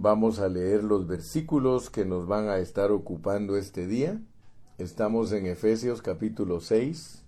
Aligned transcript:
Vamos 0.00 0.38
a 0.38 0.48
leer 0.48 0.84
los 0.84 1.08
versículos 1.08 1.90
que 1.90 2.04
nos 2.04 2.28
van 2.28 2.48
a 2.48 2.58
estar 2.58 2.92
ocupando 2.92 3.56
este 3.56 3.88
día. 3.88 4.22
Estamos 4.78 5.32
en 5.32 5.46
Efesios 5.46 6.02
capítulo 6.02 6.60
6 6.60 7.24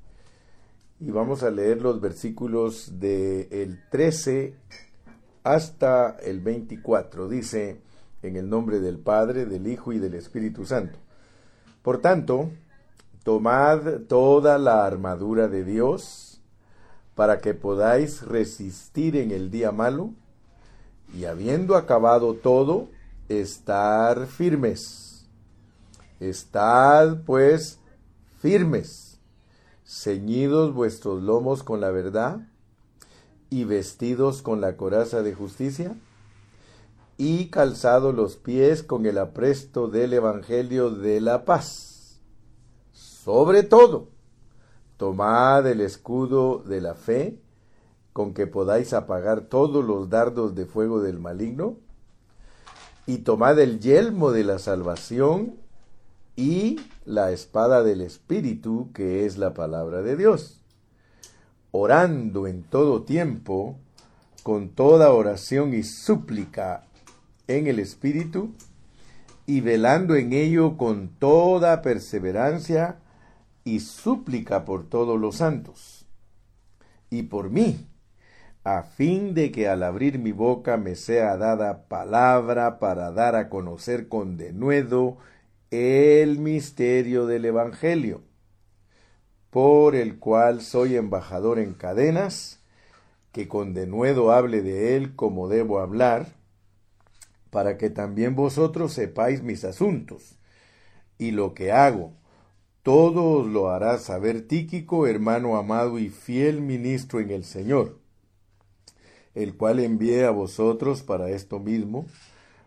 y 1.01 1.11
vamos 1.11 1.43
a 1.43 1.51
leer 1.51 1.83
los 1.83 2.01
versículos 2.01 3.01
del 3.01 3.49
el 3.51 3.81
13 3.91 4.55
hasta 5.43 6.11
el 6.23 6.39
24. 6.43 7.29
Dice, 7.29 7.81
en 8.23 8.37
el 8.37 8.49
nombre 8.49 8.79
del 8.79 9.01
Padre, 9.01 9.47
del 9.47 9.67
Hijo 9.67 9.93
y 9.93 9.99
del 9.99 10.15
Espíritu 10.15 10.65
Santo. 10.65 11.01
Por 11.83 12.01
tanto, 12.01 12.53
tomad 13.25 14.03
toda 14.07 14.59
la 14.59 14.87
armadura 14.87 15.49
de 15.49 15.65
Dios 15.65 16.41
para 17.17 17.41
que 17.41 17.53
podáis 17.53 18.23
resistir 18.23 19.17
en 19.17 19.33
el 19.33 19.51
día 19.51 19.73
malo 19.73 20.15
y 21.15 21.25
habiendo 21.25 21.77
acabado 21.77 22.35
todo, 22.35 22.89
estar 23.29 24.27
firmes. 24.27 25.29
Estad 26.19 27.23
pues 27.25 27.79
firmes, 28.41 29.19
ceñidos 29.85 30.75
vuestros 30.75 31.23
lomos 31.23 31.63
con 31.63 31.81
la 31.81 31.91
verdad 31.91 32.47
y 33.49 33.65
vestidos 33.65 34.43
con 34.43 34.61
la 34.61 34.77
coraza 34.77 35.23
de 35.23 35.35
justicia 35.35 35.97
y 37.17 37.51
calzados 37.51 38.15
los 38.15 38.37
pies 38.37 38.83
con 38.83 39.05
el 39.05 39.19
apresto 39.19 39.89
del 39.89 40.15
Evangelio 40.15 40.91
de 40.91 41.21
la 41.21 41.45
paz. 41.45 42.21
Sobre 42.93 43.63
todo, 43.63 44.09
tomad 44.97 45.67
el 45.67 45.83
escudo 45.83 46.63
de 46.67 46.81
la 46.81 46.95
fe, 46.95 47.39
con 48.21 48.35
que 48.35 48.47
podáis 48.47 48.93
apagar 48.93 49.41
todos 49.41 49.83
los 49.83 50.11
dardos 50.11 50.55
de 50.55 50.67
fuego 50.67 51.01
del 51.01 51.19
maligno, 51.19 51.79
y 53.07 53.21
tomad 53.21 53.59
el 53.59 53.81
yelmo 53.81 54.31
de 54.31 54.45
la 54.45 54.59
salvación 54.59 55.55
y 56.37 56.79
la 57.07 57.33
espada 57.33 57.83
del 57.83 58.03
Espíritu, 58.03 58.91
que 58.93 59.25
es 59.25 59.39
la 59.39 59.55
palabra 59.55 60.03
de 60.03 60.17
Dios, 60.17 60.61
orando 61.71 62.47
en 62.47 62.63
todo 62.63 63.05
tiempo, 63.05 63.79
con 64.43 64.69
toda 64.69 65.15
oración 65.15 65.73
y 65.73 65.83
súplica 65.83 66.85
en 67.49 67.69
el 67.69 67.79
Espíritu, 67.79 68.51
y 69.47 69.63
velando 69.63 70.15
en 70.15 70.35
ello 70.35 70.77
con 70.77 71.09
toda 71.09 71.81
perseverancia 71.81 72.99
y 73.65 73.81
súplica 73.81 74.67
por 74.67 74.87
todos 74.91 75.19
los 75.19 75.37
santos, 75.37 76.05
y 77.09 77.23
por 77.23 77.49
mí, 77.49 77.87
a 78.65 78.83
fin 78.83 79.33
de 79.35 79.51
que 79.53 79.69
al 79.69 79.83
abrir 79.83 80.19
mi 80.19 80.33
boca 80.33 80.77
me 80.77 80.95
sea 80.95 81.37
dada 81.37 81.89
palabra 81.89 82.79
para 82.79 83.11
dar 83.11 83.35
a 83.35 83.49
conocer 83.49 84.09
con 84.09 84.37
denuedo 84.37 85.17
el 85.71 86.39
misterio 86.39 87.27
del 87.27 87.47
Evangelio, 87.47 88.23
por 89.51 89.95
el 89.95 90.19
cual 90.19 90.61
soy 90.61 90.97
embajador 90.97 91.59
en 91.59 91.73
cadenas, 91.73 92.61
que 93.33 93.49
con 93.49 93.73
denuedo 93.73 94.33
hable 94.33 94.61
de 94.63 94.97
él 94.97 95.17
como 95.17 95.49
debo 95.49 95.81
hablar, 95.81 96.27
para 97.51 97.79
que 97.79 97.89
también 97.89 98.37
vosotros 98.37 98.93
sepáis 98.93 99.43
mis 99.43 99.65
asuntos, 99.65 100.37
y 101.17 101.31
lo 101.31 101.55
que 101.55 101.73
hago, 101.73 102.13
todo 102.83 103.41
os 103.41 103.47
lo 103.47 103.71
hará 103.71 103.99
saber 103.99 104.47
Tíquico, 104.47 105.07
hermano 105.07 105.57
amado 105.57 105.99
y 105.99 106.11
fiel 106.11 106.61
ministro 106.61 107.21
en 107.21 107.31
el 107.31 107.45
Señor 107.45 108.01
el 109.35 109.57
cual 109.57 109.81
envié 109.81 110.25
a 110.25 110.31
vosotros 110.31 111.03
para 111.03 111.31
esto 111.31 111.59
mismo, 111.59 112.07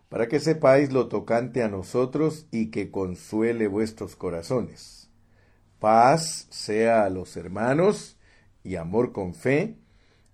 para 0.08 0.28
que 0.28 0.40
sepáis 0.40 0.92
lo 0.92 1.08
tocante 1.08 1.62
a 1.62 1.68
nosotros 1.68 2.46
y 2.50 2.70
que 2.70 2.90
consuele 2.90 3.68
vuestros 3.68 4.16
corazones. 4.16 5.10
Paz 5.78 6.46
sea 6.50 7.04
a 7.04 7.10
los 7.10 7.36
hermanos 7.36 8.16
y 8.62 8.76
amor 8.76 9.12
con 9.12 9.34
fe 9.34 9.76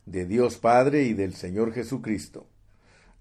de 0.07 0.27
Dios 0.27 0.59
Padre 0.59 1.05
y 1.05 1.15
del 1.15 1.35
Señor 1.35 1.73
Jesucristo. 1.73 2.47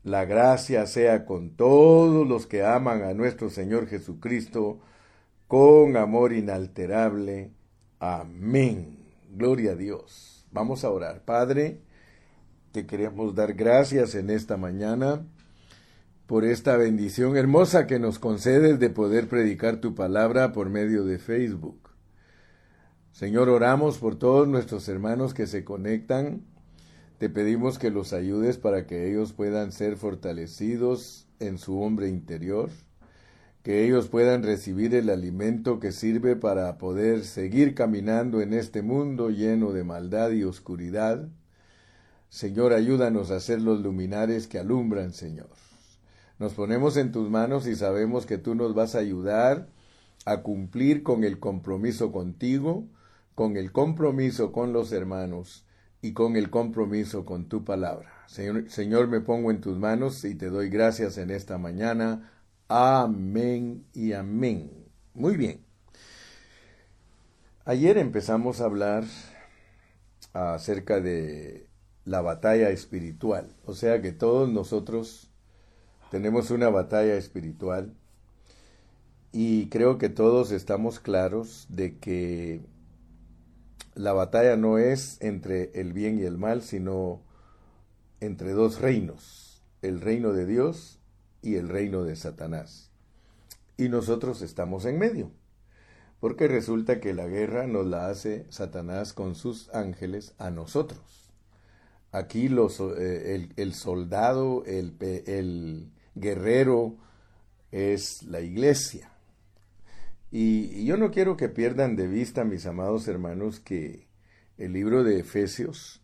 La 0.03 0.25
gracia 0.25 0.85
sea 0.85 1.25
con 1.25 1.51
todos 1.51 2.27
los 2.27 2.47
que 2.47 2.63
aman 2.63 3.03
a 3.03 3.13
nuestro 3.13 3.49
Señor 3.49 3.87
Jesucristo 3.87 4.79
con 5.47 5.97
amor 5.97 6.31
inalterable. 6.31 7.51
Amén. 7.99 8.97
Gloria 9.31 9.71
a 9.71 9.75
Dios. 9.75 10.45
Vamos 10.51 10.83
a 10.83 10.89
orar. 10.89 11.25
Padre, 11.25 11.81
te 12.71 12.85
queremos 12.85 13.33
dar 13.33 13.53
gracias 13.53 14.13
en 14.15 14.29
esta 14.29 14.55
mañana 14.57 15.25
por 16.27 16.45
esta 16.45 16.77
bendición 16.77 17.35
hermosa 17.35 17.87
que 17.87 17.97
nos 17.97 18.19
concedes 18.19 18.79
de 18.79 18.91
poder 18.91 19.27
predicar 19.27 19.77
tu 19.77 19.95
palabra 19.95 20.51
por 20.51 20.69
medio 20.69 21.03
de 21.03 21.17
Facebook. 21.17 21.89
Señor, 23.11 23.49
oramos 23.49 23.97
por 23.97 24.17
todos 24.17 24.47
nuestros 24.47 24.87
hermanos 24.87 25.33
que 25.33 25.47
se 25.47 25.63
conectan. 25.63 26.43
Te 27.17 27.29
pedimos 27.29 27.79
que 27.79 27.89
los 27.89 28.13
ayudes 28.13 28.57
para 28.57 28.85
que 28.85 29.09
ellos 29.09 29.33
puedan 29.33 29.71
ser 29.71 29.97
fortalecidos 29.97 31.27
en 31.39 31.57
su 31.57 31.81
hombre 31.81 32.07
interior, 32.07 32.69
que 33.63 33.83
ellos 33.83 34.07
puedan 34.07 34.43
recibir 34.43 34.93
el 34.93 35.09
alimento 35.09 35.79
que 35.79 35.91
sirve 35.91 36.35
para 36.35 36.77
poder 36.77 37.23
seguir 37.23 37.73
caminando 37.73 38.41
en 38.41 38.53
este 38.53 38.83
mundo 38.83 39.31
lleno 39.31 39.73
de 39.73 39.83
maldad 39.83 40.29
y 40.29 40.43
oscuridad 40.43 41.27
Señor, 42.29 42.73
ayúdanos 42.73 43.31
a 43.31 43.39
ser 43.39 43.61
los 43.61 43.81
luminares 43.81 44.47
que 44.47 44.59
alumbran, 44.59 45.13
Señor. 45.13 45.49
Nos 46.37 46.53
ponemos 46.53 46.95
en 46.95 47.11
tus 47.11 47.29
manos 47.29 47.67
y 47.67 47.75
sabemos 47.75 48.25
que 48.25 48.37
tú 48.37 48.55
nos 48.55 48.75
vas 48.75 48.95
a 48.95 48.99
ayudar 48.99 49.67
a 50.25 50.41
cumplir 50.41 51.03
con 51.03 51.23
el 51.23 51.39
compromiso 51.39 52.11
contigo, 52.11 52.87
con 53.35 53.57
el 53.57 53.71
compromiso 53.71 54.51
con 54.51 54.73
los 54.73 54.91
hermanos 54.91 55.65
y 56.01 56.13
con 56.13 56.35
el 56.35 56.49
compromiso 56.49 57.25
con 57.25 57.49
tu 57.49 57.65
palabra. 57.65 58.11
Señor, 58.27 58.69
Señor, 58.69 59.07
me 59.07 59.21
pongo 59.21 59.49
en 59.51 59.59
tus 59.59 59.77
manos 59.77 60.23
y 60.23 60.35
te 60.35 60.49
doy 60.49 60.69
gracias 60.69 61.17
en 61.17 61.31
esta 61.31 61.57
mañana. 61.57 62.31
Amén 62.67 63.85
y 63.93 64.13
amén. 64.13 64.71
Muy 65.13 65.35
bien. 65.35 65.65
Ayer 67.65 67.97
empezamos 67.97 68.61
a 68.61 68.65
hablar 68.65 69.03
acerca 70.33 71.01
de 71.01 71.68
la 72.09 72.21
batalla 72.21 72.71
espiritual. 72.71 73.55
O 73.65 73.75
sea 73.75 74.01
que 74.01 74.11
todos 74.11 74.49
nosotros 74.49 75.29
tenemos 76.09 76.49
una 76.49 76.69
batalla 76.69 77.15
espiritual 77.15 77.93
y 79.31 79.69
creo 79.69 79.99
que 79.99 80.09
todos 80.09 80.51
estamos 80.51 80.99
claros 80.99 81.67
de 81.69 81.99
que 81.99 82.61
la 83.93 84.13
batalla 84.13 84.57
no 84.57 84.79
es 84.79 85.21
entre 85.21 85.69
el 85.79 85.93
bien 85.93 86.17
y 86.17 86.23
el 86.23 86.39
mal, 86.39 86.63
sino 86.63 87.21
entre 88.21 88.53
dos 88.53 88.81
reinos, 88.81 89.61
el 89.83 90.01
reino 90.01 90.33
de 90.33 90.47
Dios 90.47 90.99
y 91.43 91.55
el 91.55 91.69
reino 91.69 92.03
de 92.03 92.15
Satanás. 92.15 92.89
Y 93.77 93.89
nosotros 93.89 94.41
estamos 94.41 94.85
en 94.85 94.97
medio, 94.97 95.31
porque 96.19 96.47
resulta 96.47 96.99
que 96.99 97.13
la 97.13 97.27
guerra 97.27 97.67
nos 97.67 97.85
la 97.85 98.09
hace 98.09 98.47
Satanás 98.49 99.13
con 99.13 99.35
sus 99.35 99.69
ángeles 99.75 100.33
a 100.39 100.49
nosotros. 100.49 101.18
Aquí 102.11 102.47
eh, 102.47 103.49
el, 103.55 103.73
soldado, 103.73 104.63
el, 104.65 104.95
el, 105.27 105.91
guerrero 106.15 106.97
es 107.71 108.23
la 108.23 108.41
iglesia. 108.41 109.11
Y, 110.31 110.85
yo 110.85 110.97
no 110.97 111.11
quiero 111.11 111.37
que 111.37 111.49
pierdan 111.49 111.95
de 111.95 112.07
vista, 112.07 112.43
mis 112.45 112.65
amados 112.65 113.07
hermanos, 113.07 113.59
que 113.59 114.07
el 114.57 114.73
libro 114.73 115.03
de 115.03 115.19
Efesios 115.19 116.01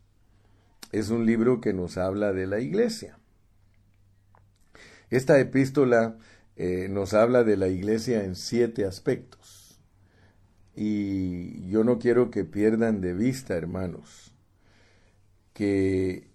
es 0.91 1.09
un 1.09 1.25
libro 1.25 1.59
que 1.59 1.73
nos 1.73 1.97
habla 1.97 2.33
de 2.33 2.45
la 2.45 2.59
iglesia. 2.59 3.17
Esta 5.09 5.39
epístola 5.39 6.17
eh, 6.55 6.87
nos 6.89 7.13
habla 7.15 7.43
de 7.43 7.57
la 7.57 7.67
iglesia 7.67 8.23
en 8.23 8.35
siete 8.35 8.85
aspectos. 8.85 9.81
Y 10.75 11.67
yo 11.69 11.83
no 11.83 11.97
quiero 11.97 12.29
que 12.29 12.43
pierdan 12.43 13.01
de 13.01 13.13
vista, 13.13 13.55
hermanos, 13.55 14.34
que 15.55 16.27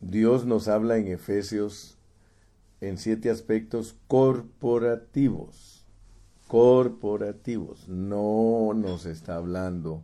Dios 0.00 0.46
nos 0.46 0.68
habla 0.68 0.96
en 0.96 1.06
Efesios 1.06 1.98
en 2.80 2.96
siete 2.96 3.28
aspectos 3.30 3.96
corporativos, 4.08 5.84
corporativos, 6.48 7.86
no 7.88 8.72
nos 8.74 9.04
está 9.04 9.36
hablando 9.36 10.02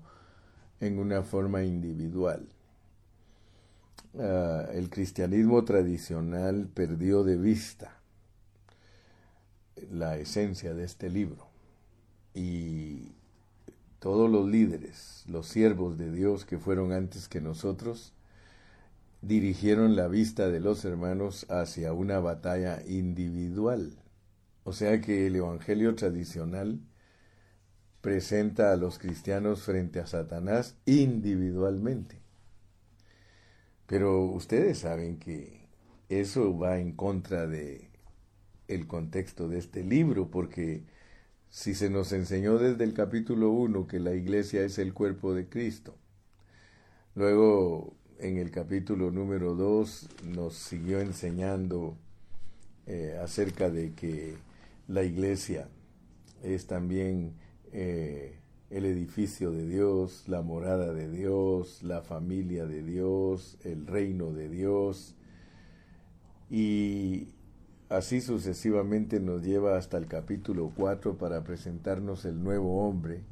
en 0.78 0.98
una 0.98 1.22
forma 1.22 1.64
individual. 1.64 2.46
Ah, 4.18 4.66
el 4.74 4.90
cristianismo 4.90 5.64
tradicional 5.64 6.68
perdió 6.72 7.24
de 7.24 7.38
vista 7.38 7.96
la 9.90 10.18
esencia 10.18 10.74
de 10.74 10.84
este 10.84 11.08
libro 11.08 11.46
y 12.34 13.14
todos 14.00 14.30
los 14.30 14.48
líderes, 14.48 15.24
los 15.28 15.46
siervos 15.46 15.98
de 15.98 16.10
Dios 16.10 16.44
que 16.44 16.58
fueron 16.58 16.92
antes 16.92 17.28
que 17.28 17.40
nosotros, 17.40 18.14
dirigieron 19.22 19.94
la 19.94 20.08
vista 20.08 20.48
de 20.48 20.58
los 20.60 20.84
hermanos 20.84 21.46
hacia 21.50 21.92
una 21.92 22.18
batalla 22.18 22.82
individual. 22.86 23.92
O 24.64 24.72
sea 24.72 25.00
que 25.00 25.26
el 25.26 25.36
Evangelio 25.36 25.94
tradicional 25.94 26.80
presenta 28.00 28.72
a 28.72 28.76
los 28.76 28.98
cristianos 28.98 29.62
frente 29.62 30.00
a 30.00 30.06
Satanás 30.06 30.76
individualmente. 30.86 32.20
Pero 33.86 34.24
ustedes 34.24 34.78
saben 34.78 35.18
que 35.18 35.68
eso 36.08 36.56
va 36.56 36.78
en 36.78 36.92
contra 36.92 37.46
de 37.46 37.90
el 38.68 38.86
contexto 38.86 39.48
de 39.48 39.58
este 39.58 39.82
libro, 39.84 40.30
porque 40.30 40.84
si 41.50 41.74
se 41.74 41.90
nos 41.90 42.12
enseñó 42.12 42.58
desde 42.58 42.84
el 42.84 42.94
capítulo 42.94 43.50
1 43.50 43.86
que 43.86 43.98
la 43.98 44.14
iglesia 44.14 44.62
es 44.64 44.78
el 44.78 44.94
cuerpo 44.94 45.34
de 45.34 45.48
Cristo, 45.48 45.96
luego 47.14 47.96
en 48.18 48.38
el 48.38 48.50
capítulo 48.50 49.10
número 49.10 49.54
2 49.54 50.08
nos 50.26 50.54
siguió 50.54 51.00
enseñando 51.00 51.96
eh, 52.86 53.18
acerca 53.22 53.68
de 53.68 53.94
que 53.94 54.36
la 54.86 55.02
iglesia 55.02 55.68
es 56.42 56.66
también 56.66 57.34
eh, 57.72 58.38
el 58.70 58.84
edificio 58.84 59.50
de 59.50 59.66
Dios, 59.66 60.24
la 60.28 60.42
morada 60.42 60.92
de 60.92 61.10
Dios, 61.10 61.82
la 61.82 62.02
familia 62.02 62.66
de 62.66 62.82
Dios, 62.82 63.58
el 63.64 63.86
reino 63.86 64.32
de 64.32 64.48
Dios. 64.48 65.16
Y 66.48 67.28
así 67.90 68.22
sucesivamente 68.22 69.20
nos 69.20 69.42
lleva 69.42 69.76
hasta 69.76 69.98
el 69.98 70.06
capítulo 70.06 70.72
4 70.74 71.18
para 71.18 71.44
presentarnos 71.44 72.24
el 72.24 72.42
nuevo 72.42 72.88
hombre. 72.88 73.22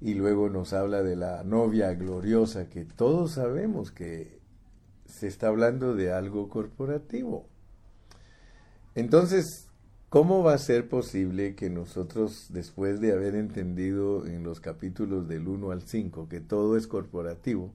Y 0.00 0.14
luego 0.14 0.48
nos 0.48 0.72
habla 0.72 1.02
de 1.02 1.16
la 1.16 1.44
novia 1.44 1.92
gloriosa, 1.92 2.70
que 2.70 2.86
todos 2.86 3.32
sabemos 3.32 3.92
que 3.92 4.40
se 5.04 5.26
está 5.26 5.48
hablando 5.48 5.94
de 5.94 6.12
algo 6.12 6.48
corporativo. 6.48 7.46
Entonces, 8.94 9.66
¿Cómo 10.08 10.44
va 10.44 10.54
a 10.54 10.58
ser 10.58 10.88
posible 10.88 11.56
que 11.56 11.68
nosotros, 11.68 12.46
después 12.50 13.00
de 13.00 13.12
haber 13.12 13.34
entendido 13.34 14.24
en 14.24 14.44
los 14.44 14.60
capítulos 14.60 15.26
del 15.26 15.48
1 15.48 15.72
al 15.72 15.82
5 15.82 16.28
que 16.28 16.40
todo 16.40 16.76
es 16.76 16.86
corporativo, 16.86 17.74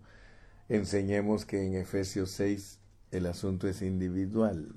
enseñemos 0.70 1.46
que 1.46 1.62
en 1.68 1.76
Efesios 1.76 2.32
6 2.32 2.80
el 3.12 3.26
asunto 3.26 3.68
es 3.68 3.82
individual? 3.82 4.74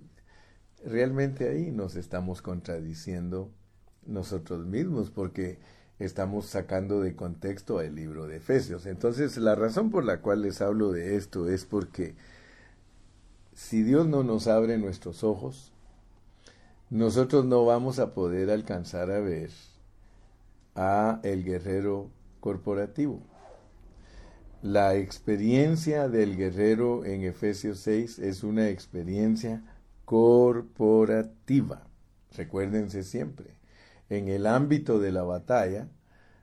Realmente 0.84 1.48
ahí 1.48 1.70
nos 1.70 1.96
estamos 1.96 2.42
contradiciendo 2.42 3.50
nosotros 4.06 4.66
mismos 4.66 5.10
porque 5.10 5.58
estamos 5.98 6.46
sacando 6.46 7.00
de 7.00 7.16
contexto 7.16 7.80
el 7.80 7.94
libro 7.94 8.26
de 8.26 8.36
Efesios. 8.36 8.84
Entonces, 8.86 9.36
la 9.38 9.54
razón 9.54 9.90
por 9.90 10.04
la 10.04 10.20
cual 10.20 10.42
les 10.42 10.60
hablo 10.60 10.92
de 10.92 11.16
esto 11.16 11.48
es 11.48 11.64
porque 11.64 12.14
si 13.54 13.82
Dios 13.82 14.06
no 14.06 14.24
nos 14.24 14.46
abre 14.46 14.76
nuestros 14.76 15.24
ojos, 15.24 15.72
nosotros 16.90 17.44
no 17.44 17.64
vamos 17.64 17.98
a 17.98 18.12
poder 18.12 18.50
alcanzar 18.50 19.10
a 19.10 19.20
ver 19.20 19.50
a 20.74 21.20
el 21.22 21.44
guerrero 21.44 22.10
corporativo. 22.40 23.22
La 24.60 24.96
experiencia 24.96 26.08
del 26.08 26.36
guerrero 26.36 27.04
en 27.04 27.22
Efesios 27.22 27.78
6 27.80 28.18
es 28.18 28.42
una 28.42 28.68
experiencia 28.68 29.62
corporativa. 30.04 31.86
Recuérdense 32.36 33.02
siempre, 33.02 33.58
en 34.08 34.28
el 34.28 34.46
ámbito 34.46 34.98
de 34.98 35.12
la 35.12 35.22
batalla 35.22 35.88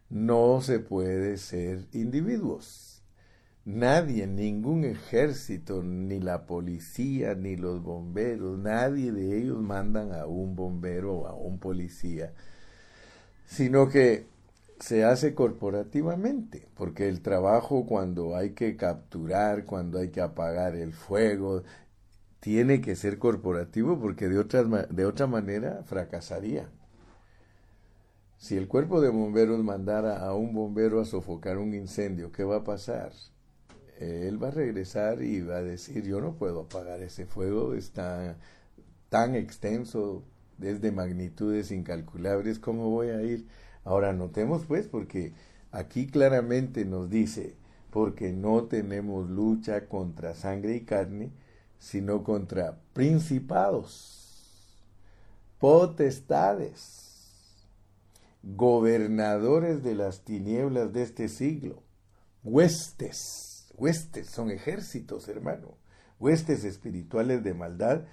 no 0.10 0.62
se 0.62 0.80
puede 0.80 1.38
ser 1.38 1.88
individuos. 1.94 3.04
Nadie, 3.64 4.26
ningún 4.26 4.86
ejército, 4.86 5.84
ni 5.84 6.20
la 6.20 6.48
policía, 6.48 7.36
ni 7.36 7.56
los 7.56 7.84
bomberos, 7.84 8.58
nadie 8.58 9.12
de 9.12 9.38
ellos 9.38 9.62
mandan 9.62 10.14
a 10.14 10.26
un 10.26 10.56
bombero 10.56 11.14
o 11.14 11.28
a 11.28 11.36
un 11.36 11.60
policía, 11.60 12.34
sino 13.46 13.88
que 13.88 14.26
se 14.80 15.04
hace 15.06 15.36
corporativamente, 15.36 16.68
porque 16.76 17.08
el 17.08 17.22
trabajo 17.22 17.86
cuando 17.86 18.36
hay 18.36 18.52
que 18.52 18.76
capturar, 18.76 19.66
cuando 19.66 20.00
hay 20.00 20.10
que 20.10 20.22
apagar 20.22 20.76
el 20.76 20.92
fuego, 20.92 21.62
tiene 22.42 22.82
que 22.82 22.98
ser 22.98 23.20
corporativo 23.20 24.00
porque 24.00 24.28
de, 24.28 24.40
otra, 24.40 24.64
de 24.64 25.06
otra 25.06 25.28
manera 25.28 25.84
fracasaría. 25.86 26.70
Si 28.38 28.58
el 28.58 28.68
cuerpo 28.68 29.00
de 29.00 29.10
bomberos 29.10 29.64
mandara 29.64 30.18
a 30.26 30.34
un 30.36 30.54
bombero 30.54 31.00
a 31.00 31.06
sofocar 31.06 31.58
un 31.60 31.74
incendio, 31.74 32.32
¿qué 32.34 32.44
va 32.44 32.58
a 32.58 32.64
pasar? 32.66 33.14
él 34.02 34.42
va 34.42 34.48
a 34.48 34.52
regresar 34.52 35.22
y 35.22 35.42
va 35.42 35.58
a 35.58 35.62
decir, 35.62 36.04
yo 36.04 36.22
no 36.22 36.34
puedo 36.34 36.62
apagar 36.62 37.02
ese 37.02 37.28
fuego, 37.28 37.76
está 37.76 38.36
tan 39.10 39.36
extenso, 39.36 40.24
es 40.60 40.82
de 40.82 40.92
magnitudes 40.92 41.72
incalculables, 41.72 42.58
¿cómo 42.58 42.90
voy 42.90 43.10
a 43.10 43.22
ir? 43.22 43.46
Ahora 43.84 44.14
notemos 44.14 44.66
pues, 44.66 44.88
porque 44.88 45.34
aquí 45.72 46.08
claramente 46.08 46.84
nos 46.86 47.12
dice, 47.12 47.56
porque 47.92 48.34
no 48.34 48.64
tenemos 48.64 49.30
lucha 49.30 49.88
contra 49.88 50.34
sangre 50.34 50.76
y 50.78 50.82
carne, 50.82 51.32
sino 51.82 52.24
contra 52.24 52.78
principados, 52.94 54.78
potestades, 55.60 57.10
gobernadores 58.42 59.84
de 59.84 59.96
las 59.96 60.22
tinieblas 60.22 60.94
de 60.94 61.02
este 61.04 61.28
siglo, 61.28 61.84
huestes 62.44 63.52
huestes, 63.82 64.30
son 64.30 64.52
ejércitos, 64.52 65.28
hermano, 65.28 65.76
huestes 66.20 66.64
espirituales 66.64 67.44
de 67.44 67.56
maldad 67.56 68.04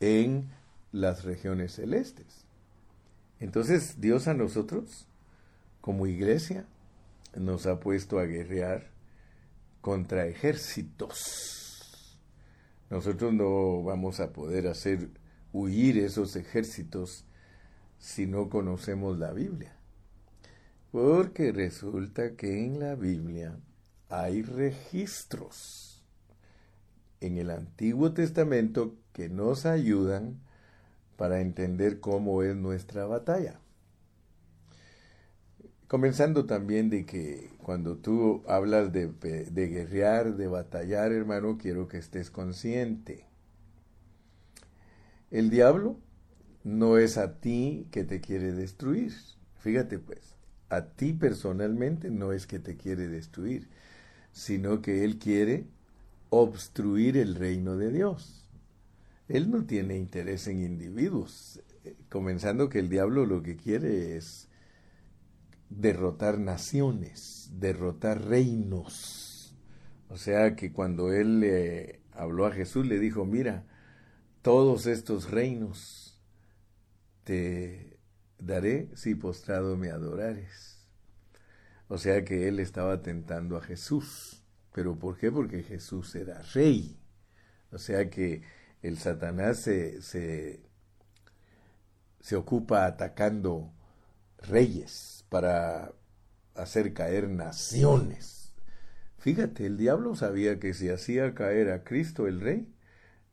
en 0.00 0.50
las 0.90 1.22
regiones 1.22 1.74
celestes. 1.74 2.44
Entonces 3.38 4.00
Dios 4.00 4.26
a 4.26 4.34
nosotros, 4.34 5.06
como 5.80 6.08
iglesia, 6.08 6.66
nos 7.36 7.66
ha 7.66 7.78
puesto 7.78 8.18
a 8.18 8.24
guerrear 8.24 8.90
contra 9.80 10.26
ejércitos. 10.26 11.55
Nosotros 12.90 13.32
no 13.32 13.82
vamos 13.82 14.20
a 14.20 14.32
poder 14.32 14.68
hacer 14.68 15.10
huir 15.52 15.98
esos 15.98 16.36
ejércitos 16.36 17.24
si 17.98 18.26
no 18.26 18.48
conocemos 18.48 19.18
la 19.18 19.32
Biblia. 19.32 19.76
Porque 20.92 21.52
resulta 21.52 22.36
que 22.36 22.64
en 22.64 22.78
la 22.78 22.94
Biblia 22.94 23.58
hay 24.08 24.42
registros 24.42 26.04
en 27.20 27.38
el 27.38 27.50
Antiguo 27.50 28.12
Testamento 28.12 28.94
que 29.12 29.28
nos 29.28 29.66
ayudan 29.66 30.40
para 31.16 31.40
entender 31.40 32.00
cómo 32.00 32.42
es 32.42 32.54
nuestra 32.54 33.06
batalla. 33.06 33.60
Comenzando 35.88 36.46
también 36.46 36.90
de 36.90 37.06
que 37.06 37.50
cuando 37.62 37.96
tú 37.96 38.42
hablas 38.48 38.92
de, 38.92 39.06
de, 39.06 39.68
guerrear, 39.68 40.36
de 40.36 40.48
batallar, 40.48 41.12
hermano, 41.12 41.58
quiero 41.58 41.86
que 41.86 41.98
estés 41.98 42.30
consciente. 42.30 43.26
El 45.30 45.50
diablo 45.50 45.98
no 46.64 46.98
es 46.98 47.18
a 47.18 47.38
ti 47.40 47.86
que 47.90 48.04
te 48.04 48.20
quiere 48.20 48.52
destruir. 48.52 49.12
Fíjate 49.58 49.98
pues, 49.98 50.36
a 50.70 50.86
ti 50.86 51.12
personalmente 51.12 52.10
no 52.10 52.32
es 52.32 52.46
que 52.46 52.58
te 52.58 52.76
quiere 52.76 53.06
destruir 53.08 53.68
sino 54.36 54.82
que 54.82 55.02
Él 55.02 55.18
quiere 55.18 55.64
obstruir 56.28 57.16
el 57.16 57.36
reino 57.36 57.78
de 57.78 57.90
Dios. 57.90 58.46
Él 59.28 59.50
no 59.50 59.64
tiene 59.64 59.96
interés 59.96 60.46
en 60.46 60.60
individuos, 60.62 61.62
eh, 61.84 61.96
comenzando 62.10 62.68
que 62.68 62.78
el 62.78 62.90
diablo 62.90 63.24
lo 63.24 63.42
que 63.42 63.56
quiere 63.56 64.18
es 64.18 64.45
derrotar 65.68 66.38
naciones, 66.38 67.50
derrotar 67.52 68.24
reinos. 68.24 69.54
O 70.08 70.16
sea 70.16 70.54
que 70.54 70.72
cuando 70.72 71.12
él 71.12 71.40
le 71.40 72.02
habló 72.12 72.46
a 72.46 72.52
Jesús 72.52 72.86
le 72.86 72.98
dijo, 72.98 73.24
mira, 73.24 73.64
todos 74.42 74.86
estos 74.86 75.30
reinos 75.30 76.22
te 77.24 77.98
daré 78.38 78.90
si 78.94 79.14
postrado 79.14 79.76
me 79.76 79.90
adorares. 79.90 80.86
O 81.88 81.98
sea 81.98 82.24
que 82.24 82.48
él 82.48 82.60
estaba 82.60 83.02
tentando 83.02 83.56
a 83.56 83.62
Jesús. 83.62 84.42
¿Pero 84.72 84.98
por 84.98 85.16
qué? 85.16 85.30
Porque 85.32 85.62
Jesús 85.62 86.14
era 86.14 86.42
rey. 86.54 87.00
O 87.70 87.78
sea 87.78 88.10
que 88.10 88.42
el 88.82 88.98
Satanás 88.98 89.60
se, 89.60 90.02
se, 90.02 90.62
se 92.20 92.36
ocupa 92.36 92.86
atacando 92.86 93.72
reyes 94.38 95.15
para 95.28 95.92
hacer 96.54 96.92
caer 96.94 97.28
naciones. 97.28 98.54
Fíjate, 99.18 99.66
el 99.66 99.76
diablo 99.76 100.14
sabía 100.14 100.58
que 100.60 100.74
si 100.74 100.88
hacía 100.88 101.34
caer 101.34 101.70
a 101.70 101.84
Cristo 101.84 102.26
el 102.26 102.40
rey, 102.40 102.72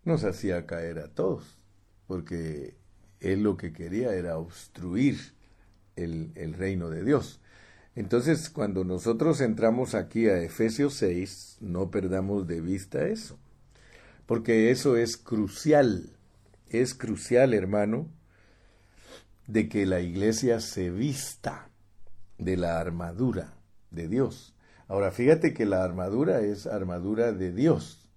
nos 0.05 0.23
hacía 0.23 0.65
caer 0.65 0.99
a 0.99 1.07
todos, 1.07 1.59
porque 2.07 2.75
él 3.19 3.43
lo 3.43 3.57
que 3.57 3.73
quería 3.73 4.13
era 4.13 4.37
obstruir 4.37 5.17
el, 5.95 6.31
el 6.35 6.53
reino 6.53 6.89
de 6.89 7.03
Dios. 7.03 7.39
Entonces, 7.95 8.49
cuando 8.49 8.83
nosotros 8.83 9.39
entramos 9.41 9.93
aquí 9.93 10.27
a 10.27 10.41
Efesios 10.41 10.95
6, 10.95 11.57
no 11.61 11.91
perdamos 11.91 12.47
de 12.47 12.59
vista 12.61 13.07
eso. 13.07 13.39
porque 14.25 14.71
eso 14.71 14.97
es 14.97 15.17
crucial, 15.17 16.17
es 16.69 16.93
crucial, 16.95 17.53
hermano, 17.53 18.09
de 19.47 19.69
que 19.69 19.85
la 19.85 19.99
iglesia 20.01 20.59
se 20.59 20.89
vista 20.89 21.69
de 22.43 22.57
la 22.57 22.79
armadura 22.79 23.53
de 23.91 24.07
Dios. 24.07 24.55
Ahora, 24.87 25.11
fíjate 25.11 25.53
que 25.53 25.65
la 25.65 25.83
armadura 25.83 26.41
es 26.41 26.67
armadura 26.67 27.31
de 27.31 27.53
Dios. 27.53 28.09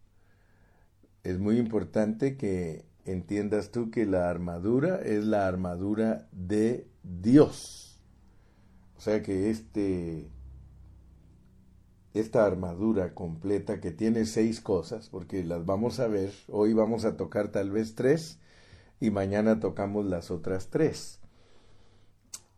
Es 1.23 1.38
muy 1.38 1.59
importante 1.59 2.37
que 2.37 2.85
entiendas 3.04 3.71
tú 3.71 3.90
que 3.90 4.04
la 4.04 4.28
armadura 4.28 5.00
es 5.02 5.25
la 5.25 5.47
armadura 5.47 6.28
de 6.33 6.88
Dios. 7.02 8.00
O 8.97 9.00
sea 9.00 9.23
que 9.23 9.50
este 9.50 10.30
esta 12.14 12.47
armadura 12.47 13.12
completa 13.12 13.80
que 13.80 13.90
tiene 13.90 14.25
seis 14.25 14.61
cosas, 14.61 15.11
porque 15.11 15.45
las 15.45 15.66
vamos 15.66 16.00
a 16.00 16.09
ver, 16.09 16.33
hoy 16.49 16.73
vamos 16.73 17.04
a 17.04 17.16
tocar 17.16 17.49
tal 17.49 17.71
vez 17.71 17.95
tres 17.95 18.38
y 19.00 19.11
mañana 19.11 19.61
tocamos 19.61 20.06
las 20.06 20.30
otras 20.30 20.68
tres. 20.68 21.21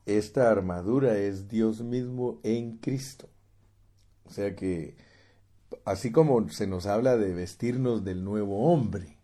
Esta 0.09 0.51
armadura 0.51 1.17
es 1.17 1.49
Dios 1.49 1.83
mismo 1.83 2.41
en 2.43 2.79
Cristo. 2.79 3.29
O 4.25 4.31
sea 4.31 4.57
que, 4.57 4.97
así 5.85 6.11
como 6.11 6.49
se 6.49 6.67
nos 6.67 6.87
habla 6.87 7.17
de 7.17 7.33
vestirnos 7.33 8.05
del 8.05 8.25
nuevo 8.25 8.73
hombre, 8.73 9.19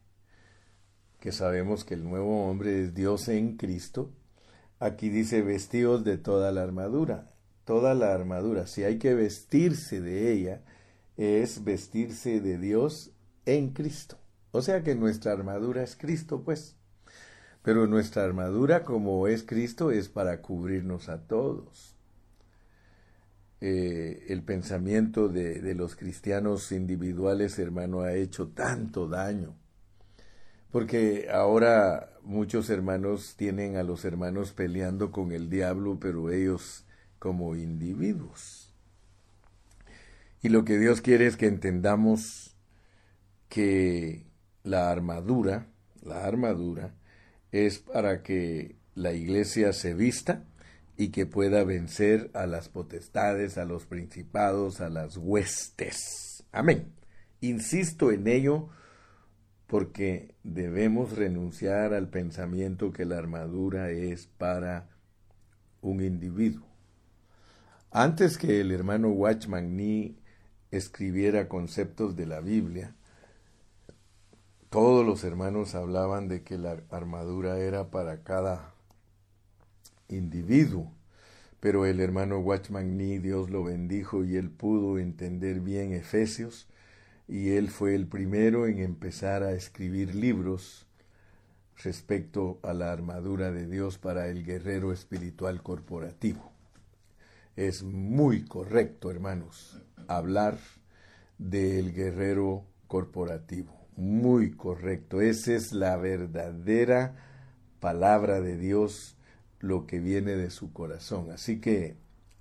que 1.19 1.33
sabemos 1.33 1.85
que 1.85 1.95
el 1.95 2.05
nuevo 2.05 2.49
hombre 2.49 2.83
es 2.83 2.95
Dios 2.95 3.27
en 3.29 3.57
Cristo, 3.57 4.13
aquí 4.79 5.09
dice 5.09 5.43
vestidos 5.43 6.05
de 6.05 6.19
toda 6.19 6.53
la 6.53 6.63
armadura 6.63 7.35
toda 7.65 7.95
la 7.95 8.15
armadura, 8.15 8.67
si 8.67 8.85
hay 8.85 8.99
que 8.99 9.15
vestirse 9.15 10.01
de 10.01 10.33
ella, 10.33 10.63
es 11.17 11.65
vestirse 11.65 12.41
de 12.41 12.59
Dios 12.59 13.11
en 13.47 13.71
Cristo. 13.71 14.17
O 14.53 14.63
sea 14.63 14.83
que 14.83 14.95
nuestra 14.95 15.33
armadura 15.33 15.83
es 15.83 15.97
Cristo, 15.97 16.43
pues. 16.45 16.77
Pero 17.65 17.87
nuestra 17.87 18.25
armadura, 18.25 18.85
como 18.85 19.27
es 19.27 19.43
Cristo, 19.43 19.91
es 19.91 20.11
para 20.11 20.43
cubrirnos 20.43 21.09
a 21.09 21.27
todos. 21.27 21.97
Eh, 23.63 24.27
el 24.29 24.43
pensamiento 24.43 25.31
de, 25.31 25.63
de 25.63 25.75
los 25.75 25.97
cristianos 25.97 26.73
individuales, 26.73 27.59
hermano, 27.59 28.03
ha 28.03 28.13
hecho 28.13 28.49
tanto 28.49 29.09
daño. 29.09 29.57
Porque 30.71 31.29
ahora 31.33 32.11
muchos 32.23 32.69
hermanos 32.69 33.35
tienen 33.39 33.79
a 33.79 33.83
los 33.83 34.05
hermanos 34.05 34.53
peleando 34.53 35.11
con 35.11 35.33
el 35.33 35.49
diablo, 35.49 35.99
pero 35.99 36.31
ellos 36.31 36.85
como 37.19 37.57
individuos. 37.57 38.75
Y 40.43 40.51
lo 40.51 40.67
que 40.67 40.77
Dios 40.77 41.01
quiere 41.01 41.27
es 41.27 41.39
que 41.39 41.47
entendamos 41.47 42.59
que 43.49 44.27
la 44.65 44.91
armadura, 44.91 45.69
la 46.03 46.27
armadura, 46.27 46.93
es 47.55 47.79
para 47.79 48.25
que 48.25 48.75
la 48.97 49.13
iglesia 49.13 49.73
se 49.73 49.95
vista 49.95 50.43
y 50.97 51.11
que 51.11 51.25
pueda 51.25 51.63
vencer 51.63 52.33
a 52.35 52.47
las 52.47 52.69
potestades, 52.69 53.59
a 53.59 53.65
los 53.65 53.87
principados, 53.87 54.81
a 54.81 54.89
las 54.89 55.17
huestes. 55.17 56.43
Amén. 56.51 56.93
Insisto 57.41 58.11
en 58.11 58.27
ello 58.27 58.71
porque 59.69 60.35
debemos 60.43 61.17
renunciar 61.17 61.95
al 61.95 62.09
pensamiento 62.09 62.93
que 62.93 63.05
la 63.05 63.19
armadura 63.19 63.91
es 63.93 64.27
para 64.27 64.89
un 65.81 66.03
individuo. 66.03 66.67
Antes 67.93 68.37
que 68.37 68.61
el 68.61 68.73
hermano 68.73 69.11
Watchman 69.11 69.77
Nee 69.77 70.17
escribiera 70.73 71.49
conceptos 71.49 72.17
de 72.17 72.27
la 72.27 72.41
Biblia, 72.41 72.97
todos 74.75 75.07
los 75.07 75.23
hermanos 75.23 75.77
hablaban 75.77 76.27
de 76.27 76.43
que 76.43 76.59
la 76.59 76.83
armadura 76.91 77.61
era 77.61 77.93
para 77.93 78.25
cada 78.25 78.75
individuo. 80.09 80.91
Pero 81.61 81.87
el 81.87 82.01
hermano 82.01 82.41
Watchman 82.41 82.97
Nee, 82.97 83.21
Dios 83.21 83.51
lo 83.51 83.63
bendijo 83.63 84.25
y 84.25 84.35
él 84.35 84.51
pudo 84.51 84.99
entender 84.99 85.61
bien 85.61 85.93
Efesios 85.93 86.67
y 87.29 87.51
él 87.51 87.71
fue 87.71 87.95
el 87.95 88.09
primero 88.09 88.67
en 88.67 88.81
empezar 88.81 89.45
a 89.45 89.53
escribir 89.53 90.17
libros 90.17 90.89
respecto 91.77 92.59
a 92.65 92.75
la 92.75 92.91
armadura 92.91 93.53
de 93.53 93.69
Dios 93.69 93.99
para 93.99 94.27
el 94.27 94.45
guerrero 94.45 94.93
espiritual 94.93 95.63
corporativo. 95.63 96.51
Es 97.55 97.85
muy 97.85 98.45
correcto, 98.45 99.09
hermanos, 99.13 99.81
hablar 100.09 100.59
del 101.39 101.93
guerrero 101.93 102.65
corporativo. 102.89 103.84
Muy 103.97 104.51
correcto. 104.53 105.21
Esa 105.21 105.55
es 105.55 105.73
la 105.73 105.97
verdadera 105.97 107.15
palabra 107.81 108.41
de 108.41 108.57
Dios, 108.57 109.17
lo 109.61 109.87
que 109.87 110.01
viene 110.01 110.37
de 110.37 110.51
su 110.51 110.73
corazón. 110.73 111.31
Así 111.31 111.61
que 111.61 111.97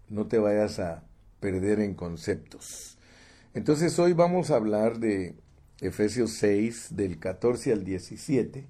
no 0.10 0.28
te 0.28 0.40
vayas 0.40 0.80
a 0.80 1.04
perder 1.40 1.80
en 1.80 1.94
conceptos. 1.94 2.98
Entonces 3.54 4.00
hoy 4.00 4.14
vamos 4.14 4.50
a 4.50 4.56
hablar 4.56 5.00
de 5.00 5.36
Efesios 5.80 6.32
6, 6.34 6.96
del 6.96 7.20
14 7.20 7.74
al 7.74 7.84
17. 7.84 8.66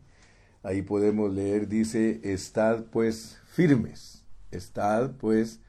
Ahí 0.64 0.82
podemos 0.82 1.34
leer, 1.34 1.68
dice, 1.68 2.20
estad 2.24 2.86
pues 2.86 3.40
firmes, 3.46 4.24
estad 4.52 5.12
pues 5.18 5.60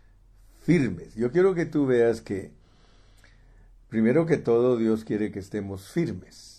firmes. 0.62 1.14
Yo 1.14 1.30
quiero 1.30 1.54
que 1.54 1.66
tú 1.66 1.86
veas 1.86 2.20
que, 2.20 2.52
primero 3.88 4.26
que 4.26 4.36
todo, 4.38 4.76
Dios 4.76 5.04
quiere 5.04 5.30
que 5.30 5.40
estemos 5.40 5.88
firmes. 5.88 6.53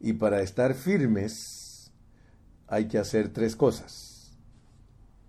Y 0.00 0.14
para 0.14 0.42
estar 0.42 0.74
firmes 0.74 1.92
hay 2.66 2.86
que 2.88 2.98
hacer 2.98 3.32
tres 3.32 3.56
cosas. 3.56 4.36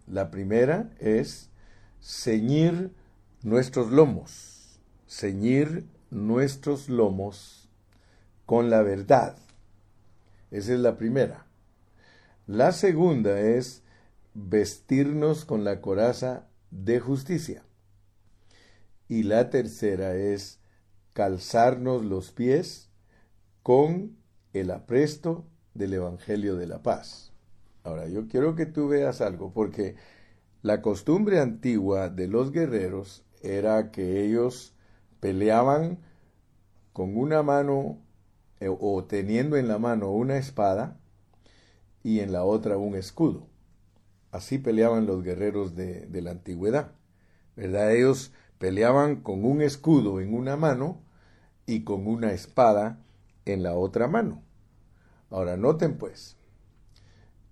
La 0.08 0.32
primera 0.32 0.92
es 1.00 1.50
ceñir 2.02 2.94
nuestros 3.42 3.92
lomos, 3.92 4.80
ceñir 5.08 5.88
nuestros 6.10 6.90
lomos 6.90 7.70
con 8.46 8.70
la 8.70 8.82
verdad. 8.82 9.38
Esa 10.52 10.74
es 10.74 10.80
la 10.80 10.98
primera. 10.98 11.46
La 12.48 12.72
segunda 12.72 13.40
es 13.40 13.84
vestirnos 14.34 15.46
con 15.46 15.64
la 15.64 15.82
coraza 15.82 16.48
de 16.72 17.00
justicia. 17.00 17.64
Y 19.08 19.24
la 19.24 19.50
tercera 19.50 20.16
es 20.16 20.60
calzarnos 21.14 22.06
los 22.06 22.32
pies 22.32 22.90
con 23.64 24.19
el 24.54 24.72
apresto 24.72 25.46
del 25.74 25.94
Evangelio 25.94 26.56
de 26.56 26.68
la 26.68 26.82
Paz. 26.82 27.32
Ahora, 27.84 28.08
yo 28.08 28.28
quiero 28.28 28.56
que 28.56 28.66
tú 28.66 28.88
veas 28.88 29.22
algo, 29.22 29.54
porque 29.54 29.96
la 30.62 30.82
costumbre 30.82 31.40
antigua 31.40 32.10
de 32.10 32.28
los 32.28 32.52
guerreros 32.52 33.24
era 33.42 33.92
que 33.92 34.26
ellos 34.26 34.74
peleaban 35.20 36.00
con 36.94 37.18
una 37.18 37.44
mano 37.44 38.00
eh, 38.60 38.68
o 38.70 39.04
teniendo 39.06 39.56
en 39.58 39.68
la 39.68 39.78
mano 39.78 40.12
una 40.12 40.38
espada 40.38 41.00
y 42.04 42.20
en 42.20 42.32
la 42.32 42.44
otra 42.44 42.78
un 42.78 42.96
escudo. 42.96 43.48
Así 44.32 44.58
peleaban 44.58 45.06
los 45.06 45.24
guerreros 45.24 45.76
de, 45.76 46.06
de 46.08 46.22
la 46.22 46.32
antigüedad. 46.32 46.92
¿Verdad? 47.56 47.94
Ellos 47.94 48.32
Peleaban 48.60 49.22
con 49.22 49.46
un 49.46 49.62
escudo 49.62 50.20
en 50.20 50.34
una 50.34 50.58
mano 50.58 51.02
y 51.66 51.86
con 51.86 52.08
una 52.08 52.34
espada 52.34 53.00
en 53.50 53.64
la 53.64 53.76
otra 53.76 54.08
mano. 54.08 54.44
Ahora 55.30 55.58
noten 55.58 55.98
pues, 55.98 56.38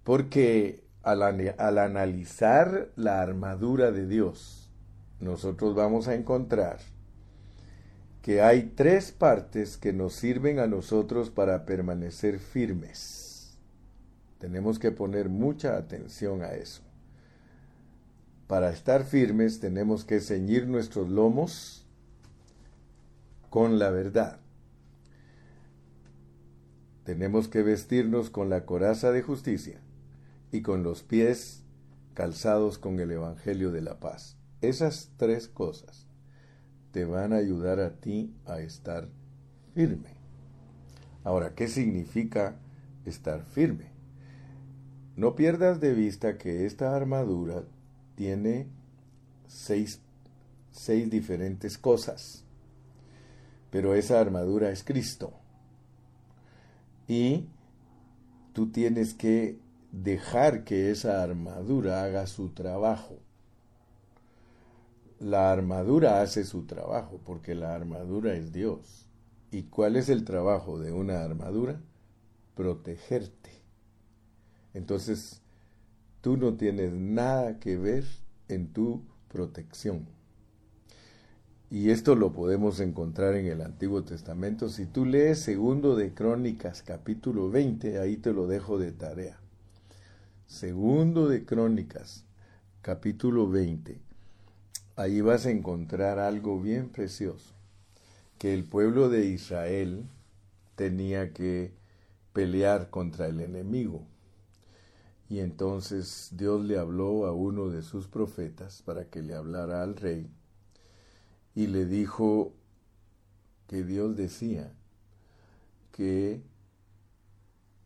porque 0.04 0.84
al, 1.04 1.22
al, 1.22 1.78
analizar 1.78 2.92
la 2.96 3.22
armadura 3.22 3.92
de 3.92 4.08
Dios, 4.08 4.72
nosotros 5.20 5.76
vamos 5.76 6.08
a 6.08 6.16
encontrar 6.16 6.80
que 8.22 8.42
hay 8.42 8.74
tres 8.76 9.12
partes 9.12 9.78
que 9.78 9.94
nos 9.94 10.14
sirven 10.14 10.60
a 10.60 10.68
nosotros 10.68 11.30
para 11.30 11.66
permanecer 11.66 12.40
firmes. 12.40 13.58
Tenemos 14.40 14.80
que 14.80 14.92
poner 14.92 15.30
mucha 15.30 15.78
atención 15.78 16.44
a 16.44 16.52
eso. 16.52 16.82
Para 18.48 18.70
estar 18.70 19.04
firmes 19.04 19.60
tenemos 19.60 20.06
que 20.06 20.20
ceñir 20.20 20.68
nuestros 20.68 21.10
lomos 21.10 21.86
con 23.50 23.80
la 23.80 23.90
verdad. 23.90 24.40
Tenemos 27.08 27.48
que 27.48 27.64
vestirnos 27.64 28.30
con 28.30 28.50
la 28.50 28.66
coraza 28.66 29.14
de 29.14 29.22
justicia 29.22 29.80
y 30.52 30.62
con 30.62 30.84
los 30.84 31.04
pies 31.04 31.64
calzados 32.14 32.80
con 32.80 33.00
el 33.00 33.10
Evangelio 33.12 33.72
de 33.72 33.82
la 33.82 34.02
paz. 34.02 34.36
Esas 34.60 35.12
tres 35.16 35.48
cosas 35.48 36.06
te 36.92 37.06
van 37.06 37.32
a 37.32 37.38
ayudar 37.38 37.80
a 37.80 38.02
ti 38.02 38.36
a 38.46 38.60
estar 38.60 39.08
firme. 39.74 40.18
Ahora, 41.24 41.56
¿qué 41.56 41.70
significa 41.70 42.60
estar 43.06 43.46
firme? 43.46 43.94
No 45.16 45.34
pierdas 45.34 45.80
de 45.80 45.94
vista 45.94 46.38
que 46.38 46.66
esta 46.66 46.94
armadura 46.94 47.64
tiene 48.16 48.68
seis, 49.48 50.02
seis 50.74 51.10
diferentes 51.10 51.78
cosas, 51.78 52.44
pero 53.72 53.96
esa 53.96 54.20
armadura 54.20 54.72
es 54.72 54.84
Cristo. 54.84 55.40
Y 57.08 57.46
tú 58.54 58.72
tienes 58.72 59.14
que 59.14 59.60
dejar 59.92 60.64
que 60.64 60.92
esa 60.92 61.24
armadura 61.24 62.04
haga 62.04 62.28
su 62.28 62.50
trabajo. 62.50 63.20
La 65.20 65.52
armadura 65.52 66.22
hace 66.22 66.44
su 66.44 66.66
trabajo 66.66 67.20
porque 67.26 67.56
la 67.56 67.74
armadura 67.74 68.36
es 68.36 68.52
Dios. 68.52 69.08
¿Y 69.52 69.64
cuál 69.64 69.96
es 69.96 70.10
el 70.10 70.26
trabajo 70.26 70.80
de 70.80 70.92
una 70.92 71.24
armadura? 71.24 71.80
Protegerte. 72.56 73.52
Entonces, 74.74 75.42
tú 76.22 76.38
no 76.38 76.56
tienes 76.56 76.94
nada 76.94 77.60
que 77.60 77.78
ver 77.78 78.04
en 78.50 78.74
tu 78.74 79.04
protección. 79.30 80.17
Y 81.70 81.90
esto 81.90 82.16
lo 82.16 82.32
podemos 82.32 82.80
encontrar 82.80 83.36
en 83.36 83.48
el 83.48 83.62
Antiguo 83.62 84.02
Testamento. 84.06 84.70
Si 84.70 84.86
tú 84.86 85.06
lees 85.06 85.40
segundo 85.40 85.98
de 85.98 86.14
Crónicas 86.14 86.82
capítulo 86.82 87.50
20, 87.50 88.00
ahí 88.00 88.16
te 88.16 88.32
lo 88.32 88.48
dejo 88.48 88.80
de 88.80 88.94
tarea. 88.94 89.38
Segundo 90.46 91.28
de 91.28 91.44
Crónicas 91.44 92.24
capítulo 92.82 93.50
20. 93.50 94.00
Ahí 94.96 95.20
vas 95.20 95.46
a 95.46 95.52
encontrar 95.52 96.20
algo 96.20 96.62
bien 96.62 96.88
precioso, 96.88 97.54
que 98.38 98.54
el 98.54 98.64
pueblo 98.64 99.10
de 99.10 99.26
Israel 99.26 100.06
tenía 100.78 101.34
que 101.34 101.74
pelear 102.32 102.90
contra 102.90 103.28
el 103.28 103.42
enemigo. 103.42 104.06
Y 105.28 105.40
entonces 105.40 106.30
Dios 106.32 106.64
le 106.64 106.78
habló 106.78 107.26
a 107.26 107.34
uno 107.34 107.68
de 107.68 107.82
sus 107.82 108.08
profetas 108.08 108.82
para 108.84 109.10
que 109.10 109.22
le 109.22 109.36
hablara 109.36 109.84
al 109.84 109.98
rey 109.98 110.30
y 111.58 111.66
le 111.66 111.88
dijo 111.88 112.54
que 113.66 113.84
Dios 113.84 114.16
decía 114.16 114.72
que 115.92 116.44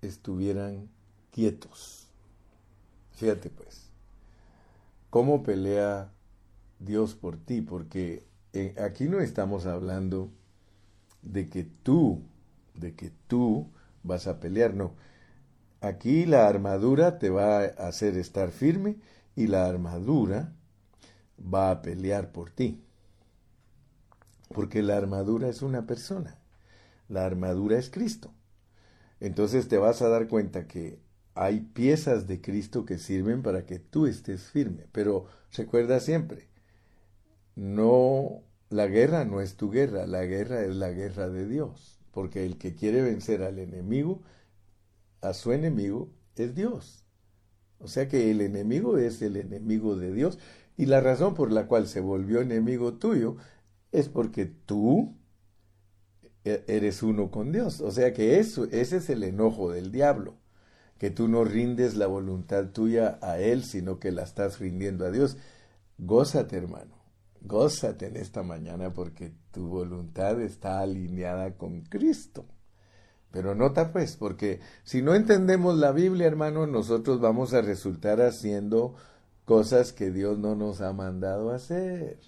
estuvieran 0.01 0.89
quietos. 1.31 2.09
Fíjate 3.11 3.49
pues, 3.49 3.89
¿cómo 5.09 5.41
pelea 5.43 6.11
Dios 6.79 7.15
por 7.15 7.37
ti? 7.37 7.61
Porque 7.61 8.25
eh, 8.51 8.75
aquí 8.77 9.05
no 9.05 9.21
estamos 9.21 9.65
hablando 9.65 10.29
de 11.21 11.47
que 11.47 11.63
tú, 11.63 12.23
de 12.75 12.93
que 12.93 13.13
tú 13.27 13.69
vas 14.03 14.27
a 14.27 14.41
pelear, 14.41 14.73
no. 14.73 14.95
Aquí 15.79 16.25
la 16.25 16.45
armadura 16.45 17.19
te 17.19 17.29
va 17.29 17.59
a 17.59 17.87
hacer 17.87 18.17
estar 18.17 18.51
firme 18.51 18.97
y 19.37 19.47
la 19.47 19.65
armadura 19.65 20.53
va 21.41 21.71
a 21.71 21.81
pelear 21.81 22.33
por 22.33 22.49
ti. 22.49 22.83
Porque 24.51 24.81
la 24.83 24.97
armadura 24.97 25.49
es 25.49 25.61
una 25.61 25.85
persona. 25.85 26.39
La 27.07 27.25
armadura 27.25 27.77
es 27.77 27.89
Cristo. 27.89 28.33
Entonces 29.19 29.67
te 29.67 29.77
vas 29.77 30.01
a 30.01 30.09
dar 30.09 30.27
cuenta 30.27 30.67
que 30.67 30.99
hay 31.35 31.61
piezas 31.61 32.27
de 32.27 32.41
Cristo 32.41 32.85
que 32.85 32.97
sirven 32.97 33.41
para 33.43 33.65
que 33.65 33.79
tú 33.79 34.07
estés 34.07 34.43
firme. 34.43 34.87
Pero 34.91 35.25
recuerda 35.53 35.99
siempre, 35.99 36.49
no, 37.55 38.43
la 38.69 38.87
guerra 38.87 39.25
no 39.25 39.41
es 39.41 39.55
tu 39.55 39.69
guerra, 39.71 40.05
la 40.07 40.25
guerra 40.25 40.63
es 40.63 40.75
la 40.75 40.91
guerra 40.91 41.29
de 41.29 41.47
Dios. 41.47 41.99
Porque 42.11 42.45
el 42.45 42.57
que 42.57 42.75
quiere 42.75 43.01
vencer 43.01 43.43
al 43.43 43.59
enemigo 43.59 44.21
a 45.21 45.33
su 45.33 45.51
enemigo 45.51 46.09
es 46.35 46.55
Dios. 46.55 47.05
O 47.79 47.87
sea 47.87 48.07
que 48.07 48.31
el 48.31 48.41
enemigo 48.41 48.97
es 48.97 49.21
el 49.21 49.37
enemigo 49.37 49.95
de 49.95 50.13
Dios 50.13 50.37
y 50.77 50.85
la 50.85 51.01
razón 51.01 51.33
por 51.33 51.51
la 51.51 51.67
cual 51.67 51.87
se 51.87 51.99
volvió 51.99 52.41
enemigo 52.41 52.93
tuyo 52.93 53.37
es 53.91 54.09
porque 54.09 54.45
tú 54.45 55.15
e-, 56.43 56.63
eres 56.67 57.03
uno 57.03 57.31
con 57.31 57.51
Dios. 57.51 57.81
O 57.81 57.91
sea 57.91 58.13
que 58.13 58.39
eso, 58.39 58.65
ese 58.65 58.97
es 58.97 59.09
el 59.09 59.23
enojo 59.23 59.71
del 59.71 59.91
diablo, 59.91 60.35
que 60.97 61.11
tú 61.11 61.27
no 61.27 61.43
rindes 61.43 61.95
la 61.95 62.07
voluntad 62.07 62.69
tuya 62.71 63.19
a 63.21 63.39
Él, 63.39 63.63
sino 63.63 63.99
que 63.99 64.11
la 64.11 64.23
estás 64.23 64.59
rindiendo 64.59 65.05
a 65.05 65.11
Dios. 65.11 65.37
Gózate, 65.97 66.57
hermano, 66.57 66.95
gózate 67.41 68.07
en 68.07 68.17
esta 68.17 68.43
mañana 68.43 68.93
porque 68.93 69.33
tu 69.51 69.67
voluntad 69.67 70.41
está 70.41 70.79
alineada 70.81 71.57
con 71.57 71.81
Cristo. 71.81 72.45
Pero 73.31 73.55
nota 73.55 73.93
pues, 73.93 74.17
porque 74.17 74.59
si 74.83 75.01
no 75.01 75.15
entendemos 75.15 75.77
la 75.77 75.91
Biblia, 75.91 76.27
hermano, 76.27 76.67
nosotros 76.67 77.21
vamos 77.21 77.53
a 77.53 77.61
resultar 77.61 78.21
haciendo 78.21 78.95
cosas 79.45 79.93
que 79.93 80.11
Dios 80.11 80.37
no 80.37 80.55
nos 80.55 80.81
ha 80.81 80.91
mandado 80.91 81.51
hacer. 81.51 82.19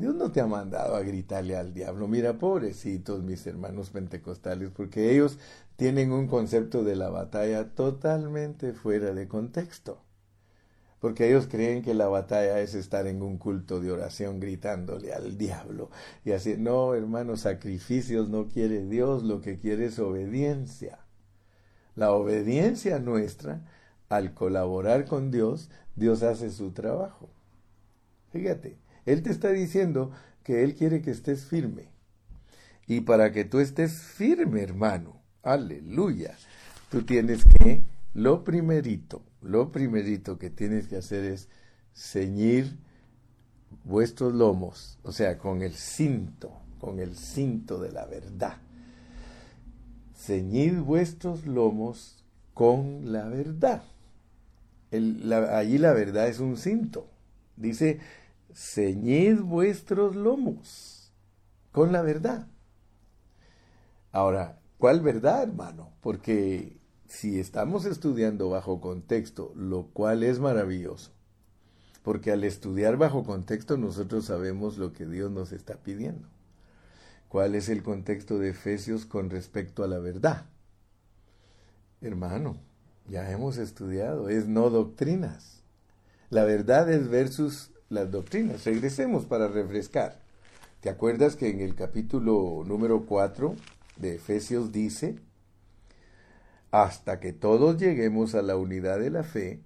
Dios 0.00 0.16
no 0.16 0.32
te 0.32 0.40
ha 0.40 0.46
mandado 0.46 0.96
a 0.96 1.00
gritarle 1.02 1.56
al 1.56 1.72
diablo, 1.72 2.08
mira, 2.08 2.38
pobrecitos 2.38 3.22
mis 3.22 3.46
hermanos 3.46 3.90
pentecostales, 3.90 4.70
porque 4.70 5.12
ellos 5.12 5.38
tienen 5.76 6.10
un 6.10 6.26
concepto 6.26 6.82
de 6.82 6.96
la 6.96 7.10
batalla 7.10 7.68
totalmente 7.74 8.72
fuera 8.72 9.14
de 9.14 9.28
contexto 9.28 10.02
porque 11.00 11.28
ellos 11.28 11.48
creen 11.50 11.82
que 11.82 11.94
la 11.94 12.08
batalla 12.08 12.60
es 12.60 12.74
estar 12.74 13.06
en 13.06 13.22
un 13.22 13.38
culto 13.38 13.80
de 13.80 13.90
oración 13.90 14.38
gritándole 14.38 15.12
al 15.12 15.38
diablo 15.38 15.90
y 16.24 16.32
así, 16.32 16.56
no, 16.58 16.94
hermano, 16.94 17.36
sacrificios 17.36 18.28
no 18.28 18.48
quiere 18.48 18.86
Dios, 18.86 19.22
lo 19.22 19.40
que 19.40 19.58
quiere 19.58 19.86
es 19.86 19.98
obediencia. 19.98 20.98
La 21.96 22.12
obediencia 22.12 22.98
nuestra, 22.98 23.62
al 24.10 24.34
colaborar 24.34 25.06
con 25.06 25.30
Dios, 25.30 25.70
Dios 25.96 26.22
hace 26.22 26.50
su 26.50 26.72
trabajo. 26.72 27.30
Fíjate, 28.30 28.76
Él 29.12 29.22
te 29.22 29.30
está 29.30 29.50
diciendo 29.50 30.12
que 30.44 30.62
Él 30.62 30.74
quiere 30.74 31.02
que 31.02 31.10
estés 31.10 31.44
firme. 31.44 31.88
Y 32.86 33.00
para 33.02 33.32
que 33.32 33.44
tú 33.44 33.58
estés 33.58 34.00
firme, 34.00 34.62
hermano, 34.62 35.20
aleluya, 35.42 36.36
tú 36.90 37.02
tienes 37.02 37.44
que, 37.44 37.82
lo 38.14 38.44
primerito, 38.44 39.22
lo 39.42 39.72
primerito 39.72 40.38
que 40.38 40.50
tienes 40.50 40.88
que 40.88 40.96
hacer 40.96 41.24
es 41.24 41.48
ceñir 41.94 42.76
vuestros 43.84 44.34
lomos, 44.34 44.98
o 45.02 45.12
sea, 45.12 45.38
con 45.38 45.62
el 45.62 45.74
cinto, 45.74 46.52
con 46.80 47.00
el 47.00 47.16
cinto 47.16 47.78
de 47.80 47.92
la 47.92 48.06
verdad. 48.06 48.58
Ceñid 50.16 50.78
vuestros 50.80 51.46
lomos 51.46 52.24
con 52.54 53.12
la 53.12 53.24
verdad. 53.28 53.82
allí 54.92 55.78
la 55.78 55.92
verdad 55.92 56.28
es 56.28 56.40
un 56.40 56.56
cinto. 56.56 57.08
Dice, 57.56 58.00
ceñid 58.54 59.40
vuestros 59.40 60.16
lomos 60.16 61.12
con 61.72 61.92
la 61.92 62.02
verdad. 62.02 62.48
Ahora, 64.12 64.60
¿cuál 64.78 65.00
verdad, 65.00 65.42
hermano? 65.42 65.92
Porque 66.00 66.80
si 67.06 67.38
estamos 67.38 67.84
estudiando 67.84 68.50
bajo 68.50 68.80
contexto, 68.80 69.52
lo 69.56 69.88
cual 69.88 70.22
es 70.22 70.38
maravilloso, 70.38 71.12
porque 72.02 72.32
al 72.32 72.44
estudiar 72.44 72.96
bajo 72.96 73.24
contexto 73.24 73.76
nosotros 73.76 74.26
sabemos 74.26 74.78
lo 74.78 74.92
que 74.92 75.06
Dios 75.06 75.30
nos 75.30 75.52
está 75.52 75.76
pidiendo. 75.76 76.28
¿Cuál 77.28 77.54
es 77.54 77.68
el 77.68 77.82
contexto 77.82 78.38
de 78.38 78.50
Efesios 78.50 79.06
con 79.06 79.30
respecto 79.30 79.84
a 79.84 79.86
la 79.86 79.98
verdad? 79.98 80.46
Hermano, 82.00 82.56
ya 83.06 83.30
hemos 83.30 83.56
estudiado, 83.58 84.28
es 84.28 84.48
no 84.48 84.70
doctrinas. 84.70 85.62
La 86.30 86.44
verdad 86.44 86.90
es 86.90 87.08
versus 87.08 87.69
las 87.90 88.10
doctrinas. 88.10 88.64
Regresemos 88.64 89.26
para 89.26 89.48
refrescar. 89.48 90.16
¿Te 90.80 90.88
acuerdas 90.88 91.36
que 91.36 91.50
en 91.50 91.60
el 91.60 91.74
capítulo 91.74 92.64
número 92.66 93.04
4 93.04 93.54
de 93.96 94.14
Efesios 94.14 94.72
dice, 94.72 95.16
hasta 96.70 97.20
que 97.20 97.32
todos 97.32 97.76
lleguemos 97.78 98.34
a 98.34 98.42
la 98.42 98.56
unidad 98.56 99.00
de 99.00 99.10
la 99.10 99.24
fe 99.24 99.60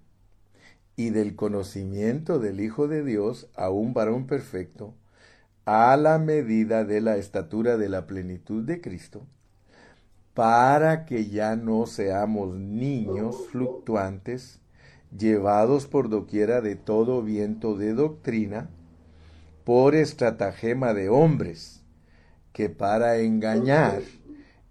y 0.97 1.11
del 1.11 1.37
conocimiento 1.37 2.39
del 2.39 2.61
Hijo 2.61 2.89
de 2.89 3.05
Dios 3.05 3.49
a 3.55 3.69
un 3.69 3.93
varón 3.93 4.27
perfecto, 4.27 4.95
a 5.67 5.97
la 5.97 6.19
medida 6.19 6.85
de 6.85 7.01
la 7.03 7.17
estatura 7.17 7.77
de 7.77 7.91
la 7.91 8.07
plenitud 8.07 8.65
de 8.65 8.81
Cristo, 8.81 9.27
para 10.33 11.05
que 11.05 11.29
ya 11.29 11.57
no 11.57 11.87
seamos 11.87 12.57
niños 12.57 13.49
fluctuantes, 13.51 14.61
llevados 15.17 15.87
por 15.87 16.09
doquiera 16.09 16.61
de 16.61 16.77
todo 16.77 17.23
viento 17.23 17.77
de 17.77 17.95
doctrina, 17.95 18.71
por 19.65 19.95
estratagema 19.95 20.93
de 20.93 21.09
hombres, 21.09 21.83
que 22.53 22.69
para 22.69 23.19
engañar 23.19 24.03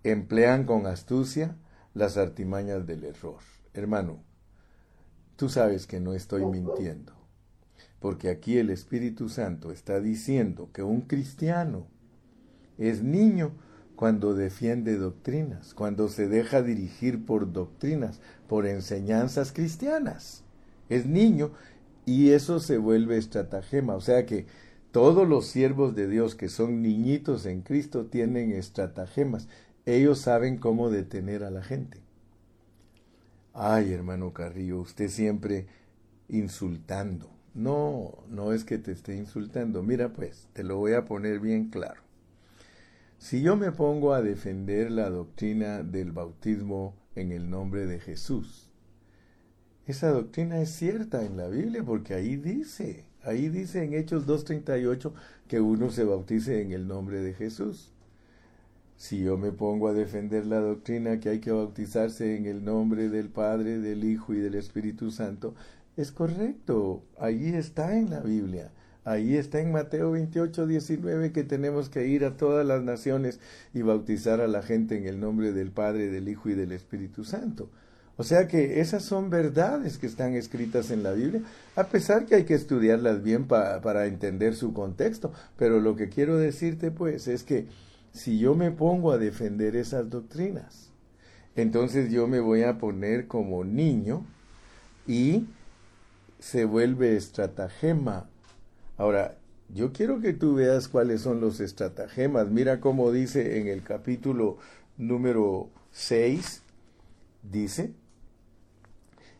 emplean 0.03 0.65
con 0.65 0.85
astucia 0.85 1.55
las 1.93 2.17
artimañas 2.17 2.85
del 2.85 3.03
error. 3.03 3.39
Hermano, 3.73 4.23
tú 5.35 5.49
sabes 5.49 5.87
que 5.87 5.99
no 5.99 6.13
estoy 6.13 6.45
mintiendo, 6.45 7.13
porque 7.99 8.29
aquí 8.29 8.57
el 8.57 8.69
Espíritu 8.69 9.29
Santo 9.29 9.71
está 9.71 9.99
diciendo 9.99 10.69
que 10.73 10.83
un 10.83 11.01
cristiano 11.01 11.87
es 12.77 13.01
niño 13.01 13.51
cuando 13.95 14.33
defiende 14.33 14.97
doctrinas, 14.97 15.73
cuando 15.73 16.09
se 16.09 16.27
deja 16.27 16.61
dirigir 16.61 17.25
por 17.25 17.51
doctrinas, 17.51 18.19
por 18.47 18.65
enseñanzas 18.65 19.51
cristianas. 19.51 20.43
Es 20.89 21.05
niño 21.05 21.51
y 22.05 22.31
eso 22.31 22.59
se 22.59 22.77
vuelve 22.77 23.17
estratagema, 23.17 23.95
o 23.95 24.01
sea 24.01 24.25
que 24.25 24.45
todos 24.91 25.27
los 25.27 25.47
siervos 25.47 25.95
de 25.95 26.07
Dios 26.07 26.35
que 26.35 26.49
son 26.49 26.81
niñitos 26.81 27.45
en 27.45 27.61
Cristo 27.61 28.05
tienen 28.05 28.51
estratagemas 28.51 29.47
ellos 29.85 30.19
saben 30.19 30.57
cómo 30.57 30.89
detener 30.89 31.43
a 31.43 31.51
la 31.51 31.61
gente. 31.61 31.99
Ay, 33.53 33.91
hermano 33.91 34.33
Carrillo, 34.33 34.79
usted 34.79 35.09
siempre 35.09 35.67
insultando. 36.29 37.29
No, 37.53 38.23
no 38.29 38.53
es 38.53 38.63
que 38.63 38.77
te 38.77 38.91
esté 38.91 39.15
insultando. 39.15 39.83
Mira 39.83 40.13
pues, 40.13 40.47
te 40.53 40.63
lo 40.63 40.77
voy 40.77 40.93
a 40.93 41.05
poner 41.05 41.39
bien 41.39 41.69
claro. 41.69 42.01
Si 43.23 43.41
yo 43.41 43.55
me 43.55 43.71
pongo 43.71 44.13
a 44.13 44.21
defender 44.21 44.91
la 44.91 45.09
doctrina 45.09 45.81
del 45.81 46.11
bautismo 46.11 46.93
en 47.15 47.31
el 47.31 47.49
nombre 47.49 47.85
de 47.85 48.01
Jesús, 48.01 48.69
esa 49.87 50.09
doctrina 50.09 50.59
es 50.59 50.71
cierta 50.71 51.23
en 51.23 51.37
la 51.37 51.47
Biblia 51.47 51.85
porque 51.85 52.15
ahí 52.15 52.35
dice, 52.35 53.05
ahí 53.23 53.47
dice 53.47 53.81
en 53.81 53.93
Hechos 53.93 54.27
2.38 54.27 55.13
que 55.47 55.61
uno 55.61 55.89
se 55.89 56.03
bautice 56.03 56.61
en 56.61 56.73
el 56.73 56.85
nombre 56.85 57.21
de 57.21 57.33
Jesús. 57.33 57.93
Si 58.97 59.23
yo 59.23 59.37
me 59.37 59.53
pongo 59.53 59.87
a 59.87 59.93
defender 59.93 60.45
la 60.45 60.59
doctrina 60.59 61.21
que 61.21 61.29
hay 61.29 61.39
que 61.39 61.53
bautizarse 61.53 62.35
en 62.35 62.45
el 62.45 62.65
nombre 62.65 63.07
del 63.07 63.29
Padre, 63.29 63.79
del 63.79 64.03
Hijo 64.03 64.33
y 64.33 64.39
del 64.39 64.55
Espíritu 64.55 65.11
Santo, 65.11 65.55
es 65.95 66.11
correcto, 66.11 67.05
ahí 67.17 67.53
está 67.55 67.97
en 67.97 68.09
la 68.09 68.19
Biblia. 68.19 68.73
Ahí 69.05 69.35
está 69.35 69.59
en 69.59 69.71
Mateo 69.71 70.11
28, 70.11 70.65
19 70.65 71.31
que 71.31 71.43
tenemos 71.43 71.89
que 71.89 72.07
ir 72.07 72.23
a 72.23 72.37
todas 72.37 72.65
las 72.65 72.83
naciones 72.83 73.39
y 73.73 73.81
bautizar 73.81 74.39
a 74.39 74.47
la 74.47 74.61
gente 74.61 74.97
en 74.97 75.05
el 75.05 75.19
nombre 75.19 75.51
del 75.51 75.71
Padre, 75.71 76.09
del 76.09 76.29
Hijo 76.29 76.49
y 76.49 76.53
del 76.53 76.71
Espíritu 76.71 77.25
Santo. 77.25 77.69
O 78.15 78.23
sea 78.23 78.47
que 78.47 78.79
esas 78.79 79.03
son 79.03 79.29
verdades 79.29 79.97
que 79.97 80.05
están 80.05 80.35
escritas 80.35 80.91
en 80.91 81.01
la 81.01 81.13
Biblia, 81.13 81.41
a 81.75 81.85
pesar 81.85 82.25
que 82.25 82.35
hay 82.35 82.43
que 82.45 82.53
estudiarlas 82.53 83.23
bien 83.23 83.47
para 83.47 84.05
entender 84.05 84.55
su 84.55 84.71
contexto. 84.71 85.33
Pero 85.57 85.81
lo 85.81 85.95
que 85.95 86.09
quiero 86.09 86.37
decirte 86.37 86.91
pues 86.91 87.27
es 87.27 87.43
que 87.43 87.67
si 88.11 88.37
yo 88.37 88.55
me 88.55 88.71
pongo 88.71 89.11
a 89.11 89.17
defender 89.17 89.75
esas 89.75 90.09
doctrinas, 90.09 90.91
entonces 91.55 92.11
yo 92.11 92.27
me 92.27 92.39
voy 92.39 92.63
a 92.63 92.77
poner 92.77 93.27
como 93.27 93.63
niño 93.63 94.25
y 95.07 95.47
se 96.39 96.65
vuelve 96.65 97.15
estratagema. 97.15 98.29
Ahora, 98.97 99.37
yo 99.69 99.91
quiero 99.91 100.19
que 100.19 100.33
tú 100.33 100.55
veas 100.55 100.87
cuáles 100.87 101.21
son 101.21 101.41
los 101.41 101.59
estratagemas. 101.59 102.49
Mira 102.49 102.79
cómo 102.79 103.11
dice 103.11 103.59
en 103.59 103.67
el 103.67 103.83
capítulo 103.83 104.57
número 104.97 105.69
6, 105.91 106.61
dice, 107.41 107.93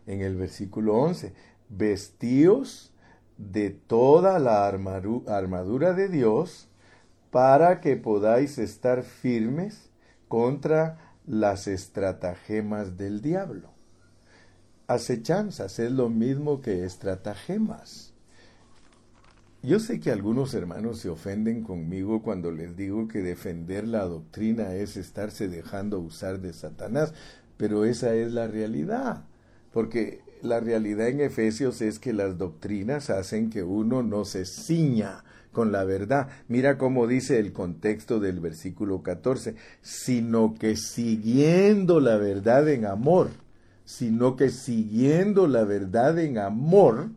en 0.08 0.22
el 0.22 0.36
versículo 0.36 0.96
11, 0.96 1.34
vestíos 1.70 2.92
de 3.38 3.70
toda 3.70 4.40
la 4.40 4.68
armadura 4.68 5.94
de 5.94 6.08
Dios 6.08 6.68
para 7.32 7.82
que 7.82 7.96
podáis 7.96 8.58
estar 8.58 9.04
firmes 9.04 9.90
contra 10.28 11.16
las 11.26 11.68
estratagemas 11.68 12.98
del 12.98 13.22
diablo. 13.22 13.70
Acechanzas 14.88 15.80
es 15.80 15.92
lo 15.92 16.10
mismo 16.10 16.62
que 16.62 16.86
estratagemas. 16.86 18.13
Yo 19.66 19.80
sé 19.80 20.02
que 20.02 20.12
algunos 20.12 20.54
hermanos 20.56 21.00
se 21.00 21.08
ofenden 21.08 21.64
conmigo 21.64 22.22
cuando 22.22 22.52
les 22.52 22.76
digo 22.76 23.08
que 23.08 23.20
defender 23.20 23.88
la 23.88 24.04
doctrina 24.04 24.74
es 24.74 24.98
estarse 24.98 25.48
dejando 25.48 26.02
usar 26.02 26.42
de 26.42 26.52
Satanás, 26.52 27.14
pero 27.56 27.86
esa 27.86 28.14
es 28.14 28.34
la 28.34 28.46
realidad. 28.48 29.24
Porque 29.72 30.20
la 30.42 30.60
realidad 30.60 31.08
en 31.08 31.22
Efesios 31.22 31.82
es 31.82 31.98
que 31.98 32.12
las 32.12 32.38
doctrinas 32.38 33.10
hacen 33.10 33.50
que 33.50 33.64
uno 33.64 34.04
no 34.04 34.26
se 34.26 34.44
ciña 34.44 35.24
con 35.54 35.72
la 35.72 35.86
verdad. 35.86 36.28
Mira 36.50 36.78
cómo 36.78 37.08
dice 37.08 37.40
el 37.40 37.54
contexto 37.54 38.20
del 38.20 38.42
versículo 38.42 39.02
14, 39.02 39.56
sino 39.82 40.56
que 40.56 40.76
siguiendo 40.76 42.02
la 42.02 42.18
verdad 42.18 42.68
en 42.68 42.86
amor, 42.86 43.30
sino 43.86 44.36
que 44.36 44.50
siguiendo 44.50 45.48
la 45.48 45.64
verdad 45.64 46.20
en 46.20 46.38
amor, 46.38 47.12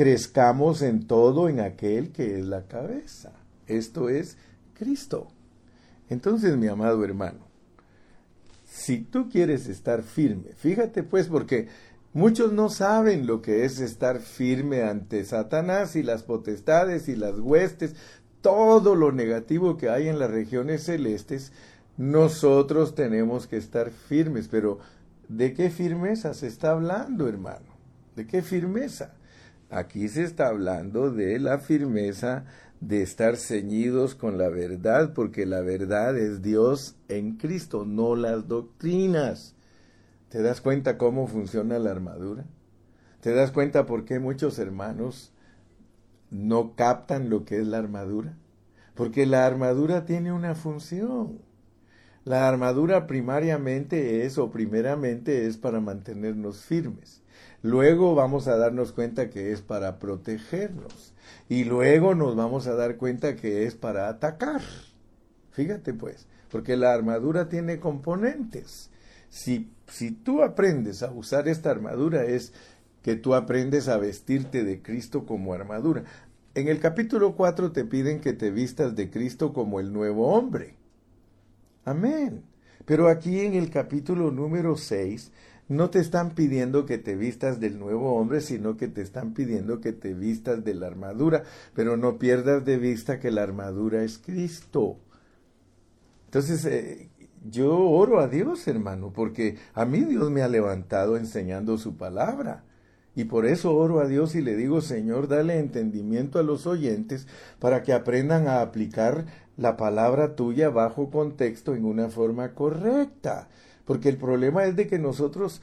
crezcamos 0.00 0.80
en 0.80 1.06
todo 1.06 1.50
en 1.50 1.60
aquel 1.60 2.10
que 2.10 2.38
es 2.38 2.46
la 2.46 2.62
cabeza. 2.62 3.32
Esto 3.66 4.08
es 4.08 4.38
Cristo. 4.72 5.28
Entonces, 6.08 6.56
mi 6.56 6.68
amado 6.68 7.04
hermano, 7.04 7.40
si 8.64 9.02
tú 9.02 9.28
quieres 9.28 9.68
estar 9.68 10.02
firme, 10.02 10.54
fíjate 10.56 11.02
pues 11.02 11.26
porque 11.28 11.68
muchos 12.14 12.50
no 12.54 12.70
saben 12.70 13.26
lo 13.26 13.42
que 13.42 13.66
es 13.66 13.78
estar 13.78 14.20
firme 14.20 14.84
ante 14.84 15.22
Satanás 15.26 15.94
y 15.96 16.02
las 16.02 16.22
potestades 16.22 17.06
y 17.10 17.14
las 17.14 17.38
huestes, 17.38 17.94
todo 18.40 18.94
lo 18.94 19.12
negativo 19.12 19.76
que 19.76 19.90
hay 19.90 20.08
en 20.08 20.18
las 20.18 20.30
regiones 20.30 20.84
celestes, 20.84 21.52
nosotros 21.98 22.94
tenemos 22.94 23.46
que 23.46 23.58
estar 23.58 23.90
firmes, 23.90 24.48
pero 24.48 24.78
¿de 25.28 25.52
qué 25.52 25.68
firmeza 25.68 26.32
se 26.32 26.46
está 26.46 26.70
hablando, 26.70 27.28
hermano? 27.28 27.76
¿De 28.16 28.26
qué 28.26 28.40
firmeza? 28.40 29.12
Aquí 29.70 30.08
se 30.08 30.24
está 30.24 30.48
hablando 30.48 31.12
de 31.12 31.38
la 31.38 31.58
firmeza 31.58 32.44
de 32.80 33.02
estar 33.02 33.36
ceñidos 33.36 34.16
con 34.16 34.36
la 34.36 34.48
verdad, 34.48 35.12
porque 35.14 35.46
la 35.46 35.60
verdad 35.60 36.18
es 36.18 36.42
Dios 36.42 36.96
en 37.08 37.36
Cristo, 37.36 37.84
no 37.84 38.16
las 38.16 38.48
doctrinas. 38.48 39.54
¿Te 40.28 40.42
das 40.42 40.60
cuenta 40.60 40.98
cómo 40.98 41.28
funciona 41.28 41.78
la 41.78 41.92
armadura? 41.92 42.46
¿Te 43.20 43.32
das 43.32 43.52
cuenta 43.52 43.86
por 43.86 44.04
qué 44.04 44.18
muchos 44.18 44.58
hermanos 44.58 45.32
no 46.30 46.74
captan 46.74 47.30
lo 47.30 47.44
que 47.44 47.58
es 47.60 47.66
la 47.66 47.78
armadura? 47.78 48.34
Porque 48.94 49.24
la 49.24 49.46
armadura 49.46 50.04
tiene 50.04 50.32
una 50.32 50.54
función. 50.54 51.38
La 52.24 52.48
armadura 52.48 53.06
primariamente 53.06 54.24
es 54.26 54.36
o 54.36 54.50
primeramente 54.50 55.46
es 55.46 55.56
para 55.58 55.80
mantenernos 55.80 56.62
firmes. 56.64 57.19
Luego 57.62 58.14
vamos 58.14 58.48
a 58.48 58.56
darnos 58.56 58.92
cuenta 58.92 59.28
que 59.28 59.52
es 59.52 59.60
para 59.60 59.98
protegernos. 59.98 61.14
Y 61.48 61.64
luego 61.64 62.14
nos 62.14 62.36
vamos 62.36 62.66
a 62.66 62.74
dar 62.74 62.96
cuenta 62.96 63.36
que 63.36 63.66
es 63.66 63.74
para 63.74 64.08
atacar. 64.08 64.62
Fíjate 65.50 65.92
pues, 65.92 66.26
porque 66.50 66.76
la 66.76 66.92
armadura 66.92 67.48
tiene 67.48 67.80
componentes. 67.80 68.90
Si, 69.28 69.70
si 69.88 70.10
tú 70.10 70.42
aprendes 70.42 71.02
a 71.02 71.10
usar 71.12 71.48
esta 71.48 71.70
armadura 71.70 72.24
es 72.24 72.52
que 73.02 73.16
tú 73.16 73.34
aprendes 73.34 73.88
a 73.88 73.98
vestirte 73.98 74.64
de 74.64 74.82
Cristo 74.82 75.26
como 75.26 75.54
armadura. 75.54 76.04
En 76.54 76.68
el 76.68 76.80
capítulo 76.80 77.36
4 77.36 77.72
te 77.72 77.84
piden 77.84 78.20
que 78.20 78.32
te 78.32 78.50
vistas 78.50 78.96
de 78.96 79.10
Cristo 79.10 79.52
como 79.52 79.80
el 79.80 79.92
nuevo 79.92 80.34
hombre. 80.34 80.74
Amén. 81.84 82.42
Pero 82.84 83.08
aquí 83.08 83.40
en 83.40 83.54
el 83.54 83.70
capítulo 83.70 84.30
número 84.30 84.76
6 84.76 85.32
no 85.70 85.88
te 85.88 86.00
están 86.00 86.34
pidiendo 86.34 86.84
que 86.84 86.98
te 86.98 87.14
vistas 87.14 87.60
del 87.60 87.78
nuevo 87.78 88.14
hombre, 88.16 88.40
sino 88.40 88.76
que 88.76 88.88
te 88.88 89.02
están 89.02 89.34
pidiendo 89.34 89.80
que 89.80 89.92
te 89.92 90.14
vistas 90.14 90.64
de 90.64 90.74
la 90.74 90.88
armadura, 90.88 91.44
pero 91.74 91.96
no 91.96 92.18
pierdas 92.18 92.64
de 92.64 92.76
vista 92.76 93.20
que 93.20 93.30
la 93.30 93.44
armadura 93.44 94.02
es 94.02 94.18
Cristo. 94.18 94.98
Entonces, 96.24 96.64
eh, 96.64 97.08
yo 97.48 97.78
oro 97.78 98.18
a 98.18 98.26
Dios, 98.26 98.66
hermano, 98.66 99.12
porque 99.12 99.58
a 99.72 99.84
mí 99.84 100.00
Dios 100.00 100.28
me 100.32 100.42
ha 100.42 100.48
levantado 100.48 101.16
enseñando 101.16 101.78
su 101.78 101.96
palabra. 101.96 102.64
Y 103.14 103.24
por 103.24 103.46
eso 103.46 103.72
oro 103.72 104.00
a 104.00 104.08
Dios 104.08 104.34
y 104.34 104.40
le 104.40 104.56
digo, 104.56 104.80
Señor, 104.80 105.28
dale 105.28 105.60
entendimiento 105.60 106.40
a 106.40 106.42
los 106.42 106.66
oyentes 106.66 107.28
para 107.60 107.84
que 107.84 107.92
aprendan 107.92 108.48
a 108.48 108.60
aplicar 108.60 109.26
la 109.56 109.76
palabra 109.76 110.34
tuya 110.34 110.68
bajo 110.68 111.10
contexto 111.10 111.76
en 111.76 111.84
una 111.84 112.08
forma 112.08 112.54
correcta. 112.54 113.48
Porque 113.90 114.08
el 114.08 114.18
problema 114.18 114.66
es 114.66 114.76
de 114.76 114.86
que 114.86 115.00
nosotros 115.00 115.62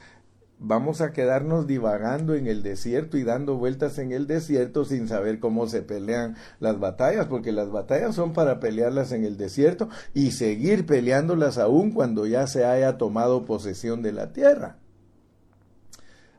vamos 0.58 1.00
a 1.00 1.14
quedarnos 1.14 1.66
divagando 1.66 2.34
en 2.34 2.46
el 2.46 2.62
desierto 2.62 3.16
y 3.16 3.22
dando 3.22 3.56
vueltas 3.56 3.98
en 3.98 4.12
el 4.12 4.26
desierto 4.26 4.84
sin 4.84 5.08
saber 5.08 5.40
cómo 5.40 5.66
se 5.66 5.80
pelean 5.80 6.36
las 6.60 6.78
batallas, 6.78 7.24
porque 7.24 7.52
las 7.52 7.70
batallas 7.70 8.14
son 8.14 8.34
para 8.34 8.60
pelearlas 8.60 9.12
en 9.12 9.24
el 9.24 9.38
desierto 9.38 9.88
y 10.12 10.32
seguir 10.32 10.84
peleándolas 10.84 11.56
aún 11.56 11.90
cuando 11.90 12.26
ya 12.26 12.46
se 12.46 12.66
haya 12.66 12.98
tomado 12.98 13.46
posesión 13.46 14.02
de 14.02 14.12
la 14.12 14.30
tierra. 14.34 14.76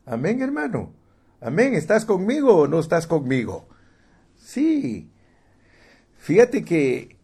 Amén, 0.06 0.43
hermano. 0.43 0.93
Amén. 1.41 1.73
¿Estás 1.73 2.06
conmigo 2.06 2.56
o 2.56 2.67
no 2.67 2.80
estás 2.80 3.08
conmigo? 3.08 3.67
Sí. 4.36 5.10
Fíjate 6.19 6.63
que 6.63 7.17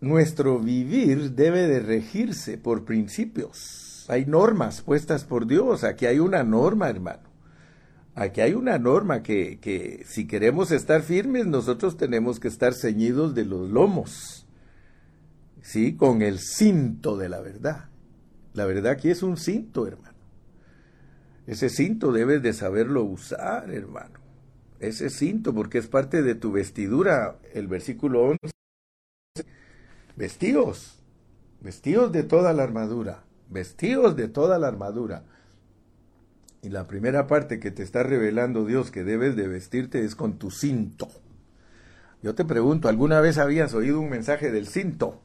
nuestro 0.00 0.58
vivir 0.58 1.32
debe 1.32 1.66
de 1.66 1.80
regirse 1.80 2.58
por 2.58 2.84
principios. 2.84 4.06
Hay 4.08 4.26
normas 4.26 4.80
puestas 4.80 5.24
por 5.24 5.46
Dios. 5.46 5.84
Aquí 5.84 6.06
hay 6.06 6.18
una 6.18 6.42
norma, 6.42 6.88
hermano. 6.88 7.28
Aquí 8.14 8.40
hay 8.40 8.54
una 8.54 8.78
norma 8.78 9.22
que, 9.22 9.60
que 9.60 10.02
si 10.06 10.26
queremos 10.26 10.72
estar 10.72 11.02
firmes, 11.02 11.46
nosotros 11.46 11.96
tenemos 11.96 12.40
que 12.40 12.48
estar 12.48 12.74
ceñidos 12.74 13.34
de 13.34 13.44
los 13.44 13.70
lomos. 13.70 14.46
¿Sí? 15.62 15.96
Con 15.96 16.22
el 16.22 16.38
cinto 16.38 17.16
de 17.16 17.28
la 17.28 17.40
verdad. 17.40 17.90
La 18.54 18.64
verdad 18.64 18.92
aquí 18.92 19.10
es 19.10 19.22
un 19.22 19.36
cinto, 19.36 19.86
hermano. 19.86 20.18
Ese 21.46 21.68
cinto 21.68 22.12
debes 22.12 22.42
de 22.42 22.52
saberlo 22.52 23.04
usar, 23.04 23.70
hermano. 23.70 24.18
Ese 24.80 25.10
cinto, 25.10 25.54
porque 25.54 25.78
es 25.78 25.86
parte 25.86 26.22
de 26.22 26.34
tu 26.34 26.52
vestidura. 26.52 27.38
El 27.52 27.68
versículo 27.68 28.22
11 28.22 28.59
vestidos. 30.16 30.96
vestidos 31.60 32.10
de 32.12 32.22
toda 32.22 32.52
la 32.52 32.62
armadura, 32.62 33.24
vestidos 33.48 34.16
de 34.16 34.28
toda 34.28 34.58
la 34.58 34.68
armadura. 34.68 35.24
Y 36.62 36.68
la 36.68 36.86
primera 36.86 37.26
parte 37.26 37.58
que 37.58 37.70
te 37.70 37.82
está 37.82 38.02
revelando 38.02 38.64
Dios 38.64 38.90
que 38.90 39.04
debes 39.04 39.36
de 39.36 39.48
vestirte 39.48 40.04
es 40.04 40.14
con 40.14 40.38
tu 40.38 40.50
cinto. 40.50 41.08
Yo 42.22 42.34
te 42.34 42.44
pregunto, 42.44 42.88
¿alguna 42.88 43.20
vez 43.20 43.38
habías 43.38 43.72
oído 43.72 44.00
un 44.00 44.10
mensaje 44.10 44.50
del 44.50 44.66
cinto? 44.66 45.22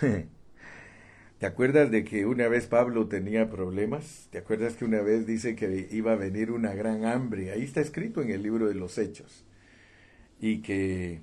¿Te 1.38 1.46
acuerdas 1.46 1.90
de 1.90 2.04
que 2.04 2.26
una 2.26 2.48
vez 2.48 2.66
Pablo 2.66 3.08
tenía 3.08 3.50
problemas? 3.50 4.28
¿Te 4.30 4.38
acuerdas 4.38 4.74
que 4.74 4.84
una 4.84 5.00
vez 5.00 5.26
dice 5.26 5.56
que 5.56 5.88
iba 5.90 6.12
a 6.12 6.16
venir 6.16 6.52
una 6.52 6.74
gran 6.74 7.04
hambre? 7.04 7.50
Ahí 7.50 7.64
está 7.64 7.80
escrito 7.80 8.22
en 8.22 8.30
el 8.30 8.42
libro 8.42 8.68
de 8.68 8.74
los 8.74 8.96
Hechos. 8.98 9.44
Y 10.38 10.62
que 10.62 11.22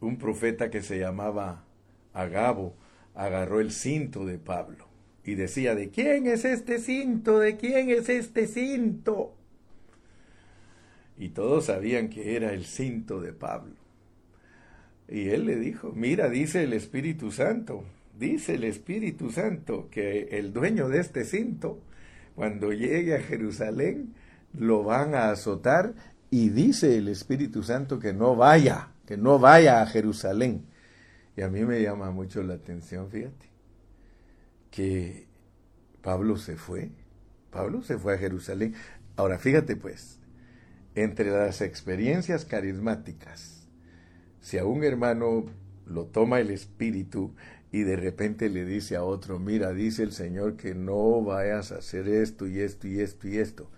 un 0.00 0.18
profeta 0.18 0.70
que 0.70 0.82
se 0.82 0.98
llamaba 0.98 1.64
Agabo 2.12 2.74
agarró 3.14 3.60
el 3.60 3.72
cinto 3.72 4.26
de 4.26 4.38
Pablo 4.38 4.86
y 5.24 5.34
decía, 5.34 5.74
¿de 5.74 5.90
quién 5.90 6.26
es 6.26 6.44
este 6.44 6.78
cinto? 6.78 7.40
¿De 7.40 7.56
quién 7.56 7.90
es 7.90 8.08
este 8.08 8.46
cinto? 8.46 9.34
Y 11.18 11.30
todos 11.30 11.66
sabían 11.66 12.08
que 12.08 12.36
era 12.36 12.52
el 12.52 12.64
cinto 12.64 13.20
de 13.20 13.32
Pablo. 13.32 13.74
Y 15.08 15.28
él 15.28 15.46
le 15.46 15.56
dijo, 15.56 15.92
mira, 15.94 16.28
dice 16.28 16.64
el 16.64 16.72
Espíritu 16.72 17.32
Santo, 17.32 17.84
dice 18.18 18.54
el 18.54 18.64
Espíritu 18.64 19.30
Santo 19.30 19.88
que 19.90 20.28
el 20.32 20.52
dueño 20.52 20.88
de 20.88 21.00
este 21.00 21.24
cinto, 21.24 21.80
cuando 22.34 22.72
llegue 22.72 23.16
a 23.16 23.20
Jerusalén, 23.20 24.14
lo 24.52 24.84
van 24.84 25.14
a 25.14 25.30
azotar 25.30 25.94
y 26.30 26.50
dice 26.50 26.98
el 26.98 27.08
Espíritu 27.08 27.62
Santo 27.62 27.98
que 27.98 28.12
no 28.12 28.36
vaya, 28.36 28.90
que 29.06 29.16
no 29.16 29.38
vaya 29.38 29.82
a 29.82 29.86
Jerusalén. 29.86 30.66
Y 31.36 31.42
a 31.42 31.48
mí 31.48 31.64
me 31.64 31.80
llama 31.82 32.10
mucho 32.10 32.42
la 32.42 32.54
atención, 32.54 33.10
fíjate, 33.10 33.46
que 34.70 35.26
Pablo 36.02 36.36
se 36.36 36.56
fue, 36.56 36.90
Pablo 37.50 37.82
se 37.82 37.98
fue 37.98 38.14
a 38.14 38.18
Jerusalén. 38.18 38.74
Ahora 39.16 39.38
fíjate 39.38 39.76
pues, 39.76 40.18
entre 40.94 41.30
las 41.30 41.60
experiencias 41.60 42.44
carismáticas, 42.44 43.66
si 44.40 44.58
a 44.58 44.64
un 44.64 44.84
hermano 44.84 45.46
lo 45.86 46.06
toma 46.06 46.40
el 46.40 46.50
Espíritu 46.50 47.34
y 47.72 47.82
de 47.82 47.96
repente 47.96 48.48
le 48.48 48.64
dice 48.64 48.96
a 48.96 49.04
otro, 49.04 49.38
mira, 49.38 49.72
dice 49.72 50.02
el 50.02 50.12
Señor 50.12 50.56
que 50.56 50.74
no 50.74 51.22
vayas 51.22 51.72
a 51.72 51.78
hacer 51.78 52.08
esto 52.08 52.46
y 52.46 52.60
esto 52.60 52.86
y 52.86 53.00
esto 53.00 53.28
y 53.28 53.38
esto, 53.38 53.70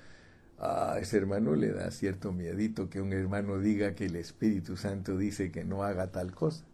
a 0.59 0.99
ese 0.99 1.17
hermano 1.19 1.55
le 1.55 1.73
da 1.73 1.91
cierto 1.91 2.33
miedito 2.33 2.91
que 2.91 3.01
un 3.01 3.13
hermano 3.13 3.59
diga 3.59 3.95
que 3.95 4.07
el 4.07 4.17
Espíritu 4.17 4.77
Santo 4.77 5.17
dice 5.17 5.53
que 5.53 5.65
no 5.65 5.85
haga 5.85 6.11
tal 6.11 6.35
cosa. 6.35 6.65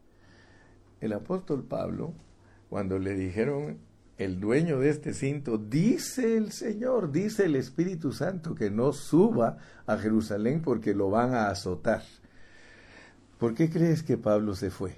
El 1.00 1.12
apóstol 1.12 1.64
Pablo, 1.64 2.14
cuando 2.70 2.98
le 2.98 3.14
dijeron, 3.14 3.78
el 4.16 4.40
dueño 4.40 4.78
de 4.78 4.88
este 4.90 5.12
cinto, 5.12 5.58
dice 5.58 6.36
el 6.36 6.52
Señor, 6.52 7.12
dice 7.12 7.44
el 7.44 7.56
Espíritu 7.56 8.12
Santo, 8.12 8.54
que 8.54 8.70
no 8.70 8.92
suba 8.92 9.58
a 9.86 9.98
Jerusalén 9.98 10.62
porque 10.62 10.94
lo 10.94 11.10
van 11.10 11.34
a 11.34 11.48
azotar. 11.48 12.02
¿Por 13.38 13.54
qué 13.54 13.68
crees 13.68 14.02
que 14.02 14.16
Pablo 14.16 14.54
se 14.54 14.70
fue? 14.70 14.94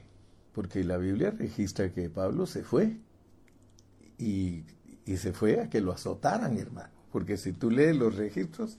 Porque 0.52 0.84
la 0.84 0.96
Biblia 0.96 1.32
registra 1.32 1.92
que 1.92 2.08
Pablo 2.08 2.46
se 2.46 2.62
fue 2.62 2.98
y, 4.18 4.64
y 5.04 5.16
se 5.16 5.32
fue 5.32 5.60
a 5.60 5.68
que 5.68 5.80
lo 5.80 5.92
azotaran, 5.92 6.56
hermano. 6.56 6.95
Porque 7.16 7.38
si 7.38 7.54
tú 7.54 7.70
lees 7.70 7.96
los 7.96 8.16
registros, 8.16 8.76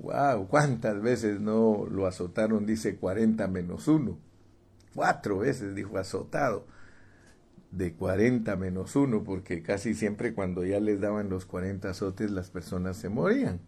wow, 0.00 0.48
¿cuántas 0.48 1.00
veces 1.00 1.38
no 1.38 1.86
lo 1.88 2.08
azotaron? 2.08 2.66
Dice 2.66 2.96
40 2.96 3.46
menos 3.46 3.86
1. 3.86 4.18
Cuatro 4.96 5.38
veces 5.38 5.76
dijo 5.76 5.96
azotado. 5.96 6.66
De 7.70 7.94
40 7.94 8.56
menos 8.56 8.96
1, 8.96 9.22
porque 9.22 9.62
casi 9.62 9.94
siempre 9.94 10.34
cuando 10.34 10.64
ya 10.64 10.80
les 10.80 11.00
daban 11.00 11.28
los 11.28 11.46
40 11.46 11.90
azotes 11.90 12.32
las 12.32 12.50
personas 12.50 12.96
se 12.96 13.10
morían. 13.10 13.60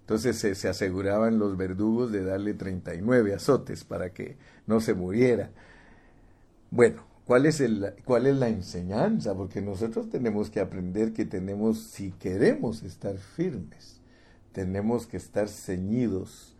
Entonces 0.00 0.36
se, 0.36 0.54
se, 0.54 0.68
aseguraban 0.68 1.38
los 1.38 1.56
verdugos 1.56 2.12
de 2.12 2.24
darle 2.24 2.52
39 2.52 3.32
azotes 3.32 3.82
para 3.82 4.12
que 4.12 4.36
no 4.66 4.82
se 4.82 4.92
muriera. 4.92 5.52
Bueno, 6.70 7.02
¿cuál 7.28 7.44
es, 7.44 7.60
el, 7.60 7.94
¿cuál 8.06 8.26
es 8.26 8.36
la 8.36 8.48
enseñanza? 8.48 9.34
Porque 9.34 9.60
nosotros 9.60 10.08
tenemos 10.08 10.48
que 10.48 10.60
aprender 10.60 11.12
que 11.12 11.26
tenemos, 11.26 11.78
si 11.78 12.12
queremos 12.12 12.82
estar 12.82 13.18
firmes, 13.18 14.00
tenemos 14.52 15.06
que 15.06 15.18
estar 15.18 15.46
ceñidos 15.46 16.56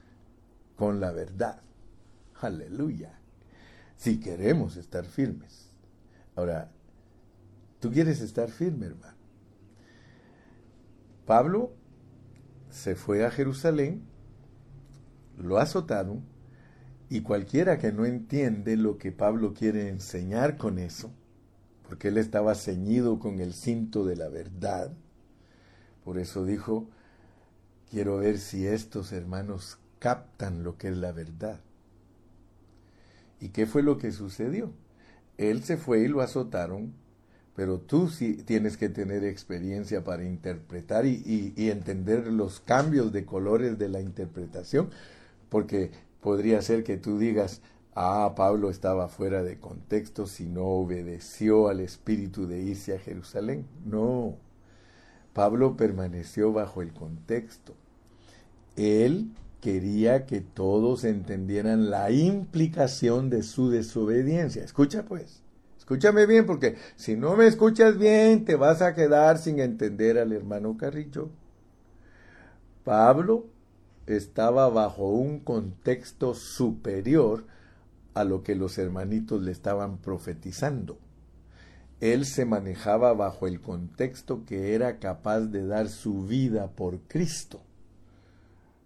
con 0.77 1.01
la 1.01 1.11
verdad. 1.11 1.63
Aleluya. 2.39 3.19
Si 3.97 4.21
queremos 4.21 4.77
estar 4.77 5.07
firmes. 5.07 5.71
Ahora, 6.37 6.71
tú 7.81 7.91
quieres 7.91 8.21
estar 8.21 8.51
firme, 8.51 8.89
hermano. 8.89 9.17
Pablo 11.25 11.73
se 12.69 12.95
fue 12.95 13.25
a 13.25 13.31
Jerusalén, 13.31 14.03
lo 15.39 15.57
azotaron, 15.57 16.23
y 17.11 17.23
cualquiera 17.23 17.79
que 17.79 17.93
no 17.93 18.05
entiende 18.05 18.77
lo 18.77 18.99
que 18.99 19.13
Pablo 19.13 19.55
quiere 19.55 19.89
enseñar 19.89 20.57
con 20.57 20.79
eso, 20.79 21.11
porque 21.89 22.09
él 22.09 22.19
estaba 22.19 22.55
ceñido 22.55 23.19
con 23.19 23.41
el 23.41 23.55
cinto 23.55 24.05
de 24.05 24.17
la 24.17 24.29
verdad, 24.29 24.93
por 26.05 26.19
eso 26.19 26.45
dijo, 26.45 26.87
quiero 27.91 28.19
ver 28.19 28.39
si 28.39 28.67
estos 28.67 29.13
hermanos 29.13 29.79
captan 29.99 30.63
lo 30.63 30.77
que 30.77 30.89
es 30.89 30.97
la 30.97 31.13
verdad. 31.13 31.61
¿Y 33.41 33.51
qué 33.51 33.67
fue 33.67 33.83
lo 33.83 33.99
que 33.99 34.13
sucedió? 34.13 34.73
Él 35.37 35.63
se 35.63 35.77
fue 35.77 36.01
y 36.01 36.09
lo 36.09 36.21
azotaron, 36.21 36.93
pero 37.55 37.79
tú 37.79 38.09
sí 38.09 38.35
tienes 38.45 38.77
que 38.77 38.89
tener 38.89 39.25
experiencia 39.25 40.05
para 40.05 40.25
interpretar 40.25 41.07
y, 41.07 41.53
y, 41.57 41.71
entender 41.71 42.27
los 42.27 42.61
cambios 42.61 43.13
de 43.13 43.25
colores 43.25 43.79
de 43.79 43.89
la 43.89 44.01
interpretación, 44.01 44.91
porque 45.49 45.91
podría 46.21 46.63
ser 46.63 46.85
que 46.85 46.97
tú 46.97 47.19
digas, 47.19 47.63
ah, 47.95 48.33
Pablo 48.37 48.71
estaba 48.71 49.09
fuera 49.09 49.43
de 49.43 49.59
contexto 49.59 50.27
si 50.27 50.47
no 50.47 50.65
obedeció 50.65 51.69
al 51.69 51.81
espíritu 51.81 52.47
de 52.47 52.61
irse 52.61 52.95
a 52.95 52.99
Jerusalén. 52.99 53.67
No, 53.85 54.37
Pablo 55.33 55.77
permaneció 55.77 56.53
bajo 56.53 56.83
el 56.83 56.93
contexto. 56.93 57.75
Él 58.77 59.31
quería 59.61 60.27
que 60.27 60.41
todos 60.41 61.05
entendieran 61.05 61.91
la 61.91 62.11
implicación 62.11 63.31
de 63.31 63.43
su 63.43 63.71
desobediencia. 63.71 64.63
Escucha 64.63 65.05
pues, 65.05 65.43
escúchame 65.77 66.27
bien 66.27 66.47
porque 66.47 66.77
si 66.97 67.17
no 67.17 67.37
me 67.37 67.47
escuchas 67.47 67.99
bien 67.99 68.45
te 68.45 68.57
vas 68.57 68.83
a 68.83 68.95
quedar 68.95 69.39
sin 69.39 69.59
entender 69.59 70.19
al 70.19 70.33
hermano 70.33 70.77
Carrillo. 70.77 71.31
Pablo 72.85 73.47
estaba 74.17 74.69
bajo 74.69 75.09
un 75.09 75.41
contexto 75.41 76.35
superior 76.35 77.45
a 78.15 78.25
lo 78.25 78.43
que 78.43 78.55
los 78.55 78.79
hermanitos 78.79 79.43
le 79.43 79.53
estaban 79.53 79.99
profetizando. 79.99 80.99
Él 82.01 82.27
se 82.27 82.45
manejaba 82.45 83.13
bajo 83.13 83.47
el 83.47 83.61
contexto 83.61 84.45
que 84.45 84.75
era 84.75 84.99
capaz 84.99 85.41
de 85.41 85.67
dar 85.67 85.89
su 85.89 86.27
vida 86.27 86.69
por 86.69 87.01
Cristo. 87.01 87.61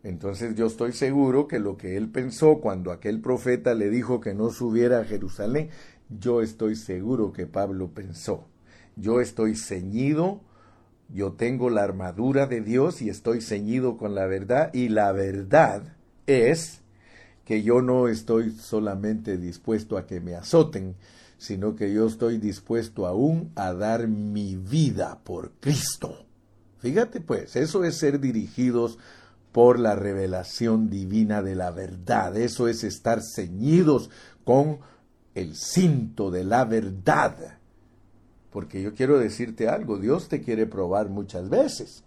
Entonces 0.03 0.57
yo 0.57 0.67
estoy 0.67 0.93
seguro 0.93 1.47
que 1.47 1.61
lo 1.61 1.77
que 1.77 1.97
él 1.97 2.09
pensó 2.09 2.61
cuando 2.61 2.91
aquel 2.91 3.21
profeta 3.21 3.75
le 3.75 3.89
dijo 3.89 4.21
que 4.21 4.35
no 4.35 4.51
subiera 4.51 5.01
a 5.01 5.05
Jerusalén, 5.05 5.71
yo 6.09 6.43
estoy 6.43 6.75
seguro 6.75 7.33
que 7.33 7.47
Pablo 7.47 7.93
pensó. 7.95 8.47
Yo 8.97 9.21
estoy 9.21 9.55
ceñido, 9.57 10.41
yo 11.15 11.33
tengo 11.33 11.71
la 11.71 11.83
armadura 11.83 12.47
de 12.47 12.61
Dios 12.61 13.03
y 13.03 13.11
estoy 13.11 13.41
ceñido 13.41 13.97
con 13.97 14.15
la 14.15 14.27
verdad 14.27 14.73
y 14.73 14.89
la 14.89 15.13
verdad 15.13 15.97
es 16.27 16.81
que 17.45 17.63
yo 17.63 17.83
no 17.83 18.09
estoy 18.09 18.53
solamente 18.53 19.37
dispuesto 19.37 19.99
a 19.99 20.07
que 20.07 20.21
me 20.21 20.35
azoten, 20.35 20.95
sino 21.39 21.75
que 21.75 21.93
yo 21.93 22.07
estoy 22.07 22.39
dispuesto 22.39 23.07
aún 23.07 23.51
a 23.57 23.73
dar 23.73 24.09
mi 24.09 24.57
vida 24.57 25.21
por 25.25 25.53
Cristo. 25.61 26.25
Fíjate 26.79 27.21
pues, 27.21 27.57
eso 27.57 27.85
es 27.85 27.97
ser 27.97 28.21
dirigidos 28.21 28.99
por 29.53 29.79
la 29.79 29.95
revelación 29.95 30.89
divina 30.89 31.43
de 31.43 31.55
la 31.55 31.71
verdad. 31.71 32.37
Eso 32.37 32.69
es 32.69 32.85
estar 32.85 33.21
ceñidos 33.23 34.09
con 34.45 34.79
el 35.35 35.57
cinto 35.57 36.31
de 36.31 36.45
la 36.45 36.65
verdad. 36.65 37.59
Porque 38.53 38.83
yo 38.83 38.95
quiero 38.95 39.19
decirte 39.19 39.69
algo, 39.69 39.99
Dios 39.99 40.29
te 40.29 40.43
quiere 40.43 40.67
probar 40.67 41.09
muchas 41.09 41.49
veces. 41.49 42.05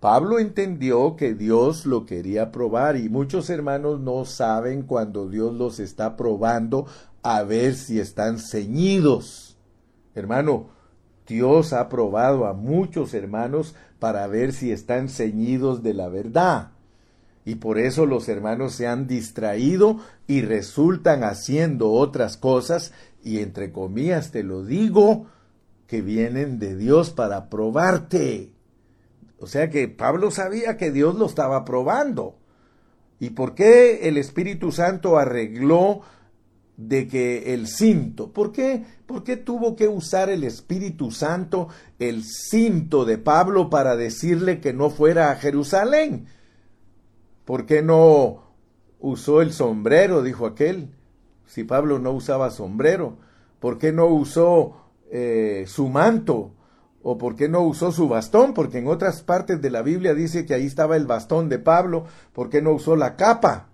Pablo 0.00 0.38
entendió 0.38 1.16
que 1.16 1.34
Dios 1.34 1.86
lo 1.86 2.06
quería 2.06 2.52
probar 2.52 2.96
y 2.96 3.08
muchos 3.08 3.50
hermanos 3.50 4.00
no 4.00 4.24
saben 4.24 4.82
cuando 4.82 5.28
Dios 5.28 5.54
los 5.54 5.80
está 5.80 6.16
probando 6.16 6.86
a 7.22 7.42
ver 7.42 7.74
si 7.74 7.98
están 7.98 8.38
ceñidos. 8.38 9.56
Hermano, 10.14 10.68
Dios 11.26 11.72
ha 11.72 11.88
probado 11.88 12.46
a 12.46 12.54
muchos 12.54 13.12
hermanos 13.12 13.74
para 13.98 14.26
ver 14.28 14.52
si 14.52 14.72
están 14.72 15.08
ceñidos 15.08 15.82
de 15.82 15.94
la 15.94 16.08
verdad. 16.08 16.72
Y 17.44 17.56
por 17.56 17.78
eso 17.78 18.06
los 18.06 18.28
hermanos 18.28 18.74
se 18.74 18.86
han 18.86 19.06
distraído 19.06 19.98
y 20.26 20.42
resultan 20.42 21.24
haciendo 21.24 21.90
otras 21.92 22.36
cosas, 22.36 22.92
y 23.24 23.38
entre 23.38 23.72
comillas 23.72 24.30
te 24.30 24.42
lo 24.42 24.64
digo, 24.64 25.26
que 25.88 26.02
vienen 26.02 26.60
de 26.60 26.76
Dios 26.76 27.10
para 27.10 27.48
probarte. 27.48 28.52
O 29.40 29.46
sea 29.46 29.70
que 29.70 29.88
Pablo 29.88 30.30
sabía 30.30 30.76
que 30.76 30.92
Dios 30.92 31.16
lo 31.16 31.26
estaba 31.26 31.64
probando. 31.64 32.36
¿Y 33.18 33.30
por 33.30 33.54
qué 33.54 34.06
el 34.08 34.18
Espíritu 34.18 34.70
Santo 34.70 35.18
arregló 35.18 36.02
de 36.76 37.08
que 37.08 37.54
el 37.54 37.66
cinto, 37.66 38.32
¿por 38.32 38.52
qué? 38.52 38.84
¿Por 39.06 39.24
qué 39.24 39.36
tuvo 39.36 39.74
que 39.74 39.88
usar 39.88 40.30
el 40.30 40.44
Espíritu 40.44 41.10
Santo 41.10 41.68
el 41.98 42.22
cinto 42.22 43.04
de 43.04 43.18
Pablo 43.18 43.68
para 43.68 43.96
decirle 43.96 44.60
que 44.60 44.72
no 44.72 44.90
fuera 44.90 45.32
a 45.32 45.36
Jerusalén? 45.36 46.26
¿Por 47.44 47.64
qué 47.66 47.82
no 47.82 48.42
usó 49.00 49.40
el 49.40 49.52
sombrero? 49.52 50.22
dijo 50.22 50.46
aquel. 50.46 50.90
Si 51.46 51.64
Pablo 51.64 51.98
no 51.98 52.12
usaba 52.12 52.50
sombrero, 52.50 53.16
¿por 53.58 53.78
qué 53.78 53.90
no 53.90 54.06
usó 54.06 54.87
eh, 55.10 55.64
su 55.66 55.88
manto? 55.88 56.52
¿O 57.02 57.16
por 57.16 57.36
qué 57.36 57.48
no 57.48 57.62
usó 57.62 57.92
su 57.92 58.08
bastón? 58.08 58.54
Porque 58.54 58.78
en 58.78 58.88
otras 58.88 59.22
partes 59.22 59.62
de 59.62 59.70
la 59.70 59.82
Biblia 59.82 60.14
dice 60.14 60.44
que 60.44 60.54
ahí 60.54 60.66
estaba 60.66 60.96
el 60.96 61.06
bastón 61.06 61.48
de 61.48 61.58
Pablo. 61.58 62.04
¿Por 62.32 62.50
qué 62.50 62.60
no 62.60 62.72
usó 62.72 62.96
la 62.96 63.16
capa? 63.16 63.68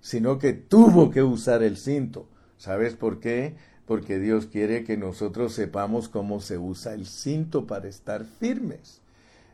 Sino 0.00 0.38
que 0.38 0.52
tuvo 0.52 1.10
que 1.10 1.22
usar 1.22 1.62
el 1.62 1.76
cinto. 1.76 2.28
¿Sabes 2.56 2.94
por 2.94 3.20
qué? 3.20 3.56
Porque 3.86 4.18
Dios 4.18 4.46
quiere 4.46 4.84
que 4.84 4.96
nosotros 4.96 5.52
sepamos 5.52 6.08
cómo 6.08 6.40
se 6.40 6.58
usa 6.58 6.94
el 6.94 7.06
cinto 7.06 7.66
para 7.66 7.88
estar 7.88 8.24
firmes. 8.24 9.00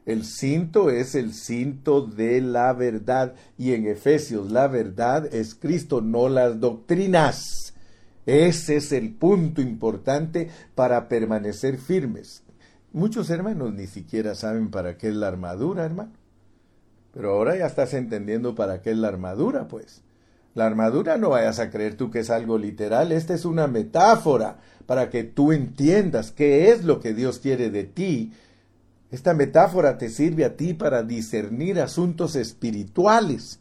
El 0.04 0.24
cinto 0.24 0.90
es 0.90 1.16
el 1.16 1.34
cinto 1.34 2.02
de 2.02 2.40
la 2.40 2.72
verdad 2.72 3.34
y 3.58 3.72
en 3.72 3.86
Efesios 3.86 4.52
la 4.52 4.68
verdad 4.68 5.26
es 5.34 5.56
Cristo, 5.56 6.00
no 6.00 6.28
las 6.28 6.60
doctrinas. 6.60 7.74
Ese 8.26 8.76
es 8.76 8.90
el 8.90 9.14
punto 9.14 9.62
importante 9.62 10.50
para 10.74 11.08
permanecer 11.08 11.78
firmes. 11.78 12.42
Muchos 12.92 13.30
hermanos 13.30 13.72
ni 13.72 13.86
siquiera 13.86 14.34
saben 14.34 14.70
para 14.70 14.98
qué 14.98 15.08
es 15.08 15.14
la 15.14 15.28
armadura, 15.28 15.84
hermano. 15.84 16.12
Pero 17.12 17.32
ahora 17.32 17.56
ya 17.56 17.66
estás 17.66 17.94
entendiendo 17.94 18.54
para 18.54 18.82
qué 18.82 18.90
es 18.90 18.98
la 18.98 19.08
armadura, 19.08 19.68
pues. 19.68 20.02
La 20.54 20.66
armadura 20.66 21.18
no 21.18 21.30
vayas 21.30 21.60
a 21.60 21.70
creer 21.70 21.96
tú 21.96 22.10
que 22.10 22.20
es 22.20 22.30
algo 22.30 22.58
literal, 22.58 23.12
esta 23.12 23.34
es 23.34 23.44
una 23.44 23.66
metáfora 23.66 24.58
para 24.86 25.10
que 25.10 25.22
tú 25.22 25.52
entiendas 25.52 26.32
qué 26.32 26.70
es 26.70 26.84
lo 26.84 26.98
que 26.98 27.14
Dios 27.14 27.38
quiere 27.38 27.70
de 27.70 27.84
ti. 27.84 28.32
Esta 29.10 29.34
metáfora 29.34 29.98
te 29.98 30.08
sirve 30.08 30.44
a 30.44 30.56
ti 30.56 30.74
para 30.74 31.02
discernir 31.02 31.80
asuntos 31.80 32.34
espirituales 32.36 33.60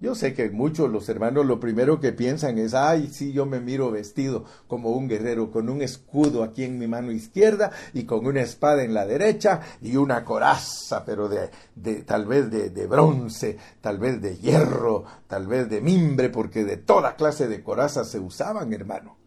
yo 0.00 0.14
sé 0.14 0.32
que 0.32 0.48
muchos 0.50 0.90
los 0.90 1.08
hermanos 1.10 1.44
lo 1.44 1.60
primero 1.60 2.00
que 2.00 2.12
piensan 2.12 2.56
es, 2.56 2.72
ay, 2.72 3.08
sí, 3.12 3.32
yo 3.32 3.44
me 3.44 3.60
miro 3.60 3.90
vestido 3.90 4.44
como 4.66 4.90
un 4.90 5.08
guerrero, 5.08 5.50
con 5.50 5.68
un 5.68 5.82
escudo 5.82 6.42
aquí 6.42 6.64
en 6.64 6.78
mi 6.78 6.86
mano 6.86 7.12
izquierda 7.12 7.70
y 7.92 8.04
con 8.04 8.26
una 8.26 8.40
espada 8.40 8.82
en 8.82 8.94
la 8.94 9.06
derecha 9.06 9.60
y 9.82 9.96
una 9.96 10.24
coraza, 10.24 11.04
pero 11.04 11.28
de, 11.28 11.50
de 11.74 12.02
tal 12.02 12.24
vez 12.24 12.50
de, 12.50 12.70
de 12.70 12.86
bronce, 12.86 13.58
tal 13.82 13.98
vez 13.98 14.22
de 14.22 14.36
hierro, 14.38 15.04
tal 15.28 15.46
vez 15.46 15.68
de 15.68 15.82
mimbre, 15.82 16.30
porque 16.30 16.64
de 16.64 16.78
toda 16.78 17.16
clase 17.16 17.46
de 17.46 17.62
corazas 17.62 18.08
se 18.08 18.18
usaban, 18.18 18.72
hermano. 18.72 19.19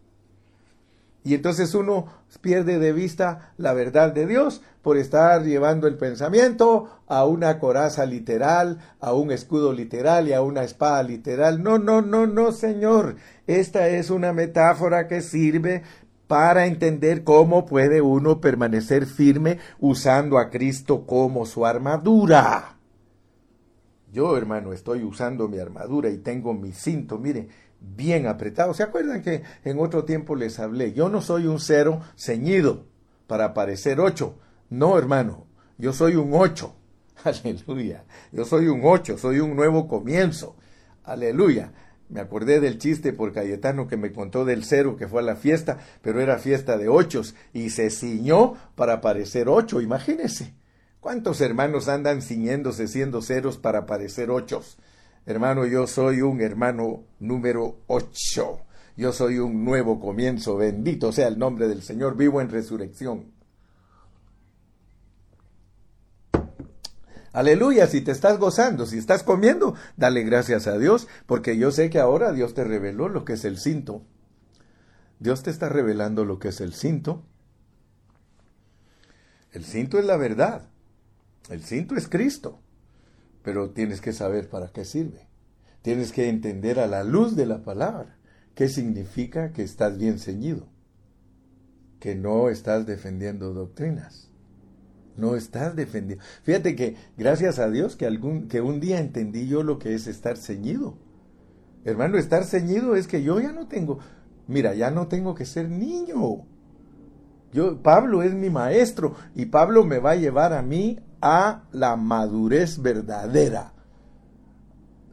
Y 1.23 1.35
entonces 1.35 1.73
uno 1.73 2.07
pierde 2.41 2.79
de 2.79 2.91
vista 2.91 3.53
la 3.57 3.73
verdad 3.73 4.11
de 4.11 4.27
Dios 4.27 4.61
por 4.81 4.97
estar 4.97 5.43
llevando 5.43 5.87
el 5.87 5.95
pensamiento 5.95 6.89
a 7.07 7.25
una 7.25 7.59
coraza 7.59 8.05
literal, 8.05 8.79
a 8.99 9.13
un 9.13 9.31
escudo 9.31 9.71
literal 9.71 10.27
y 10.27 10.33
a 10.33 10.41
una 10.41 10.63
espada 10.63 11.01
literal. 11.03 11.63
No, 11.63 11.77
no, 11.77 12.01
no, 12.01 12.27
no, 12.27 12.51
Señor. 12.51 13.15
Esta 13.47 13.87
es 13.87 14.09
una 14.09 14.33
metáfora 14.33 15.07
que 15.07 15.21
sirve 15.21 15.83
para 16.27 16.65
entender 16.65 17.23
cómo 17.23 17.65
puede 17.65 18.01
uno 18.01 18.41
permanecer 18.41 19.05
firme 19.05 19.59
usando 19.79 20.37
a 20.37 20.49
Cristo 20.49 21.05
como 21.05 21.45
su 21.45 21.65
armadura. 21.65 22.77
Yo, 24.11 24.37
hermano, 24.37 24.73
estoy 24.73 25.03
usando 25.03 25.47
mi 25.47 25.57
armadura 25.57 26.09
y 26.09 26.17
tengo 26.17 26.53
mi 26.53 26.71
cinto. 26.71 27.17
Mire, 27.17 27.47
bien 27.83 28.27
apretado. 28.27 28.73
¿Se 28.73 28.83
acuerdan 28.83 29.21
que 29.21 29.43
en 29.63 29.79
otro 29.79 30.05
tiempo 30.05 30.35
les 30.35 30.59
hablé? 30.59 30.93
Yo 30.93 31.09
no 31.09 31.21
soy 31.21 31.47
un 31.47 31.59
cero 31.59 32.01
ceñido 32.15 32.85
para 33.27 33.53
parecer 33.53 33.99
ocho. 33.99 34.39
No, 34.69 34.97
hermano, 34.97 35.45
yo 35.77 35.93
soy 35.93 36.15
un 36.15 36.33
ocho. 36.33 36.75
Aleluya. 37.23 38.05
Yo 38.31 38.45
soy 38.45 38.67
un 38.67 38.81
ocho, 38.83 39.17
soy 39.17 39.39
un 39.39 39.55
nuevo 39.55 39.87
comienzo. 39.87 40.55
Aleluya. 41.03 41.73
Me 42.09 42.19
acordé 42.19 42.59
del 42.59 42.77
chiste 42.77 43.13
por 43.13 43.33
Cayetano 43.33 43.87
que 43.87 43.97
me 43.97 44.11
contó 44.11 44.45
del 44.45 44.63
cero 44.63 44.95
que 44.97 45.07
fue 45.07 45.21
a 45.21 45.25
la 45.25 45.35
fiesta, 45.35 45.79
pero 46.01 46.21
era 46.21 46.37
fiesta 46.37 46.77
de 46.77 46.87
ochos 46.87 47.35
y 47.53 47.69
se 47.69 47.89
ciñó 47.89 48.53
para 48.75 49.01
parecer 49.01 49.49
ocho. 49.49 49.81
Imagínense. 49.81 50.53
¿Cuántos 50.99 51.41
hermanos 51.41 51.87
andan 51.89 52.21
ciñéndose 52.21 52.87
siendo 52.87 53.21
ceros 53.21 53.57
para 53.57 53.85
parecer 53.85 54.29
ochos? 54.29 54.77
Hermano, 55.25 55.65
yo 55.65 55.87
soy 55.87 56.21
un 56.21 56.41
hermano 56.41 57.05
número 57.19 57.77
8. 57.87 58.59
Yo 58.97 59.13
soy 59.13 59.39
un 59.39 59.63
nuevo 59.63 59.99
comienzo. 59.99 60.57
Bendito 60.57 61.13
sea 61.13 61.27
el 61.27 61.39
nombre 61.39 61.67
del 61.67 61.81
Señor. 61.81 62.17
Vivo 62.17 62.41
en 62.41 62.49
resurrección. 62.49 63.31
Aleluya, 67.31 67.87
si 67.87 68.01
te 68.01 68.11
estás 68.11 68.37
gozando, 68.37 68.85
si 68.85 68.99
estás 68.99 69.23
comiendo, 69.23 69.73
dale 69.97 70.21
gracias 70.21 70.67
a 70.67 70.77
Dios, 70.77 71.07
porque 71.25 71.57
yo 71.57 71.71
sé 71.71 71.89
que 71.89 71.99
ahora 71.99 72.31
Dios 72.31 72.53
te 72.53 72.63
reveló 72.63 73.09
lo 73.09 73.25
que 73.25 73.33
es 73.33 73.43
el 73.43 73.57
cinto. 73.57 74.03
Dios 75.17 75.41
te 75.41 75.49
está 75.49 75.67
revelando 75.67 76.25
lo 76.25 76.37
que 76.37 76.49
es 76.49 76.61
el 76.61 76.75
cinto. 76.75 77.23
El 79.51 79.63
cinto 79.63 79.97
es 79.97 80.05
la 80.05 80.17
verdad. 80.17 80.67
El 81.49 81.63
cinto 81.63 81.95
es 81.95 82.07
Cristo 82.07 82.59
pero 83.43 83.71
tienes 83.71 84.01
que 84.01 84.13
saber 84.13 84.49
para 84.49 84.69
qué 84.69 84.85
sirve. 84.85 85.27
Tienes 85.81 86.11
que 86.11 86.29
entender 86.29 86.79
a 86.79 86.87
la 86.87 87.03
luz 87.03 87.35
de 87.35 87.45
la 87.45 87.61
palabra 87.63 88.17
qué 88.55 88.69
significa 88.69 89.51
que 89.51 89.63
estás 89.63 89.97
bien 89.97 90.17
ceñido, 90.17 90.67
que 91.99 92.15
no 92.15 92.49
estás 92.49 92.85
defendiendo 92.85 93.53
doctrinas. 93.53 94.29
No 95.15 95.35
estás 95.35 95.75
defendiendo. 95.75 96.23
Fíjate 96.41 96.75
que 96.75 96.95
gracias 97.17 97.59
a 97.59 97.69
Dios 97.69 97.95
que, 97.95 98.07
algún, 98.07 98.47
que 98.47 98.61
un 98.61 98.79
día 98.79 98.99
entendí 98.99 99.47
yo 99.47 99.61
lo 99.61 99.77
que 99.77 99.93
es 99.93 100.07
estar 100.07 100.37
ceñido. 100.37 100.97
Hermano, 101.85 102.17
estar 102.17 102.45
ceñido 102.45 102.95
es 102.95 103.07
que 103.07 103.21
yo 103.21 103.39
ya 103.39 103.51
no 103.51 103.67
tengo, 103.67 103.99
mira, 104.47 104.73
ya 104.73 104.89
no 104.89 105.07
tengo 105.07 105.35
que 105.35 105.45
ser 105.45 105.69
niño. 105.69 106.45
Yo, 107.51 107.83
Pablo 107.83 108.23
es 108.23 108.33
mi 108.33 108.49
maestro 108.49 109.15
y 109.35 109.45
Pablo 109.45 109.83
me 109.83 109.99
va 109.99 110.11
a 110.11 110.15
llevar 110.15 110.53
a 110.53 110.63
mí 110.63 110.99
a 111.23 111.63
la 111.71 111.95
madurez 111.95 112.81
verdadera. 112.81 113.71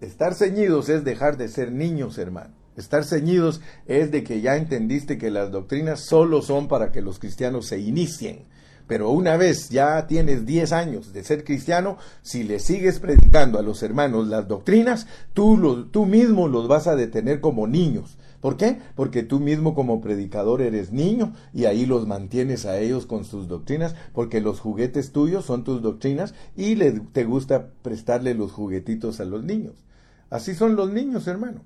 Estar 0.01 0.35
ceñidos 0.35 0.89
es 0.89 1.05
dejar 1.05 1.37
de 1.37 1.47
ser 1.47 1.71
niños, 1.71 2.19
hermano. 2.19 2.53
Estar 2.77 3.05
ceñidos 3.05 3.61
es 3.87 4.11
de 4.11 4.25
que 4.25 4.41
ya 4.41 4.57
entendiste 4.57 5.19
que 5.19 5.31
las 5.31 5.53
doctrinas 5.53 6.01
solo 6.01 6.43
son 6.43 6.67
para 6.67 6.91
que 6.91 7.01
los 7.01 7.21
cristianos 7.21 7.67
se 7.67 7.79
inicien. 7.79 8.45
Pero 8.89 9.11
una 9.11 9.37
vez 9.37 9.69
ya 9.69 10.09
tienes 10.09 10.47
10 10.47 10.73
años 10.73 11.13
de 11.13 11.23
ser 11.23 11.45
cristiano, 11.45 11.97
si 12.23 12.43
le 12.43 12.59
sigues 12.59 12.99
predicando 12.99 13.61
a 13.61 13.63
los 13.63 13.85
hermanos 13.85 14.27
las 14.27 14.49
doctrinas, 14.49 15.07
tú, 15.33 15.87
tú 15.93 16.07
mismo 16.07 16.49
los 16.49 16.67
vas 16.67 16.89
a 16.89 16.97
detener 16.97 17.41
como 17.41 17.69
niños. 17.69 18.19
¿Por 18.41 18.57
qué? 18.57 18.79
Porque 18.95 19.23
tú 19.23 19.39
mismo 19.39 19.75
como 19.75 20.01
predicador 20.01 20.63
eres 20.63 20.93
niño 20.93 21.35
y 21.53 21.67
ahí 21.67 21.85
los 21.85 22.07
mantienes 22.07 22.65
a 22.65 22.79
ellos 22.79 23.05
con 23.07 23.25
sus 23.25 23.49
doctrinas, 23.49 23.95
porque 24.15 24.41
los 24.41 24.61
juguetes 24.61 25.13
tuyos 25.13 25.45
son 25.45 25.63
tus 25.63 25.83
doctrinas 25.83 26.35
y 26.57 26.75
le, 26.75 26.93
te 26.93 27.25
gusta 27.25 27.69
prestarle 27.83 28.35
los 28.35 28.53
juguetitos 28.53 29.21
a 29.21 29.27
los 29.27 29.45
niños. 29.45 29.75
Así 30.31 30.55
son 30.55 30.77
los 30.77 30.91
niños, 30.91 31.27
hermano. 31.27 31.63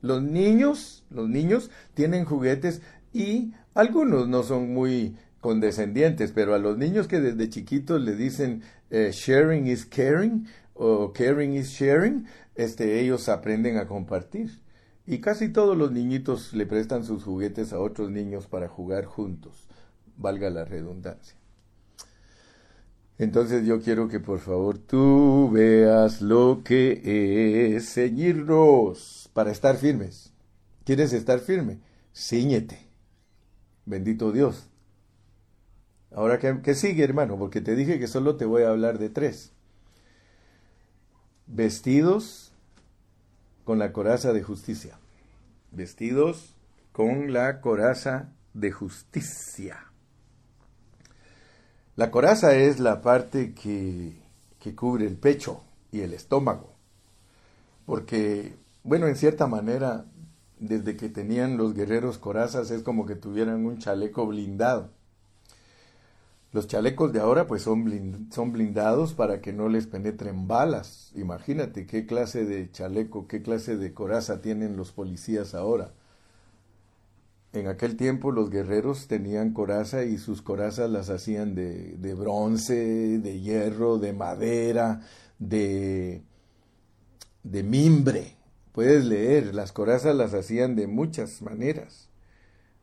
Los 0.00 0.22
niños, 0.22 1.04
los 1.10 1.28
niños 1.28 1.70
tienen 1.94 2.24
juguetes 2.24 2.82
y 3.12 3.52
algunos 3.74 4.28
no 4.28 4.42
son 4.42 4.72
muy 4.72 5.16
condescendientes, 5.40 6.30
pero 6.32 6.54
a 6.54 6.58
los 6.58 6.78
niños 6.78 7.08
que 7.08 7.20
desde 7.20 7.48
chiquitos 7.48 8.00
le 8.00 8.14
dicen 8.14 8.62
eh, 8.90 9.10
sharing 9.12 9.66
is 9.66 9.84
caring 9.84 10.46
o 10.74 11.12
caring 11.12 11.54
is 11.54 11.68
sharing, 11.70 12.26
este, 12.54 13.00
ellos 13.00 13.28
aprenden 13.28 13.76
a 13.76 13.86
compartir. 13.86 14.61
Y 15.06 15.18
casi 15.20 15.48
todos 15.48 15.76
los 15.76 15.90
niñitos 15.90 16.52
le 16.52 16.66
prestan 16.66 17.04
sus 17.04 17.24
juguetes 17.24 17.72
a 17.72 17.80
otros 17.80 18.10
niños 18.10 18.46
para 18.46 18.68
jugar 18.68 19.04
juntos, 19.04 19.66
valga 20.16 20.48
la 20.50 20.64
redundancia. 20.64 21.36
Entonces 23.18 23.66
yo 23.66 23.80
quiero 23.80 24.08
que 24.08 24.20
por 24.20 24.38
favor 24.38 24.78
tú 24.78 25.50
veas 25.52 26.22
lo 26.22 26.62
que 26.64 27.76
es 27.76 27.92
ceñirnos 27.92 29.30
para 29.32 29.50
estar 29.50 29.76
firmes. 29.76 30.32
¿Quieres 30.84 31.12
estar 31.12 31.40
firme? 31.40 31.78
Cíñete. 32.14 32.88
Bendito 33.84 34.32
Dios. 34.32 34.68
Ahora, 36.14 36.38
¿qué, 36.38 36.60
¿qué, 36.62 36.74
sigue, 36.74 37.04
hermano? 37.04 37.38
Porque 37.38 37.60
te 37.60 37.74
dije 37.74 37.98
que 37.98 38.06
solo 38.06 38.36
te 38.36 38.44
voy 38.44 38.62
a 38.62 38.70
hablar 38.70 38.98
de 38.98 39.08
tres. 39.08 39.52
Vestidos 41.46 42.51
con 43.64 43.78
la 43.78 43.92
coraza 43.92 44.32
de 44.32 44.42
justicia. 44.42 44.98
Vestidos 45.70 46.54
con 46.92 47.32
la 47.32 47.60
coraza 47.60 48.32
de 48.54 48.70
justicia. 48.70 49.86
La 51.96 52.10
coraza 52.10 52.54
es 52.54 52.80
la 52.80 53.00
parte 53.02 53.54
que, 53.54 54.20
que 54.58 54.74
cubre 54.74 55.06
el 55.06 55.16
pecho 55.16 55.62
y 55.90 56.00
el 56.00 56.14
estómago, 56.14 56.74
porque, 57.84 58.54
bueno, 58.82 59.06
en 59.08 59.16
cierta 59.16 59.46
manera, 59.46 60.06
desde 60.58 60.96
que 60.96 61.08
tenían 61.08 61.56
los 61.56 61.74
guerreros 61.74 62.18
corazas 62.18 62.70
es 62.70 62.82
como 62.82 63.04
que 63.04 63.16
tuvieran 63.16 63.66
un 63.66 63.78
chaleco 63.78 64.26
blindado. 64.26 64.90
Los 66.52 66.66
chalecos 66.66 67.12
de 67.12 67.20
ahora 67.20 67.46
pues 67.46 67.62
son, 67.62 68.28
son 68.30 68.52
blindados 68.52 69.14
para 69.14 69.40
que 69.40 69.52
no 69.54 69.68
les 69.68 69.86
penetren 69.86 70.46
balas. 70.46 71.10
Imagínate 71.16 71.86
qué 71.86 72.04
clase 72.06 72.44
de 72.44 72.70
chaleco, 72.70 73.26
qué 73.26 73.42
clase 73.42 73.76
de 73.78 73.94
coraza 73.94 74.42
tienen 74.42 74.76
los 74.76 74.92
policías 74.92 75.54
ahora. 75.54 75.94
En 77.54 77.68
aquel 77.68 77.96
tiempo 77.96 78.32
los 78.32 78.50
guerreros 78.50 79.08
tenían 79.08 79.52
coraza 79.52 80.04
y 80.04 80.18
sus 80.18 80.42
corazas 80.42 80.90
las 80.90 81.10
hacían 81.10 81.54
de, 81.54 81.96
de 81.98 82.14
bronce, 82.14 83.18
de 83.18 83.40
hierro, 83.40 83.98
de 83.98 84.12
madera, 84.12 85.00
de, 85.38 86.22
de 87.42 87.62
mimbre. 87.62 88.36
Puedes 88.72 89.04
leer, 89.04 89.54
las 89.54 89.72
corazas 89.72 90.14
las 90.16 90.34
hacían 90.34 90.76
de 90.76 90.86
muchas 90.86 91.42
maneras. 91.42 92.11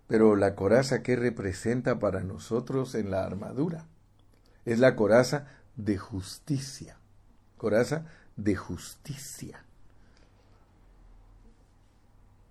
Pero 0.09 0.35
la 0.35 0.55
coraza 0.55 1.03
que 1.03 1.15
representa 1.15 1.99
para 1.99 2.23
nosotros 2.23 2.95
en 2.95 3.11
la 3.11 3.23
armadura 3.23 3.85
es 4.65 4.79
la 4.79 4.95
coraza 4.95 5.45
de 5.75 5.99
justicia. 5.99 6.97
Coraza 7.57 8.07
de 8.35 8.55
justicia. 8.55 9.63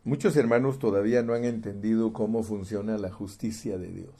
Muchos 0.04 0.36
hermanos 0.36 0.78
todavía 0.78 1.24
no 1.24 1.34
han 1.34 1.44
entendido 1.44 2.12
cómo 2.12 2.44
funciona 2.44 2.96
la 2.96 3.10
justicia 3.10 3.76
de 3.76 3.88
Dios. 3.88 4.14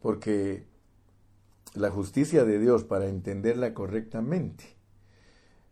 Porque 0.00 0.64
la 1.74 1.90
justicia 1.90 2.44
de 2.44 2.60
Dios, 2.60 2.84
para 2.84 3.08
entenderla 3.08 3.74
correctamente, 3.74 4.76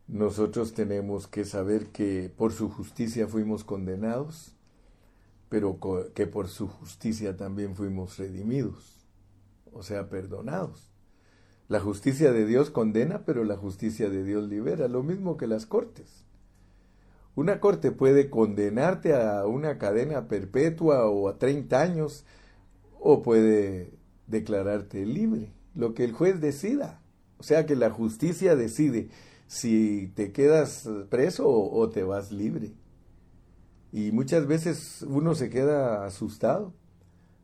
nosotros 0.08 0.74
tenemos 0.74 1.28
que 1.28 1.44
saber 1.44 1.90
que 1.90 2.28
por 2.36 2.52
su 2.52 2.70
justicia 2.70 3.28
fuimos 3.28 3.62
condenados, 3.62 4.55
pero 5.48 5.78
que 6.14 6.26
por 6.26 6.48
su 6.48 6.68
justicia 6.68 7.36
también 7.36 7.74
fuimos 7.74 8.18
redimidos, 8.18 9.06
o 9.72 9.82
sea, 9.82 10.08
perdonados. 10.08 10.92
La 11.68 11.80
justicia 11.80 12.32
de 12.32 12.46
Dios 12.46 12.70
condena, 12.70 13.24
pero 13.24 13.44
la 13.44 13.56
justicia 13.56 14.08
de 14.08 14.22
Dios 14.22 14.48
libera, 14.48 14.88
lo 14.88 15.02
mismo 15.02 15.36
que 15.36 15.46
las 15.46 15.66
cortes. 15.66 16.24
Una 17.34 17.60
corte 17.60 17.92
puede 17.92 18.30
condenarte 18.30 19.14
a 19.14 19.46
una 19.46 19.76
cadena 19.76 20.26
perpetua 20.26 21.06
o 21.06 21.28
a 21.28 21.38
30 21.38 21.80
años 21.82 22.24
o 22.98 23.22
puede 23.22 23.92
declararte 24.26 25.04
libre, 25.04 25.52
lo 25.74 25.92
que 25.92 26.04
el 26.04 26.12
juez 26.12 26.40
decida. 26.40 27.02
O 27.38 27.42
sea 27.42 27.66
que 27.66 27.76
la 27.76 27.90
justicia 27.90 28.56
decide 28.56 29.10
si 29.46 30.10
te 30.14 30.32
quedas 30.32 30.88
preso 31.10 31.48
o, 31.48 31.88
te 31.90 32.02
vas 32.02 32.32
libre. 32.32 32.72
Y 33.92 34.12
muchas 34.12 34.46
veces 34.46 35.04
uno 35.08 35.34
se 35.34 35.50
queda 35.50 36.04
asustado, 36.04 36.72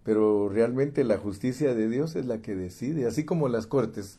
pero 0.04 0.48
realmente 0.48 1.04
la 1.04 1.18
justicia 1.18 1.74
de 1.74 1.88
Dios 1.88 2.16
es 2.16 2.26
la 2.26 2.42
que 2.42 2.54
decide, 2.54 3.06
así 3.06 3.24
como 3.24 3.48
las 3.48 3.66
cortes 3.66 4.18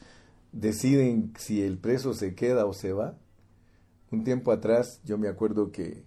deciden 0.51 1.33
si 1.37 1.61
el 1.61 1.77
preso 1.77 2.13
se 2.13 2.35
queda 2.35 2.65
o 2.65 2.73
se 2.73 2.93
va 2.93 3.17
un 4.13 4.23
tiempo 4.23 4.51
atrás 4.51 5.01
yo 5.03 5.17
me 5.17 5.27
acuerdo 5.27 5.71
que 5.71 6.03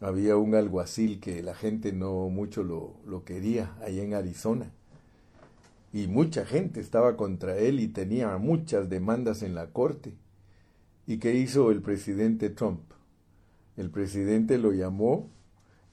había 0.00 0.36
un 0.36 0.54
alguacil 0.54 1.20
que 1.20 1.42
la 1.42 1.54
gente 1.54 1.92
no 1.92 2.28
mucho 2.28 2.62
lo, 2.62 2.96
lo 3.06 3.24
quería 3.24 3.74
allá 3.80 4.02
en 4.02 4.12
Arizona. 4.12 4.70
Y 5.90 6.06
mucha 6.06 6.44
gente 6.44 6.80
estaba 6.80 7.16
contra 7.16 7.56
él 7.56 7.80
y 7.80 7.88
tenía 7.88 8.36
muchas 8.36 8.90
demandas 8.90 9.42
en 9.42 9.54
la 9.54 9.68
corte. 9.68 10.14
¿Y 11.06 11.16
qué 11.18 11.34
hizo 11.34 11.70
el 11.70 11.80
presidente 11.80 12.50
Trump? 12.50 12.80
El 13.76 13.90
presidente 13.90 14.58
lo 14.58 14.72
llamó 14.72 15.30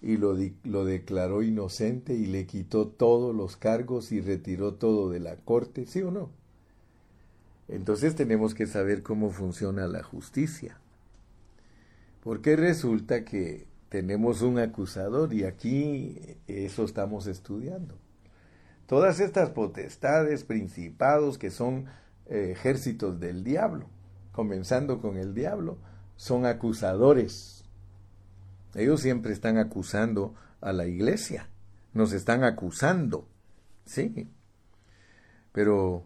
y 0.01 0.17
lo, 0.17 0.35
lo, 0.63 0.85
declaró 0.85 1.43
inocente 1.43 2.13
y 2.13 2.25
le 2.25 2.45
quitó 2.45 2.87
todos 2.87 3.35
los 3.35 3.57
cargos 3.57 4.11
y 4.11 4.21
retiró 4.21 4.75
todo 4.75 5.09
de 5.09 5.19
la 5.19 5.35
corte, 5.35 5.85
¿sí 5.85 6.01
o 6.01 6.11
no? 6.11 6.29
Entonces 7.67 8.15
tenemos 8.15 8.53
que 8.53 8.65
saber 8.65 9.03
cómo 9.03 9.29
funciona 9.29 9.87
la 9.87 10.03
justicia. 10.03 10.77
Porque 12.23 12.55
resulta 12.55 13.23
que 13.23 13.67
tenemos 13.89 14.41
un 14.41 14.59
acusador 14.59 15.33
y 15.33 15.43
aquí 15.43 16.37
eso 16.47 16.83
estamos 16.83 17.27
estudiando. 17.27 17.95
Todas 18.87 19.19
estas 19.19 19.51
potestades, 19.51 20.43
principados 20.43 21.37
que 21.37 21.51
son 21.51 21.85
eh, 22.27 22.49
ejércitos 22.51 23.19
del 23.19 23.43
diablo, 23.43 23.87
comenzando 24.31 24.99
con 24.99 25.17
el 25.17 25.33
diablo, 25.33 25.77
son 26.15 26.45
acusadores. 26.45 27.58
Ellos 28.75 29.01
siempre 29.01 29.33
están 29.33 29.57
acusando 29.57 30.35
a 30.61 30.73
la 30.73 30.85
iglesia, 30.85 31.49
nos 31.93 32.13
están 32.13 32.43
acusando, 32.43 33.27
sí. 33.85 34.29
Pero 35.51 36.03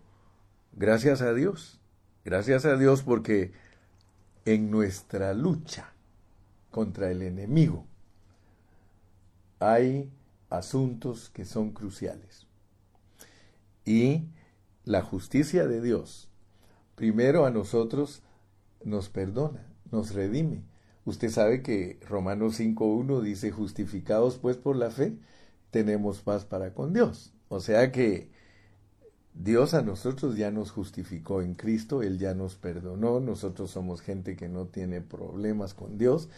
gracias 0.74 1.22
a 1.22 1.34
Dios, 1.34 1.80
gracias 2.24 2.66
a 2.66 2.78
Dios 2.78 3.03
porque 3.03 3.51
en 4.45 4.72
nuestra 4.72 5.34
lucha 5.34 5.93
contra 6.72 7.11
el 7.11 7.22
enemigo, 7.22 7.86
hay 9.59 10.11
asuntos 10.49 11.30
que 11.30 11.45
son 11.45 11.72
cruciales. 11.72 12.47
Y 13.86 14.24
la 14.86 15.01
justicia 15.01 15.68
de 15.68 15.82
Dios, 15.82 16.30
primero 16.95 17.45
a 17.45 17.51
nosotros 17.51 18.24
nos 18.84 19.09
perdona, 19.09 19.66
nos 19.91 20.14
redime. 20.14 20.64
Usted 21.06 21.30
sabe 21.30 21.62
que 21.62 21.99
Romanos 22.08 22.60
5.1 22.60 23.22
dice, 23.22 23.51
justificados 23.51 24.38
pues 24.38 24.58
por 24.58 24.76
la 24.76 24.89
fe, 24.89 25.14
tenemos 25.72 26.22
paz 26.22 26.45
para 26.45 26.74
con 26.74 26.93
Dios. 26.93 27.34
O 27.49 27.60
sea 27.60 27.91
que 27.91 28.30
Dios 29.34 29.74
a 29.74 29.82
nosotros 29.82 30.38
ya 30.38 30.51
nos 30.51 30.72
justificó 30.72 31.41
en 31.41 31.56
Cristo, 31.56 32.04
Él 32.04 32.20
ya 32.20 32.36
nos 32.36 32.56
perdonó, 32.56 33.20
nosotros 33.20 33.72
somos 33.72 34.01
gente 34.01 34.36
que 34.36 34.47
no 34.47 34.68
tiene 34.68 35.01
problemas 35.01 35.74
con 35.74 35.97
Dios, 35.97 36.30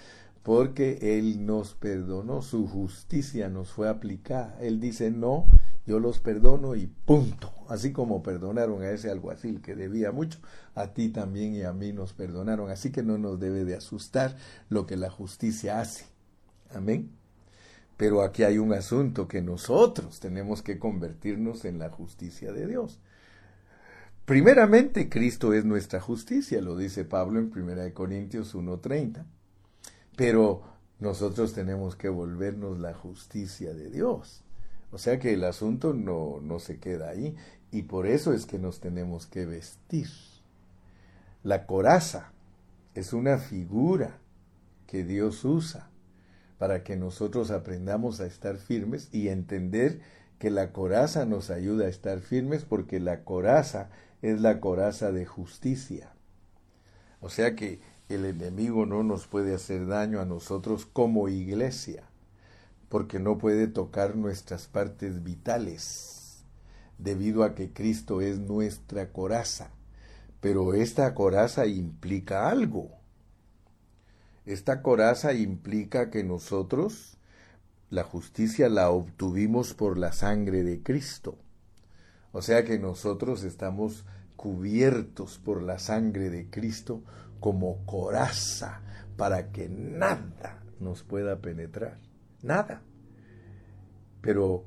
porque 0.45 0.99
Él 1.01 1.47
nos 1.47 1.73
perdonó, 1.73 2.43
su 2.43 2.67
justicia 2.67 3.49
nos 3.49 3.71
fue 3.71 3.89
aplicada. 3.89 4.55
Él 4.61 4.79
dice, 4.79 5.09
no, 5.09 5.47
yo 5.87 5.99
los 5.99 6.19
perdono 6.19 6.75
y 6.75 6.85
punto. 6.85 7.51
Así 7.67 7.91
como 7.91 8.21
perdonaron 8.21 8.83
a 8.83 8.91
ese 8.91 9.09
alguacil 9.09 9.59
que 9.63 9.73
debía 9.73 10.11
mucho, 10.11 10.37
a 10.75 10.93
ti 10.93 11.09
también 11.09 11.55
y 11.55 11.63
a 11.63 11.73
mí 11.73 11.93
nos 11.93 12.13
perdonaron. 12.13 12.69
Así 12.69 12.91
que 12.91 13.01
no 13.01 13.17
nos 13.17 13.39
debe 13.39 13.65
de 13.65 13.73
asustar 13.73 14.37
lo 14.69 14.85
que 14.85 14.97
la 14.97 15.09
justicia 15.09 15.79
hace. 15.79 16.05
Amén. 16.69 17.09
Pero 17.97 18.21
aquí 18.21 18.43
hay 18.43 18.59
un 18.59 18.71
asunto 18.71 19.27
que 19.27 19.41
nosotros 19.41 20.19
tenemos 20.19 20.61
que 20.61 20.77
convertirnos 20.77 21.65
en 21.65 21.79
la 21.79 21.89
justicia 21.89 22.53
de 22.53 22.67
Dios. 22.67 22.99
Primeramente, 24.25 25.09
Cristo 25.09 25.53
es 25.53 25.65
nuestra 25.65 25.99
justicia, 26.01 26.61
lo 26.61 26.77
dice 26.77 27.03
Pablo 27.03 27.39
en 27.39 27.51
1 27.51 27.93
Corintios 27.95 28.53
1.30 28.53 29.25
pero 30.15 30.63
nosotros 30.99 31.53
tenemos 31.53 31.95
que 31.95 32.09
volvernos 32.09 32.79
la 32.79 32.93
justicia 32.93 33.73
de 33.73 33.89
Dios. 33.89 34.43
O 34.91 34.97
sea 34.97 35.19
que 35.19 35.33
el 35.33 35.43
asunto 35.43 35.93
no, 35.93 36.39
no 36.41 36.59
se 36.59 36.79
queda 36.79 37.09
ahí 37.09 37.35
y 37.71 37.83
por 37.83 38.07
eso 38.07 38.33
es 38.33 38.45
que 38.45 38.59
nos 38.59 38.79
tenemos 38.79 39.25
que 39.27 39.45
vestir. 39.45 40.07
La 41.43 41.65
coraza 41.65 42.31
es 42.93 43.11
una 43.11 43.37
figura 43.37 44.19
que 44.87 45.03
Dios 45.03 45.43
usa 45.43 45.89
para 46.57 46.83
que 46.83 46.95
nosotros 46.95 47.51
aprendamos 47.51 48.21
a 48.21 48.25
estar 48.25 48.57
firmes 48.57 49.09
y 49.11 49.27
entender 49.27 49.99
que 50.39 50.49
la 50.49 50.71
coraza 50.71 51.25
nos 51.25 51.49
ayuda 51.49 51.85
a 51.85 51.89
estar 51.89 52.19
firmes 52.21 52.63
porque 52.63 52.99
la 52.99 53.23
coraza 53.23 53.89
es 54.21 54.39
la 54.39 54.59
coraza 54.59 55.11
de 55.11 55.25
justicia. 55.25 56.13
O 57.19 57.29
sea 57.29 57.55
que 57.55 57.79
el 58.09 58.25
enemigo 58.25 58.85
no 58.85 59.03
nos 59.03 59.25
puede 59.25 59.55
hacer 59.55 59.87
daño 59.87 60.19
a 60.21 60.25
nosotros 60.25 60.85
como 60.85 61.27
iglesia, 61.27 62.03
porque 62.89 63.19
no 63.19 63.37
puede 63.37 63.67
tocar 63.67 64.15
nuestras 64.15 64.67
partes 64.67 65.23
vitales, 65.23 66.43
debido 66.99 67.43
a 67.43 67.55
que 67.55 67.73
Cristo 67.73 68.21
es 68.21 68.39
nuestra 68.39 69.11
coraza. 69.11 69.71
Pero 70.39 70.75
esta 70.75 71.15
coraza 71.15 71.65
implica 71.65 72.49
algo. 72.49 72.91
Esta 74.45 74.83
coraza 74.83 75.33
implica 75.33 76.11
que 76.11 76.23
nosotros 76.23 77.17
la 77.89 78.03
justicia 78.03 78.69
la 78.69 78.91
obtuvimos 78.91 79.73
por 79.73 79.97
la 79.97 80.11
sangre 80.11 80.63
de 80.63 80.83
Cristo. 80.83 81.37
O 82.31 82.43
sea 82.43 82.63
que 82.65 82.77
nosotros 82.77 83.43
estamos 83.43 84.05
cubiertos 84.35 85.39
por 85.39 85.63
la 85.63 85.79
sangre 85.79 86.29
de 86.29 86.49
Cristo 86.49 87.01
como 87.45 87.85
coraza 87.85 88.81
para 89.17 89.51
que 89.51 89.69
nada 89.69 90.63
nos 90.79 91.03
pueda 91.03 91.41
penetrar, 91.41 91.99
nada. 92.41 92.81
Pero 94.19 94.65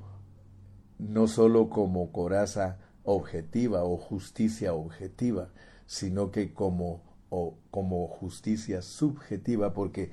no 0.97 1.27
solo 1.27 1.71
como 1.71 2.13
coraza 2.13 2.79
objetiva 3.03 3.83
o 3.83 3.97
justicia 3.97 4.75
objetiva, 4.75 5.51
sino 5.87 6.31
que 6.31 6.55
como, 6.55 7.03
o, 7.31 7.59
como 7.73 8.07
justicia 8.07 8.81
subjetiva, 8.81 9.75
porque 9.75 10.13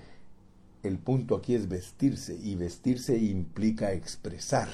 el 0.82 0.98
punto 0.98 1.36
aquí 1.36 1.54
es 1.54 1.70
vestirse 1.70 2.36
y 2.36 2.56
vestirse 2.56 3.16
implica 3.20 3.94
expresar. 3.94 4.70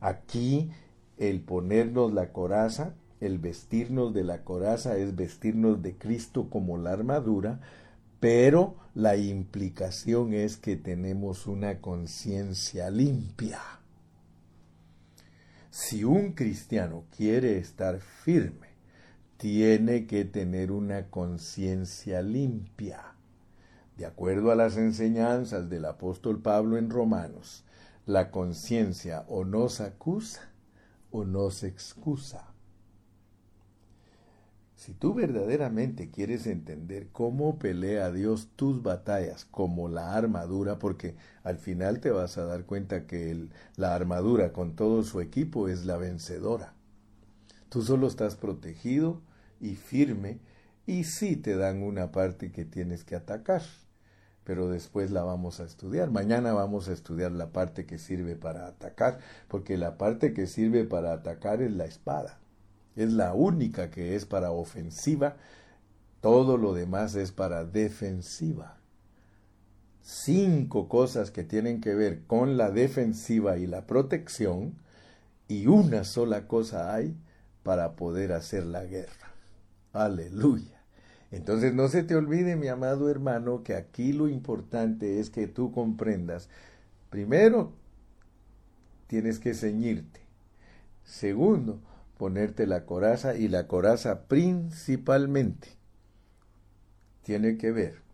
Aquí 0.00 0.70
el 1.18 1.42
ponernos 1.42 2.14
la 2.14 2.32
coraza, 2.32 2.94
el 3.20 3.38
vestirnos 3.38 4.12
de 4.12 4.24
la 4.24 4.44
coraza 4.44 4.96
es 4.96 5.16
vestirnos 5.16 5.82
de 5.82 5.96
Cristo 5.96 6.48
como 6.50 6.76
la 6.78 6.92
armadura, 6.92 7.60
pero 8.20 8.76
la 8.94 9.16
implicación 9.16 10.34
es 10.34 10.56
que 10.56 10.76
tenemos 10.76 11.46
una 11.46 11.80
conciencia 11.80 12.90
limpia. 12.90 13.60
Si 15.70 16.04
un 16.04 16.32
cristiano 16.32 17.04
quiere 17.14 17.58
estar 17.58 18.00
firme, 18.00 18.68
tiene 19.36 20.06
que 20.06 20.24
tener 20.24 20.72
una 20.72 21.10
conciencia 21.10 22.22
limpia. 22.22 23.02
De 23.96 24.06
acuerdo 24.06 24.50
a 24.50 24.54
las 24.54 24.76
enseñanzas 24.76 25.68
del 25.68 25.84
apóstol 25.84 26.40
Pablo 26.40 26.78
en 26.78 26.90
Romanos, 26.90 27.64
la 28.06 28.30
conciencia 28.30 29.24
o 29.28 29.44
nos 29.44 29.80
acusa 29.80 30.50
o 31.10 31.24
nos 31.24 31.62
excusa. 31.62 32.55
Si 34.76 34.92
tú 34.92 35.14
verdaderamente 35.14 36.10
quieres 36.10 36.46
entender 36.46 37.08
cómo 37.10 37.58
pelea 37.58 38.12
Dios 38.12 38.50
tus 38.56 38.82
batallas 38.82 39.46
como 39.46 39.88
la 39.88 40.14
armadura, 40.14 40.78
porque 40.78 41.16
al 41.42 41.56
final 41.56 42.00
te 42.00 42.10
vas 42.10 42.36
a 42.36 42.44
dar 42.44 42.66
cuenta 42.66 43.06
que 43.06 43.48
la 43.76 43.94
armadura 43.94 44.52
con 44.52 44.76
todo 44.76 45.02
su 45.02 45.22
equipo 45.22 45.68
es 45.68 45.86
la 45.86 45.96
vencedora. 45.96 46.74
Tú 47.70 47.82
solo 47.82 48.06
estás 48.06 48.36
protegido 48.36 49.22
y 49.60 49.76
firme 49.76 50.40
y 50.84 51.04
sí 51.04 51.36
te 51.36 51.56
dan 51.56 51.82
una 51.82 52.12
parte 52.12 52.52
que 52.52 52.66
tienes 52.66 53.02
que 53.02 53.16
atacar, 53.16 53.62
pero 54.44 54.68
después 54.68 55.10
la 55.10 55.24
vamos 55.24 55.58
a 55.58 55.64
estudiar. 55.64 56.10
Mañana 56.10 56.52
vamos 56.52 56.88
a 56.90 56.92
estudiar 56.92 57.32
la 57.32 57.50
parte 57.50 57.86
que 57.86 57.96
sirve 57.96 58.36
para 58.36 58.66
atacar, 58.66 59.20
porque 59.48 59.78
la 59.78 59.96
parte 59.96 60.34
que 60.34 60.46
sirve 60.46 60.84
para 60.84 61.14
atacar 61.14 61.62
es 61.62 61.72
la 61.72 61.86
espada 61.86 62.40
es 62.96 63.12
la 63.12 63.34
única 63.34 63.90
que 63.90 64.16
es 64.16 64.24
para 64.24 64.50
ofensiva, 64.50 65.36
todo 66.20 66.56
lo 66.56 66.74
demás 66.74 67.14
es 67.14 67.30
para 67.30 67.64
defensiva. 67.64 68.78
Cinco 70.02 70.88
cosas 70.88 71.30
que 71.30 71.44
tienen 71.44 71.80
que 71.80 71.94
ver 71.94 72.24
con 72.26 72.56
la 72.56 72.70
defensiva 72.70 73.58
y 73.58 73.66
la 73.66 73.86
protección, 73.86 74.74
y 75.48 75.66
una 75.66 76.04
sola 76.04 76.48
cosa 76.48 76.94
hay 76.94 77.16
para 77.62 77.94
poder 77.96 78.32
hacer 78.32 78.64
la 78.66 78.84
guerra. 78.84 79.32
Aleluya. 79.92 80.82
Entonces 81.30 81.74
no 81.74 81.88
se 81.88 82.02
te 82.02 82.14
olvide, 82.14 82.56
mi 82.56 82.68
amado 82.68 83.10
hermano, 83.10 83.62
que 83.62 83.74
aquí 83.74 84.12
lo 84.12 84.28
importante 84.28 85.20
es 85.20 85.30
que 85.30 85.46
tú 85.48 85.72
comprendas, 85.72 86.48
primero, 87.10 87.72
tienes 89.06 89.38
que 89.38 89.54
ceñirte. 89.54 90.20
Segundo, 91.04 91.80
ponerte 92.16 92.66
la 92.66 92.84
coraza 92.84 93.36
y 93.36 93.48
la 93.48 93.66
coraza 93.66 94.22
principalmente 94.22 95.68
tiene 97.22 97.58
que 97.58 97.72
ver 97.72 98.06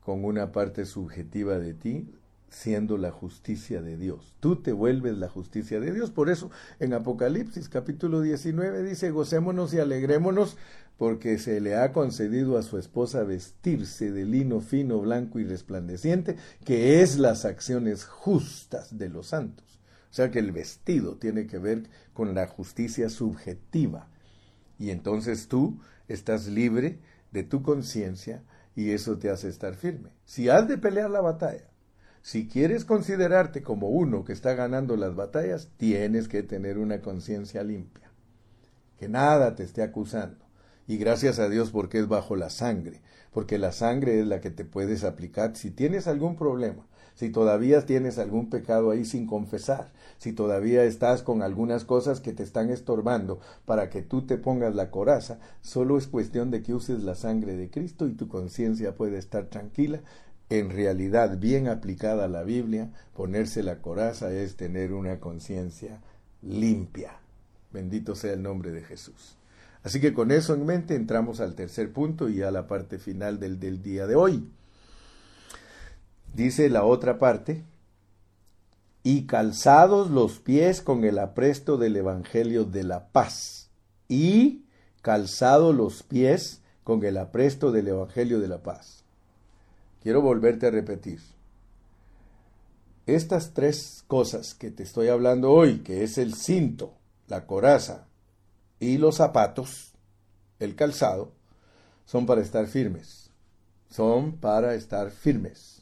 con 0.00 0.24
una 0.24 0.52
parte 0.52 0.86
subjetiva 0.86 1.58
de 1.58 1.74
ti 1.74 2.08
siendo 2.48 2.96
la 2.96 3.10
justicia 3.10 3.82
de 3.82 3.96
Dios. 3.96 4.34
Tú 4.40 4.56
te 4.56 4.72
vuelves 4.72 5.18
la 5.18 5.28
justicia 5.28 5.80
de 5.80 5.92
Dios. 5.92 6.10
Por 6.10 6.30
eso 6.30 6.50
en 6.78 6.94
Apocalipsis 6.94 7.68
capítulo 7.68 8.20
19 8.20 8.82
dice, 8.82 9.10
gocémonos 9.10 9.74
y 9.74 9.80
alegrémonos 9.80 10.56
porque 10.96 11.38
se 11.38 11.60
le 11.60 11.76
ha 11.76 11.92
concedido 11.92 12.56
a 12.56 12.62
su 12.62 12.78
esposa 12.78 13.24
vestirse 13.24 14.10
de 14.12 14.24
lino 14.24 14.60
fino, 14.60 15.00
blanco 15.00 15.38
y 15.38 15.44
resplandeciente, 15.44 16.36
que 16.64 17.02
es 17.02 17.18
las 17.18 17.44
acciones 17.44 18.04
justas 18.06 18.96
de 18.96 19.10
los 19.10 19.26
santos. 19.26 19.75
Sea 20.16 20.30
que 20.30 20.38
el 20.38 20.50
vestido 20.50 21.18
tiene 21.18 21.46
que 21.46 21.58
ver 21.58 21.90
con 22.14 22.34
la 22.34 22.46
justicia 22.46 23.10
subjetiva. 23.10 24.08
Y 24.78 24.88
entonces 24.88 25.46
tú 25.46 25.78
estás 26.08 26.46
libre 26.46 27.00
de 27.32 27.42
tu 27.42 27.62
conciencia 27.62 28.42
y 28.74 28.92
eso 28.92 29.18
te 29.18 29.28
hace 29.28 29.50
estar 29.50 29.74
firme. 29.74 30.08
Si 30.24 30.48
has 30.48 30.68
de 30.68 30.78
pelear 30.78 31.10
la 31.10 31.20
batalla, 31.20 31.68
si 32.22 32.48
quieres 32.48 32.86
considerarte 32.86 33.60
como 33.60 33.90
uno 33.90 34.24
que 34.24 34.32
está 34.32 34.54
ganando 34.54 34.96
las 34.96 35.14
batallas, 35.14 35.68
tienes 35.76 36.28
que 36.28 36.42
tener 36.42 36.78
una 36.78 37.02
conciencia 37.02 37.62
limpia. 37.62 38.10
Que 38.96 39.10
nada 39.10 39.54
te 39.54 39.64
esté 39.64 39.82
acusando. 39.82 40.46
Y 40.86 40.96
gracias 40.96 41.38
a 41.38 41.50
Dios 41.50 41.72
porque 41.72 41.98
es 41.98 42.08
bajo 42.08 42.36
la 42.36 42.48
sangre, 42.48 43.02
porque 43.34 43.58
la 43.58 43.72
sangre 43.72 44.18
es 44.18 44.26
la 44.26 44.40
que 44.40 44.50
te 44.50 44.64
puedes 44.64 45.04
aplicar 45.04 45.56
si 45.56 45.70
tienes 45.70 46.06
algún 46.06 46.36
problema 46.36 46.86
si 47.16 47.30
todavía 47.30 47.84
tienes 47.84 48.18
algún 48.18 48.50
pecado 48.50 48.90
ahí 48.90 49.04
sin 49.04 49.26
confesar, 49.26 49.90
si 50.18 50.32
todavía 50.32 50.84
estás 50.84 51.22
con 51.22 51.42
algunas 51.42 51.84
cosas 51.84 52.20
que 52.20 52.32
te 52.32 52.42
están 52.42 52.70
estorbando 52.70 53.40
para 53.64 53.90
que 53.90 54.02
tú 54.02 54.26
te 54.26 54.36
pongas 54.36 54.74
la 54.74 54.90
coraza, 54.90 55.38
solo 55.62 55.98
es 55.98 56.06
cuestión 56.06 56.50
de 56.50 56.62
que 56.62 56.74
uses 56.74 57.02
la 57.02 57.14
sangre 57.14 57.56
de 57.56 57.70
Cristo 57.70 58.06
y 58.06 58.12
tu 58.12 58.28
conciencia 58.28 58.94
puede 58.94 59.16
estar 59.16 59.46
tranquila. 59.46 60.00
En 60.50 60.70
realidad, 60.70 61.38
bien 61.38 61.68
aplicada 61.68 62.28
la 62.28 62.44
Biblia, 62.44 62.92
ponerse 63.14 63.62
la 63.62 63.80
coraza 63.80 64.30
es 64.30 64.56
tener 64.56 64.92
una 64.92 65.18
conciencia 65.18 66.00
limpia. 66.42 67.18
Bendito 67.72 68.14
sea 68.14 68.34
el 68.34 68.42
nombre 68.42 68.70
de 68.70 68.82
Jesús. 68.82 69.36
Así 69.82 70.00
que 70.00 70.12
con 70.12 70.30
eso 70.30 70.54
en 70.54 70.66
mente 70.66 70.94
entramos 70.94 71.40
al 71.40 71.54
tercer 71.54 71.92
punto 71.92 72.28
y 72.28 72.42
a 72.42 72.50
la 72.50 72.66
parte 72.66 72.98
final 72.98 73.40
del, 73.40 73.58
del 73.58 73.82
día 73.82 74.06
de 74.06 74.16
hoy. 74.16 74.48
Dice 76.36 76.68
la 76.68 76.84
otra 76.84 77.18
parte, 77.18 77.64
y 79.02 79.22
calzados 79.22 80.10
los 80.10 80.38
pies 80.38 80.82
con 80.82 81.04
el 81.04 81.18
apresto 81.18 81.78
del 81.78 81.96
Evangelio 81.96 82.64
de 82.64 82.84
la 82.84 83.08
paz. 83.08 83.70
Y 84.06 84.66
calzados 85.00 85.74
los 85.74 86.02
pies 86.02 86.60
con 86.84 87.02
el 87.06 87.16
apresto 87.16 87.72
del 87.72 87.88
Evangelio 87.88 88.38
de 88.38 88.48
la 88.48 88.62
paz. 88.62 89.02
Quiero 90.02 90.20
volverte 90.20 90.66
a 90.66 90.70
repetir. 90.70 91.20
Estas 93.06 93.54
tres 93.54 94.04
cosas 94.06 94.52
que 94.52 94.70
te 94.70 94.82
estoy 94.82 95.08
hablando 95.08 95.52
hoy, 95.52 95.78
que 95.78 96.04
es 96.04 96.18
el 96.18 96.34
cinto, 96.34 96.92
la 97.28 97.46
coraza 97.46 98.08
y 98.78 98.98
los 98.98 99.16
zapatos, 99.16 99.94
el 100.58 100.74
calzado, 100.74 101.32
son 102.04 102.26
para 102.26 102.42
estar 102.42 102.66
firmes. 102.66 103.30
Son 103.88 104.36
para 104.36 104.74
estar 104.74 105.10
firmes. 105.10 105.75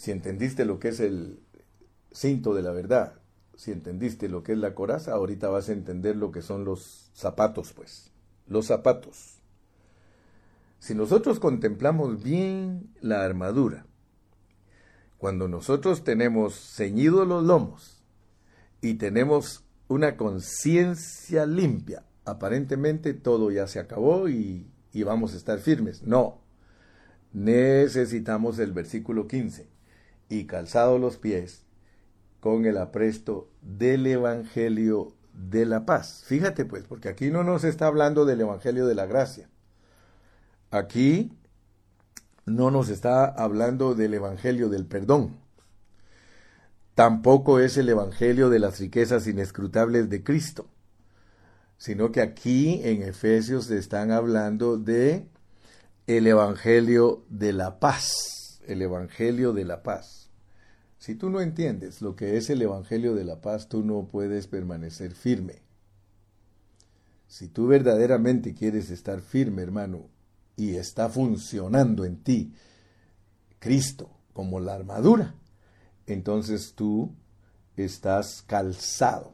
Si 0.00 0.12
entendiste 0.12 0.64
lo 0.64 0.78
que 0.78 0.88
es 0.88 1.00
el 1.00 1.40
cinto 2.10 2.54
de 2.54 2.62
la 2.62 2.72
verdad, 2.72 3.20
si 3.54 3.70
entendiste 3.70 4.30
lo 4.30 4.42
que 4.42 4.52
es 4.52 4.58
la 4.58 4.74
coraza, 4.74 5.12
ahorita 5.12 5.50
vas 5.50 5.68
a 5.68 5.72
entender 5.72 6.16
lo 6.16 6.32
que 6.32 6.40
son 6.40 6.64
los 6.64 7.10
zapatos, 7.12 7.74
pues. 7.74 8.10
Los 8.46 8.64
zapatos. 8.64 9.42
Si 10.78 10.94
nosotros 10.94 11.38
contemplamos 11.38 12.22
bien 12.22 12.94
la 13.02 13.26
armadura, 13.26 13.84
cuando 15.18 15.48
nosotros 15.48 16.02
tenemos 16.02 16.54
ceñidos 16.54 17.28
los 17.28 17.44
lomos 17.44 18.02
y 18.80 18.94
tenemos 18.94 19.66
una 19.86 20.16
conciencia 20.16 21.44
limpia, 21.44 22.06
aparentemente 22.24 23.12
todo 23.12 23.50
ya 23.50 23.66
se 23.66 23.78
acabó 23.80 24.30
y, 24.30 24.66
y, 24.94 25.02
vamos 25.02 25.34
a 25.34 25.36
estar 25.36 25.58
firmes. 25.58 26.04
No, 26.04 26.40
necesitamos 27.34 28.58
el 28.60 28.72
versículo 28.72 29.28
15 29.28 29.79
y 30.30 30.46
calzado 30.46 30.98
los 30.98 31.18
pies 31.18 31.66
con 32.40 32.64
el 32.64 32.78
apresto 32.78 33.50
del 33.60 34.06
Evangelio 34.06 35.12
de 35.34 35.66
la 35.66 35.84
paz. 35.84 36.22
Fíjate 36.24 36.64
pues, 36.64 36.84
porque 36.84 37.10
aquí 37.10 37.30
no 37.30 37.44
nos 37.44 37.64
está 37.64 37.86
hablando 37.86 38.24
del 38.24 38.40
Evangelio 38.40 38.86
de 38.86 38.94
la 38.94 39.04
gracia. 39.04 39.50
Aquí 40.70 41.36
no 42.46 42.70
nos 42.70 42.88
está 42.88 43.24
hablando 43.26 43.94
del 43.94 44.14
Evangelio 44.14 44.68
del 44.68 44.86
perdón. 44.86 45.36
Tampoco 46.94 47.60
es 47.60 47.76
el 47.76 47.88
Evangelio 47.88 48.50
de 48.50 48.58
las 48.58 48.78
riquezas 48.78 49.26
inescrutables 49.26 50.08
de 50.10 50.22
Cristo, 50.22 50.66
sino 51.76 52.12
que 52.12 52.20
aquí 52.20 52.80
en 52.84 53.02
Efesios 53.02 53.66
se 53.66 53.78
están 53.78 54.10
hablando 54.10 54.76
de 54.76 55.26
el 56.06 56.26
Evangelio 56.26 57.24
de 57.28 57.52
la 57.52 57.78
paz, 57.78 58.60
el 58.66 58.82
Evangelio 58.82 59.52
de 59.52 59.64
la 59.64 59.82
paz. 59.82 60.19
Si 61.00 61.14
tú 61.14 61.30
no 61.30 61.40
entiendes 61.40 62.02
lo 62.02 62.14
que 62.14 62.36
es 62.36 62.50
el 62.50 62.60
Evangelio 62.60 63.14
de 63.14 63.24
la 63.24 63.40
paz, 63.40 63.70
tú 63.70 63.82
no 63.82 64.06
puedes 64.06 64.46
permanecer 64.46 65.14
firme. 65.14 65.62
Si 67.26 67.48
tú 67.48 67.68
verdaderamente 67.68 68.52
quieres 68.52 68.90
estar 68.90 69.22
firme, 69.22 69.62
hermano, 69.62 70.10
y 70.56 70.76
está 70.76 71.08
funcionando 71.08 72.04
en 72.04 72.22
ti 72.22 72.52
Cristo 73.58 74.10
como 74.34 74.60
la 74.60 74.74
armadura, 74.74 75.34
entonces 76.06 76.74
tú 76.74 77.14
estás 77.76 78.42
calzado. 78.46 79.32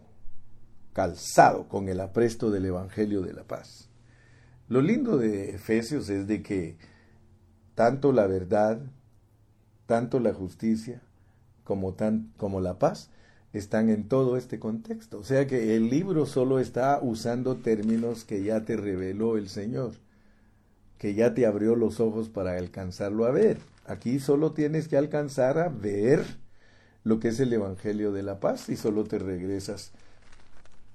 calzado 0.93 1.69
con 1.69 1.89
el 1.89 1.99
apresto 1.99 2.53
del 2.53 2.67
Evangelio 2.67 3.23
de 3.23 3.33
la 3.33 3.43
paz. 3.43 3.91
Lo 4.69 4.81
lindo 4.81 5.19
de 5.19 5.51
Efesios 5.57 6.11
es 6.11 6.29
de 6.29 6.45
que 6.45 6.79
tanto 7.75 8.13
la 8.13 8.29
verdad, 8.29 8.81
tanto 9.87 10.21
la 10.21 10.33
justicia, 10.33 11.03
como, 11.67 11.93
tan, 11.93 12.33
como 12.39 12.61
la 12.61 12.79
paz, 12.79 13.11
están 13.53 13.91
en 13.91 14.09
todo 14.09 14.37
este 14.37 14.59
contexto. 14.59 15.19
O 15.19 15.25
sea 15.25 15.47
que 15.47 15.77
el 15.77 15.91
libro 15.91 16.25
solo 16.25 16.61
está 16.61 17.01
usando 17.03 17.57
términos 17.57 18.25
que 18.25 18.43
ya 18.43 18.65
te 18.65 18.77
reveló 18.77 19.37
el 19.37 19.49
Señor, 19.49 19.93
que 20.97 21.15
ya 21.15 21.35
te 21.35 21.45
abrió 21.45 21.75
los 21.75 22.01
ojos 22.01 22.29
para 22.29 22.57
alcanzarlo 22.57 23.27
a 23.27 23.31
ver. 23.31 23.59
Aquí 23.85 24.21
solo 24.21 24.53
tienes 24.53 24.89
que 24.89 24.97
alcanzar 24.97 25.59
a 25.59 25.69
ver 25.69 26.25
lo 27.05 27.19
que 27.21 27.29
es 27.29 27.41
el 27.41 27.53
Evangelio 27.53 28.13
de 28.13 28.23
la 28.23 28.41
Paz 28.41 28.69
y 28.69 28.77
solo 28.77 29.05
te 29.05 29.19
regresas 29.19 29.93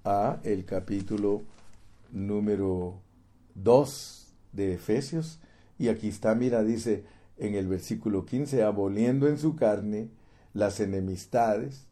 a 0.04 0.40
el 0.44 0.66
capítulo 0.66 1.44
número 2.12 3.02
2 3.56 4.34
de 4.54 4.74
Efesios 4.74 5.40
y 5.78 5.90
aquí 5.90 6.10
está, 6.10 6.34
mira, 6.36 6.64
dice 6.64 7.04
en 7.38 7.56
el 7.56 7.68
versículo 7.68 8.26
15, 8.26 8.64
aboliendo 8.64 9.28
en 9.28 9.38
su 9.38 9.56
carne 9.56 10.10
las 10.54 10.80
enemistades, 10.80 11.88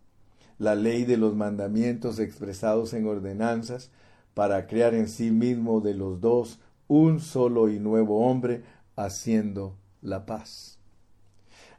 la 0.57 0.75
ley 0.75 1.05
de 1.05 1.17
los 1.17 1.35
mandamientos 1.35 2.19
expresados 2.19 2.93
en 2.93 3.07
ordenanzas, 3.07 3.91
para 4.33 4.67
crear 4.67 4.93
en 4.93 5.07
sí 5.07 5.31
mismo 5.31 5.81
de 5.81 5.93
los 5.93 6.21
dos 6.21 6.59
un 6.87 7.19
solo 7.19 7.69
y 7.69 7.79
nuevo 7.79 8.27
hombre, 8.27 8.63
haciendo 8.95 9.77
la 10.01 10.25
paz. 10.25 10.79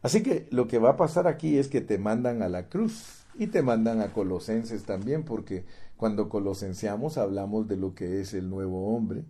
Así 0.02 0.22
que 0.22 0.46
lo 0.50 0.66
que 0.66 0.78
va 0.78 0.90
a 0.90 0.96
pasar 0.96 1.26
aquí 1.26 1.58
es 1.58 1.68
que 1.68 1.80
te 1.80 1.98
mandan 1.98 2.42
a 2.42 2.48
la 2.48 2.68
cruz 2.68 3.26
y 3.34 3.48
te 3.48 3.62
mandan 3.62 4.00
a 4.00 4.12
Colosenses 4.12 4.84
también, 4.84 5.24
porque 5.24 5.64
cuando 5.96 6.28
colosenseamos 6.28 7.18
hablamos 7.18 7.68
de 7.68 7.76
lo 7.76 7.94
que 7.94 8.20
es 8.20 8.32
el 8.32 8.48
nuevo 8.48 8.94
hombre, 8.94 9.24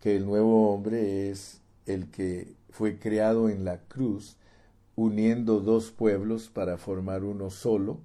que 0.00 0.16
el 0.16 0.24
nuevo 0.24 0.72
hombre 0.72 1.30
es 1.30 1.60
el 1.86 2.10
que 2.10 2.54
fue 2.70 2.98
creado 2.98 3.48
en 3.48 3.64
la 3.64 3.80
cruz, 3.80 4.36
uniendo 4.98 5.60
dos 5.60 5.92
pueblos 5.92 6.48
para 6.48 6.76
formar 6.76 7.22
uno 7.22 7.50
solo, 7.50 8.00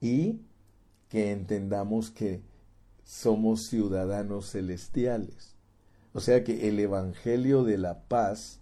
y 0.00 0.42
que 1.08 1.32
entendamos 1.32 2.10
que 2.10 2.40
somos 3.02 3.66
ciudadanos 3.66 4.52
celestiales. 4.52 5.56
O 6.12 6.20
sea 6.20 6.44
que 6.44 6.68
el 6.68 6.78
Evangelio 6.78 7.64
de 7.64 7.78
la 7.78 8.04
paz 8.04 8.60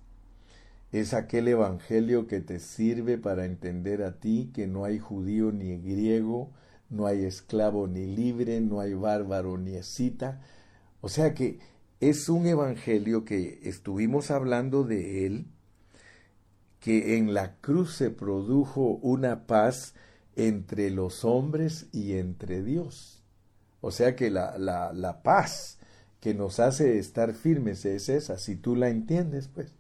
es 0.93 1.13
aquel 1.13 1.49
Evangelio 1.49 2.27
que 2.27 2.41
te 2.41 2.59
sirve 2.59 3.19
para 3.19 3.45
entender 3.45 4.03
a 4.03 4.19
ti 4.19 4.51
que 4.55 4.67
no 4.67 4.87
hay 4.87 4.99
judío 4.99 5.53
ni 5.53 5.77
griego, 5.77 6.53
no 6.89 7.07
hay 7.07 7.25
esclavo 7.25 7.87
ni 7.87 8.07
libre, 8.07 8.63
no 8.63 8.81
hay 8.81 8.95
bárbaro 8.95 9.59
ni 9.59 9.75
escita. 9.75 10.41
O 11.03 11.11
sea 11.11 11.35
que 11.35 11.59
es 12.01 12.31
un 12.31 12.47
Evangelio 12.47 13.27
que 13.27 13.61
estuvimos 13.65 14.31
hablando 14.31 14.85
de 14.85 15.27
él, 15.27 15.47
que 16.85 17.17
en 17.17 17.33
la 17.33 17.57
cruz 17.63 17.95
se 17.95 18.11
produjo 18.11 18.99
una 19.01 19.47
paz 19.47 19.95
entre 20.37 20.91
los 20.91 21.25
hombres 21.25 21.87
y 21.93 22.19
entre 22.19 22.63
Dios. 22.63 23.23
O 23.81 23.91
sea 23.91 24.15
que 24.15 24.31
la, 24.31 24.59
la, 24.59 24.93
la 24.93 25.23
paz 25.23 25.79
que 26.21 26.35
nos 26.35 26.61
hace 26.61 26.99
estar 26.99 27.33
firmes 27.33 27.87
es 27.87 28.11
esa, 28.11 28.37
si 28.37 28.57
tú 28.57 28.77
la 28.77 28.91
entiendes, 28.91 29.49
pues. 29.49 29.73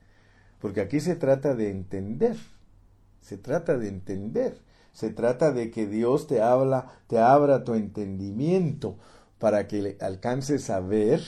Porque 0.59 0.81
aquí 0.81 0.99
se 0.99 1.15
trata 1.15 1.55
de 1.55 1.69
entender, 1.69 2.39
se 3.21 3.37
trata 3.37 3.77
de 3.77 3.89
entender, 3.89 4.57
se 4.95 5.11
trata 5.11 5.53
de 5.53 5.71
que 5.71 5.87
Dios 5.87 6.27
te 6.27 6.41
habla, 6.41 6.91
te 7.07 7.19
abra 7.19 7.65
tu 7.65 7.75
entendimiento 7.75 8.97
para 9.39 9.67
que 9.67 9.99
alcances 10.01 10.71
a 10.71 10.81
ver, 10.81 11.21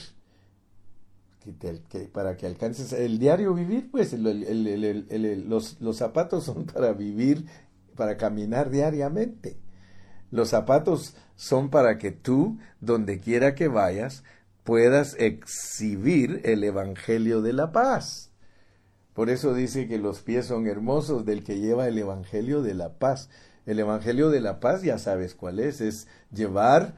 para 2.11 2.37
que 2.37 2.45
alcances 2.45 2.93
el 2.93 3.19
diario 3.19 3.53
vivir, 3.53 3.89
pues 3.91 4.13
los, 4.13 5.81
los 5.81 5.97
zapatos 5.97 6.43
son 6.43 6.65
para 6.73 6.93
vivir 6.93 7.45
para 7.95 8.17
caminar 8.17 8.69
diariamente. 8.69 9.57
Los 10.31 10.49
zapatos 10.49 11.15
son 11.35 11.69
para 11.69 11.97
que 11.97 12.11
tú, 12.11 12.59
donde 12.79 13.19
quiera 13.19 13.55
que 13.55 13.67
vayas, 13.67 14.23
puedas 14.63 15.15
exhibir 15.19 16.41
el 16.43 16.63
Evangelio 16.63 17.41
de 17.41 17.53
la 17.53 17.71
paz. 17.71 18.31
Por 19.13 19.29
eso 19.29 19.53
dice 19.53 19.87
que 19.87 19.97
los 19.97 20.21
pies 20.21 20.45
son 20.45 20.67
hermosos 20.67 21.25
del 21.25 21.43
que 21.43 21.59
lleva 21.59 21.87
el 21.87 21.97
Evangelio 21.97 22.61
de 22.61 22.73
la 22.73 22.99
paz. 22.99 23.29
El 23.65 23.79
Evangelio 23.79 24.29
de 24.29 24.41
la 24.41 24.59
paz 24.59 24.83
ya 24.83 24.99
sabes 24.99 25.33
cuál 25.35 25.59
es, 25.59 25.81
es 25.81 26.07
llevar 26.31 26.95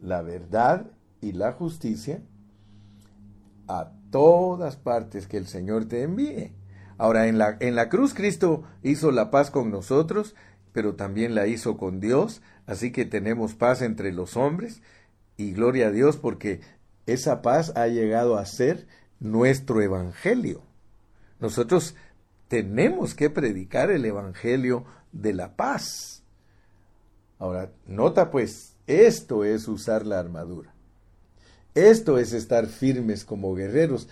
la 0.00 0.22
verdad 0.22 0.86
y 1.20 1.32
la 1.32 1.52
justicia 1.52 2.22
a 3.68 3.92
todas 4.10 4.76
partes 4.76 5.26
que 5.26 5.36
el 5.36 5.46
Señor 5.46 5.86
te 5.86 6.02
envíe. 6.02 6.52
Ahora, 6.98 7.26
en 7.26 7.38
la, 7.38 7.56
en 7.60 7.74
la 7.74 7.88
cruz 7.88 8.14
Cristo 8.14 8.64
hizo 8.82 9.10
la 9.10 9.30
paz 9.30 9.50
con 9.50 9.70
nosotros, 9.70 10.34
pero 10.72 10.94
también 10.94 11.34
la 11.34 11.46
hizo 11.46 11.76
con 11.76 12.00
Dios, 12.00 12.42
así 12.66 12.92
que 12.92 13.04
tenemos 13.04 13.54
paz 13.54 13.82
entre 13.82 14.12
los 14.12 14.36
hombres, 14.36 14.82
y 15.36 15.52
gloria 15.52 15.88
a 15.88 15.90
Dios 15.90 16.16
porque 16.16 16.60
esa 17.06 17.42
paz 17.42 17.72
ha 17.76 17.86
llegado 17.86 18.36
a 18.36 18.46
ser 18.46 18.86
nuestro 19.20 19.80
evangelio. 19.82 20.62
Nosotros 21.40 21.94
tenemos 22.48 23.14
que 23.14 23.30
predicar 23.30 23.90
el 23.90 24.04
evangelio 24.04 24.84
de 25.12 25.34
la 25.34 25.56
paz. 25.56 26.22
Ahora, 27.38 27.70
nota 27.86 28.30
pues, 28.30 28.76
esto 28.86 29.44
es 29.44 29.68
usar 29.68 30.06
la 30.06 30.18
armadura. 30.18 30.75
Esto 31.76 32.18
es 32.18 32.32
estar 32.32 32.66
firmes 32.66 33.24
como 33.24 33.54
guerreros 33.54 34.08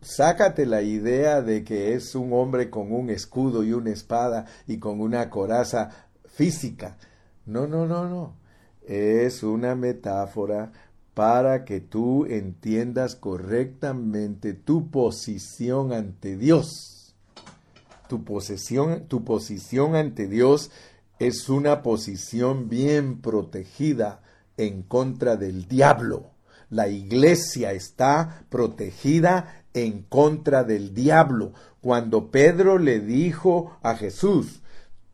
sácate 0.00 0.66
la 0.66 0.82
idea 0.82 1.42
de 1.42 1.64
que 1.64 1.94
es 1.94 2.14
un 2.14 2.32
hombre 2.32 2.70
con 2.70 2.92
un 2.92 3.10
escudo 3.10 3.62
y 3.62 3.72
una 3.72 3.90
espada 3.90 4.46
y 4.66 4.78
con 4.78 5.00
una 5.00 5.30
coraza 5.30 5.90
física. 6.26 6.96
No, 7.46 7.66
no, 7.66 7.86
no, 7.86 8.08
no. 8.08 8.36
Es 8.86 9.42
una 9.42 9.74
metáfora 9.74 10.72
para 11.14 11.64
que 11.64 11.80
tú 11.80 12.26
entiendas 12.26 13.16
correctamente 13.16 14.54
tu 14.54 14.90
posición 14.90 15.92
ante 15.92 16.36
Dios. 16.36 17.14
Tu, 18.08 18.18
tu 19.08 19.24
posición 19.24 19.96
ante 19.96 20.26
Dios 20.28 20.70
es 21.18 21.48
una 21.48 21.82
posición 21.82 22.68
bien 22.68 23.20
protegida 23.20 24.22
en 24.56 24.82
contra 24.82 25.36
del 25.36 25.68
diablo. 25.68 26.37
La 26.70 26.88
iglesia 26.88 27.72
está 27.72 28.44
protegida 28.48 29.64
en 29.74 30.02
contra 30.02 30.64
del 30.64 30.94
diablo. 30.94 31.52
Cuando 31.80 32.30
Pedro 32.30 32.78
le 32.78 33.00
dijo 33.00 33.78
a 33.82 33.94
Jesús, 33.96 34.60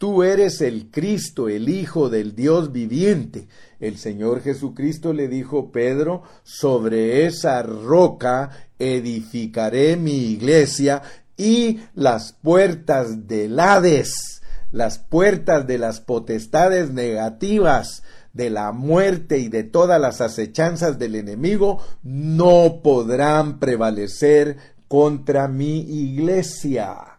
Tú 0.05 0.23
eres 0.23 0.61
el 0.61 0.91
Cristo, 0.91 1.49
el 1.49 1.69
Hijo 1.69 2.11
del 2.11 2.35
Dios 2.35 2.73
viviente. 2.73 3.49
El 3.81 3.97
Señor 3.97 4.43
Jesucristo 4.43 5.13
le 5.13 5.29
dijo, 5.29 5.71
Pedro, 5.71 6.23
sobre 6.43 7.27
esa 7.27 7.63
roca 7.63 8.51
edificaré 8.79 9.97
mi 9.97 10.33
iglesia 10.33 11.01
y 11.37 11.81
las 11.95 12.33
puertas 12.33 13.29
del 13.29 13.59
Hades, 13.59 14.43
las 14.73 14.99
puertas 14.99 15.67
de 15.67 15.79
las 15.79 16.01
potestades 16.01 16.91
negativas, 16.91 18.03
de 18.35 18.51
la 18.51 18.73
muerte 18.73 19.39
y 19.39 19.49
de 19.49 19.65
todas 19.65 20.01
las 20.01 20.21
acechanzas 20.21 20.99
del 20.99 21.15
enemigo 21.15 21.83
no 22.03 22.81
podrán 22.83 23.59
prevalecer 23.59 24.59
contra 24.89 25.49
mi 25.49 25.81
iglesia. 25.81 27.19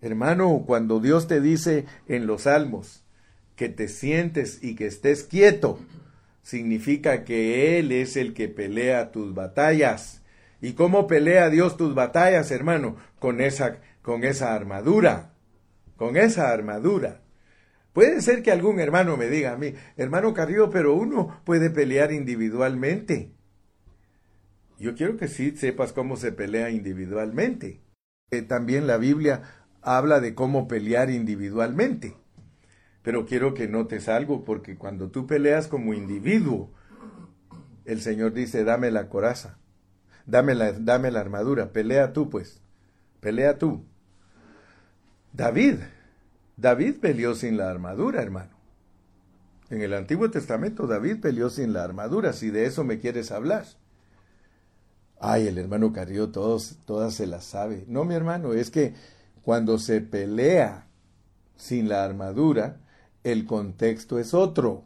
Hermano, 0.00 0.64
cuando 0.66 0.98
Dios 0.98 1.28
te 1.28 1.40
dice 1.40 1.86
en 2.08 2.26
los 2.26 2.42
salmos 2.42 3.04
que 3.54 3.68
te 3.68 3.86
sientes 3.86 4.58
y 4.62 4.74
que 4.74 4.86
estés 4.86 5.22
quieto, 5.22 5.78
significa 6.42 7.22
que 7.24 7.78
Él 7.78 7.92
es 7.92 8.16
el 8.16 8.34
que 8.34 8.48
pelea 8.48 9.12
tus 9.12 9.34
batallas. 9.34 10.22
¿Y 10.60 10.72
cómo 10.72 11.06
pelea 11.06 11.50
Dios 11.50 11.76
tus 11.76 11.94
batallas, 11.94 12.50
hermano? 12.50 12.96
Con 13.18 13.40
esa, 13.40 13.78
con 14.00 14.24
esa 14.24 14.54
armadura, 14.54 15.32
con 15.96 16.16
esa 16.16 16.50
armadura. 16.50 17.21
Puede 17.92 18.22
ser 18.22 18.42
que 18.42 18.50
algún 18.50 18.80
hermano 18.80 19.16
me 19.16 19.28
diga 19.28 19.52
a 19.52 19.56
mí, 19.56 19.74
hermano 19.96 20.32
Carrillo, 20.32 20.70
pero 20.70 20.94
uno 20.94 21.40
puede 21.44 21.70
pelear 21.70 22.12
individualmente. 22.12 23.32
Yo 24.78 24.94
quiero 24.94 25.16
que 25.16 25.28
sí 25.28 25.56
sepas 25.56 25.92
cómo 25.92 26.16
se 26.16 26.32
pelea 26.32 26.70
individualmente. 26.70 27.82
Eh, 28.30 28.42
también 28.42 28.86
la 28.86 28.96
Biblia 28.96 29.42
habla 29.82 30.20
de 30.20 30.34
cómo 30.34 30.68
pelear 30.68 31.10
individualmente. 31.10 32.16
Pero 33.02 33.26
quiero 33.26 33.52
que 33.52 33.68
notes 33.68 34.08
algo, 34.08 34.44
porque 34.44 34.78
cuando 34.78 35.10
tú 35.10 35.26
peleas 35.26 35.68
como 35.68 35.92
individuo, 35.92 36.72
el 37.84 38.00
Señor 38.00 38.32
dice, 38.32 38.64
dame 38.64 38.90
la 38.90 39.08
coraza, 39.08 39.58
dame 40.24 40.54
la, 40.54 40.72
dame 40.72 41.10
la 41.10 41.20
armadura, 41.20 41.72
pelea 41.72 42.12
tú 42.12 42.30
pues, 42.30 42.62
pelea 43.20 43.58
tú. 43.58 43.84
David 45.32 45.76
David 46.62 47.00
peleó 47.00 47.34
sin 47.34 47.56
la 47.56 47.68
armadura, 47.68 48.22
hermano. 48.22 48.52
En 49.68 49.82
el 49.82 49.94
Antiguo 49.94 50.30
Testamento 50.30 50.86
David 50.86 51.16
peleó 51.20 51.50
sin 51.50 51.72
la 51.72 51.82
armadura, 51.82 52.32
si 52.32 52.50
de 52.50 52.66
eso 52.66 52.84
me 52.84 53.00
quieres 53.00 53.32
hablar. 53.32 53.64
Ay, 55.18 55.48
el 55.48 55.58
hermano 55.58 55.92
Carrillo 55.92 56.30
todos, 56.30 56.78
todas 56.84 57.14
se 57.14 57.26
las 57.26 57.42
sabe. 57.42 57.84
No, 57.88 58.04
mi 58.04 58.14
hermano, 58.14 58.52
es 58.52 58.70
que 58.70 58.94
cuando 59.42 59.80
se 59.80 60.02
pelea 60.02 60.86
sin 61.56 61.88
la 61.88 62.04
armadura, 62.04 62.76
el 63.24 63.44
contexto 63.44 64.20
es 64.20 64.32
otro. 64.32 64.84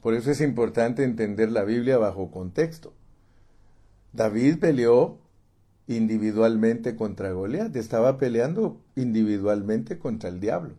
Por 0.00 0.14
eso 0.14 0.30
es 0.30 0.40
importante 0.40 1.04
entender 1.04 1.52
la 1.52 1.64
Biblia 1.64 1.98
bajo 1.98 2.30
contexto. 2.30 2.94
David 4.14 4.60
peleó 4.60 5.18
individualmente 5.90 6.94
contra 6.94 7.32
Goliat, 7.32 7.74
estaba 7.74 8.16
peleando 8.16 8.80
individualmente 8.94 9.98
contra 9.98 10.30
el 10.30 10.38
diablo. 10.38 10.74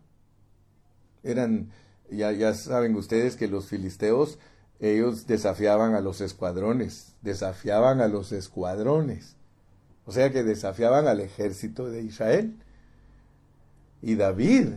Eran, 1.22 1.70
ya, 2.10 2.32
ya 2.32 2.54
saben 2.54 2.96
ustedes 2.96 3.36
que 3.36 3.46
los 3.46 3.66
filisteos 3.66 4.38
ellos 4.80 5.26
desafiaban 5.26 5.94
a 5.94 6.00
los 6.00 6.22
escuadrones, 6.22 7.14
desafiaban 7.20 8.00
a 8.00 8.08
los 8.08 8.32
escuadrones, 8.32 9.36
o 10.06 10.12
sea 10.12 10.32
que 10.32 10.42
desafiaban 10.42 11.06
al 11.06 11.20
ejército 11.20 11.90
de 11.90 12.02
Israel. 12.02 12.56
Y 14.00 14.14
David, 14.14 14.68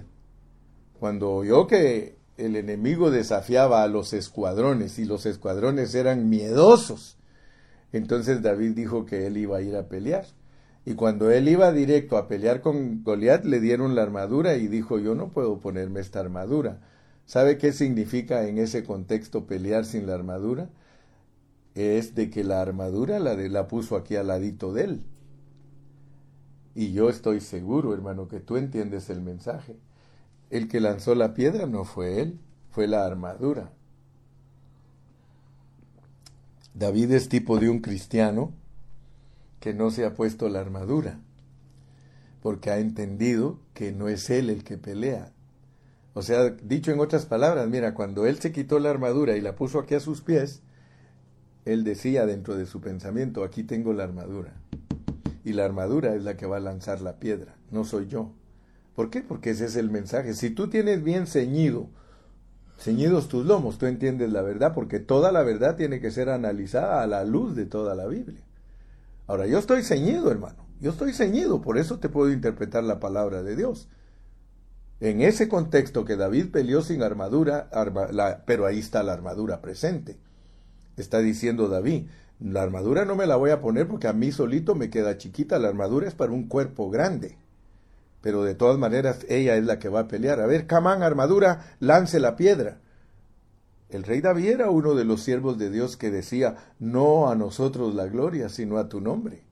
cuando 0.99 1.31
oyó 1.31 1.65
que 1.65 2.17
el 2.37 2.57
enemigo 2.57 3.09
desafiaba 3.09 3.83
a 3.83 3.87
los 3.87 4.11
escuadrones 4.11 4.99
y 4.99 5.05
los 5.05 5.25
escuadrones 5.25 5.95
eran 5.95 6.29
miedosos, 6.29 7.15
entonces 7.97 8.41
David 8.41 8.71
dijo 8.75 9.05
que 9.05 9.27
él 9.27 9.37
iba 9.37 9.57
a 9.57 9.61
ir 9.61 9.75
a 9.75 9.87
pelear. 9.87 10.25
Y 10.85 10.95
cuando 10.95 11.31
él 11.31 11.47
iba 11.47 11.71
directo 11.71 12.17
a 12.17 12.27
pelear 12.27 12.61
con 12.61 13.03
Goliat, 13.03 13.45
le 13.45 13.59
dieron 13.59 13.95
la 13.95 14.03
armadura 14.03 14.55
y 14.55 14.67
dijo, 14.67 14.99
yo 14.99 15.15
no 15.15 15.29
puedo 15.29 15.59
ponerme 15.59 15.99
esta 15.99 16.19
armadura 16.19 16.79
¿Sabe 17.25 17.57
qué 17.57 17.73
significa 17.73 18.47
en 18.47 18.59
ese 18.59 18.83
contexto 18.83 19.47
pelear 19.47 19.85
sin 19.85 20.05
la 20.05 20.13
armadura? 20.13 20.69
Es 21.73 22.15
de 22.15 22.29
que 22.29 22.43
la 22.43 22.61
armadura 22.61 23.19
la, 23.19 23.35
la 23.35 23.67
puso 23.67 23.95
aquí 23.95 24.15
al 24.15 24.27
ladito 24.27 24.73
de 24.73 24.83
él. 24.83 25.05
Y 26.75 26.91
yo 26.91 27.09
estoy 27.09 27.41
seguro, 27.41 27.93
hermano, 27.93 28.27
que 28.27 28.39
tú 28.39 28.57
entiendes 28.57 29.09
el 29.09 29.21
mensaje. 29.21 29.77
El 30.49 30.67
que 30.67 30.79
lanzó 30.79 31.15
la 31.15 31.33
piedra 31.33 31.65
no 31.65 31.83
fue 31.83 32.21
él, 32.21 32.39
fue 32.69 32.87
la 32.87 33.05
armadura. 33.05 33.71
David 36.75 37.11
es 37.11 37.29
tipo 37.29 37.57
de 37.59 37.69
un 37.69 37.79
cristiano 37.79 38.53
que 39.59 39.73
no 39.73 39.89
se 39.89 40.05
ha 40.05 40.13
puesto 40.13 40.47
la 40.49 40.59
armadura, 40.59 41.19
porque 42.43 42.69
ha 42.69 42.77
entendido 42.77 43.59
que 43.73 43.91
no 43.91 44.09
es 44.09 44.29
él 44.29 44.49
el 44.49 44.63
que 44.63 44.77
pelea, 44.77 45.31
o 46.15 46.21
sea, 46.21 46.49
dicho 46.49 46.91
en 46.91 47.01
otras 47.01 47.25
palabras, 47.25 47.67
mira, 47.67 47.93
cuando 47.93 48.25
él 48.25 48.39
se 48.39 48.53
quitó 48.53 48.79
la 48.79 48.89
armadura 48.89 49.35
y 49.35 49.41
la 49.41 49.57
puso 49.57 49.79
aquí 49.79 49.95
a 49.95 49.99
sus 49.99 50.21
pies, 50.21 50.61
él 51.65 51.83
decía 51.83 52.25
dentro 52.25 52.55
de 52.55 52.65
su 52.65 52.79
pensamiento, 52.79 53.43
aquí 53.43 53.63
tengo 53.63 53.91
la 53.91 54.05
armadura. 54.05 54.53
Y 55.43 55.51
la 55.51 55.65
armadura 55.65 56.15
es 56.15 56.23
la 56.23 56.37
que 56.37 56.45
va 56.45 56.55
a 56.55 56.61
lanzar 56.61 57.01
la 57.01 57.19
piedra, 57.19 57.57
no 57.69 57.83
soy 57.83 58.07
yo. 58.07 58.31
¿Por 58.95 59.09
qué? 59.09 59.23
Porque 59.23 59.49
ese 59.49 59.65
es 59.65 59.75
el 59.75 59.89
mensaje. 59.89 60.33
Si 60.33 60.51
tú 60.51 60.69
tienes 60.69 61.03
bien 61.03 61.27
ceñido, 61.27 61.89
ceñidos 62.77 63.27
tus 63.27 63.45
lomos, 63.45 63.77
tú 63.77 63.85
entiendes 63.85 64.31
la 64.31 64.41
verdad, 64.41 64.73
porque 64.73 64.99
toda 64.99 65.31
la 65.31 65.43
verdad 65.43 65.75
tiene 65.75 65.99
que 65.99 66.11
ser 66.11 66.29
analizada 66.29 67.01
a 67.01 67.07
la 67.07 67.23
luz 67.23 67.55
de 67.55 67.65
toda 67.65 67.95
la 67.95 68.05
Biblia. 68.07 68.41
Ahora, 69.27 69.47
yo 69.47 69.57
estoy 69.57 69.83
ceñido, 69.83 70.29
hermano. 70.31 70.65
Yo 70.81 70.91
estoy 70.91 71.13
ceñido, 71.13 71.61
por 71.61 71.77
eso 71.77 71.99
te 71.99 72.09
puedo 72.09 72.31
interpretar 72.31 72.83
la 72.83 72.99
palabra 72.99 73.43
de 73.43 73.55
Dios. 73.55 73.87
En 74.99 75.21
ese 75.21 75.49
contexto 75.49 76.05
que 76.05 76.15
David 76.15 76.51
peleó 76.51 76.81
sin 76.81 77.01
armadura, 77.01 77.69
pero 78.45 78.65
ahí 78.65 78.79
está 78.79 79.03
la 79.03 79.13
armadura 79.13 79.61
presente. 79.61 80.17
Está 80.97 81.19
diciendo 81.19 81.67
David, 81.67 82.07
la 82.39 82.61
armadura 82.61 83.05
no 83.05 83.15
me 83.15 83.27
la 83.27 83.35
voy 83.35 83.51
a 83.51 83.61
poner 83.61 83.87
porque 83.87 84.07
a 84.07 84.13
mí 84.13 84.31
solito 84.31 84.75
me 84.75 84.89
queda 84.89 85.17
chiquita, 85.17 85.59
la 85.59 85.69
armadura 85.69 86.07
es 86.07 86.13
para 86.13 86.31
un 86.31 86.47
cuerpo 86.47 86.89
grande. 86.89 87.37
Pero 88.25 88.43
de 88.43 88.55
todas 88.55 88.79
maneras 88.79 89.23
ella 89.29 89.55
es 89.55 89.65
la 89.65 89.77
que 89.77 89.87
va 89.87 89.99
a 89.99 90.07
pelear. 90.07 90.39
A 90.39 90.47
ver, 90.47 90.65
Camán, 90.65 91.03
armadura, 91.03 91.75
lance 91.79 92.19
la 92.19 92.35
piedra. 92.35 92.79
El 93.87 94.01
rey 94.01 94.19
David 94.19 94.47
era 94.47 94.71
uno 94.71 94.95
de 94.95 95.05
los 95.05 95.21
siervos 95.21 95.59
de 95.59 95.69
Dios 95.69 95.95
que 95.95 96.09
decía, 96.09 96.55
no 96.79 97.29
a 97.29 97.35
nosotros 97.35 97.93
la 97.93 98.07
gloria, 98.07 98.49
sino 98.49 98.79
a 98.79 98.89
tu 98.89 98.99
nombre. 98.99 99.43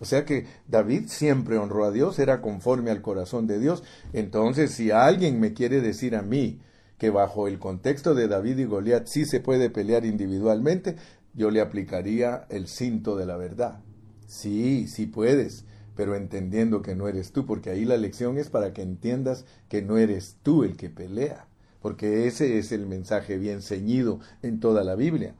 O 0.00 0.04
sea 0.04 0.24
que 0.24 0.48
David 0.66 1.04
siempre 1.06 1.58
honró 1.58 1.84
a 1.84 1.92
Dios, 1.92 2.18
era 2.18 2.40
conforme 2.40 2.90
al 2.90 3.02
corazón 3.02 3.46
de 3.46 3.60
Dios. 3.60 3.84
Entonces, 4.12 4.72
si 4.72 4.90
alguien 4.90 5.38
me 5.38 5.52
quiere 5.52 5.80
decir 5.80 6.16
a 6.16 6.22
mí 6.22 6.60
que 6.98 7.10
bajo 7.10 7.46
el 7.46 7.60
contexto 7.60 8.16
de 8.16 8.26
David 8.26 8.58
y 8.58 8.64
Goliat 8.64 9.06
sí 9.06 9.26
se 9.26 9.38
puede 9.38 9.70
pelear 9.70 10.04
individualmente, 10.04 10.96
yo 11.34 11.52
le 11.52 11.60
aplicaría 11.60 12.46
el 12.48 12.66
cinto 12.66 13.14
de 13.14 13.26
la 13.26 13.36
verdad. 13.36 13.78
Sí, 14.26 14.88
sí 14.88 15.06
puedes, 15.06 15.66
pero 15.94 16.14
entendiendo 16.16 16.82
que 16.82 16.94
no 16.94 17.08
eres 17.08 17.32
tú, 17.32 17.46
porque 17.46 17.70
ahí 17.70 17.84
la 17.84 17.96
lección 17.96 18.38
es 18.38 18.50
para 18.50 18.72
que 18.72 18.82
entiendas 18.82 19.44
que 19.68 19.82
no 19.82 19.98
eres 19.98 20.36
tú 20.42 20.64
el 20.64 20.76
que 20.76 20.90
pelea, 20.90 21.46
porque 21.80 22.26
ese 22.26 22.58
es 22.58 22.72
el 22.72 22.86
mensaje 22.86 23.38
bien 23.38 23.62
ceñido 23.62 24.20
en 24.42 24.60
toda 24.60 24.84
la 24.84 24.94
Biblia 24.94 25.34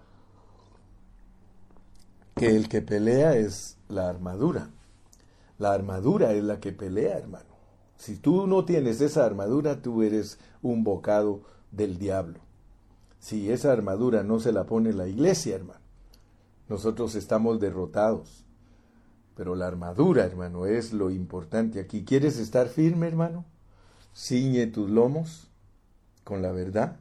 que 2.34 2.56
el 2.56 2.68
que 2.68 2.82
pelea 2.82 3.36
es 3.36 3.76
la 3.88 4.08
armadura. 4.08 4.70
La 5.58 5.72
armadura 5.72 6.32
es 6.32 6.42
la 6.42 6.60
que 6.60 6.72
pelea, 6.72 7.18
hermano. 7.18 7.52
Si 7.96 8.16
tú 8.16 8.46
no 8.46 8.64
tienes 8.64 9.00
esa 9.00 9.24
armadura, 9.24 9.80
tú 9.80 10.02
eres 10.02 10.38
un 10.60 10.82
bocado 10.82 11.42
del 11.70 11.98
diablo. 11.98 12.40
Si 13.20 13.50
esa 13.50 13.70
armadura 13.70 14.24
no 14.24 14.40
se 14.40 14.52
la 14.52 14.64
pone 14.64 14.92
la 14.92 15.06
iglesia, 15.06 15.54
hermano, 15.54 15.80
nosotros 16.68 17.14
estamos 17.14 17.60
derrotados. 17.60 18.44
Pero 19.36 19.54
la 19.54 19.66
armadura, 19.66 20.24
hermano, 20.24 20.66
es 20.66 20.92
lo 20.92 21.10
importante 21.10 21.80
aquí. 21.80 22.04
¿Quieres 22.04 22.38
estar 22.38 22.68
firme, 22.68 23.06
hermano? 23.08 23.44
Ciñe 24.14 24.66
tus 24.66 24.90
lomos 24.90 25.48
con 26.24 26.42
la 26.42 26.52
verdad, 26.52 26.96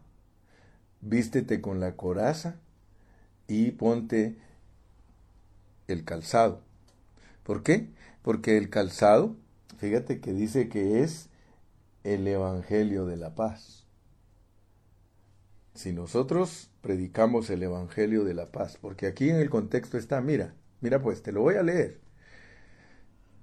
vístete 1.01 1.61
con 1.61 1.79
la 1.79 1.95
coraza 1.95 2.55
y 3.47 3.71
ponte 3.71 4.38
el 5.88 6.05
calzado. 6.05 6.61
¿Por 7.43 7.63
qué? 7.63 7.89
Porque 8.21 8.57
el 8.57 8.69
calzado, 8.69 9.36
fíjate 9.77 10.21
que 10.21 10.34
dice 10.34 10.69
que 10.69 11.03
es 11.03 11.29
el 12.03 12.27
Evangelio 12.27 13.05
de 13.05 13.17
la 13.17 13.36
paz. 13.36 13.86
Si 15.73 15.93
nosotros 15.93 16.69
predicamos 16.82 17.49
el 17.49 17.63
Evangelio 17.63 18.23
de 18.23 18.34
la 18.34 18.51
paz, 18.51 18.77
porque 18.82 19.07
aquí 19.07 19.29
en 19.29 19.38
el 19.38 19.49
contexto 19.49 19.97
está, 19.97 20.21
mira, 20.21 20.53
mira 20.82 21.01
pues, 21.01 21.23
te 21.23 21.32
lo 21.32 21.41
voy 21.41 21.55
a 21.55 21.63
leer. 21.63 22.01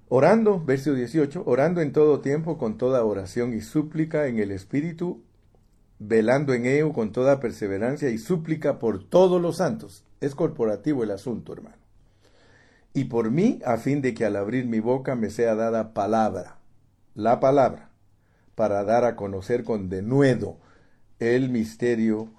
Orando, 0.08 0.64
verso 0.64 0.94
18, 0.94 1.42
orando 1.46 1.80
en 1.80 1.92
todo 1.92 2.20
tiempo 2.20 2.56
con 2.58 2.78
toda 2.78 3.04
oración 3.04 3.52
y 3.54 3.60
súplica 3.60 4.26
en 4.26 4.38
el 4.38 4.50
Espíritu, 4.50 5.22
velando 5.98 6.54
en 6.54 6.66
ello 6.66 6.92
con 6.92 7.12
toda 7.12 7.40
perseverancia 7.40 8.08
y 8.10 8.18
súplica 8.18 8.78
por 8.78 9.04
todos 9.04 9.40
los 9.40 9.58
santos. 9.58 10.04
Es 10.20 10.34
corporativo 10.34 11.04
el 11.04 11.10
asunto, 11.10 11.52
hermano 11.52 11.88
y 12.98 13.04
por 13.04 13.30
mí, 13.30 13.60
a 13.64 13.76
fin 13.76 14.02
de 14.02 14.12
que 14.12 14.24
al 14.24 14.34
abrir 14.34 14.66
mi 14.66 14.80
boca 14.80 15.14
me 15.14 15.30
sea 15.30 15.54
dada 15.54 15.94
palabra, 15.94 16.58
la 17.14 17.38
palabra, 17.38 17.90
para 18.56 18.82
dar 18.82 19.04
a 19.04 19.14
conocer 19.14 19.62
con 19.62 19.88
denuedo 19.88 20.58
el 21.20 21.48
misterio 21.48 22.32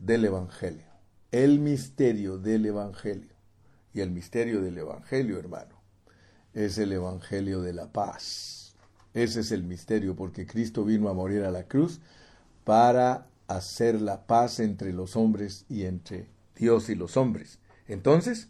del 0.00 0.24
Evangelio, 0.24 0.86
el 1.30 1.60
misterio 1.60 2.38
del 2.38 2.66
Evangelio. 2.66 3.34
Y 3.92 4.00
el 4.00 4.10
misterio 4.10 4.60
del 4.60 4.76
Evangelio, 4.78 5.38
hermano, 5.38 5.73
es 6.54 6.78
el 6.78 6.92
Evangelio 6.92 7.60
de 7.60 7.72
la 7.72 7.92
paz. 7.92 8.74
Ese 9.12 9.40
es 9.40 9.52
el 9.52 9.64
misterio, 9.64 10.16
porque 10.16 10.46
Cristo 10.46 10.84
vino 10.84 11.08
a 11.08 11.14
morir 11.14 11.44
a 11.44 11.50
la 11.50 11.64
cruz 11.64 12.00
para 12.64 13.26
hacer 13.46 14.00
la 14.00 14.26
paz 14.26 14.60
entre 14.60 14.92
los 14.92 15.16
hombres 15.16 15.66
y 15.68 15.84
entre 15.84 16.26
Dios 16.56 16.88
y 16.88 16.94
los 16.94 17.16
hombres. 17.16 17.58
Entonces, 17.86 18.48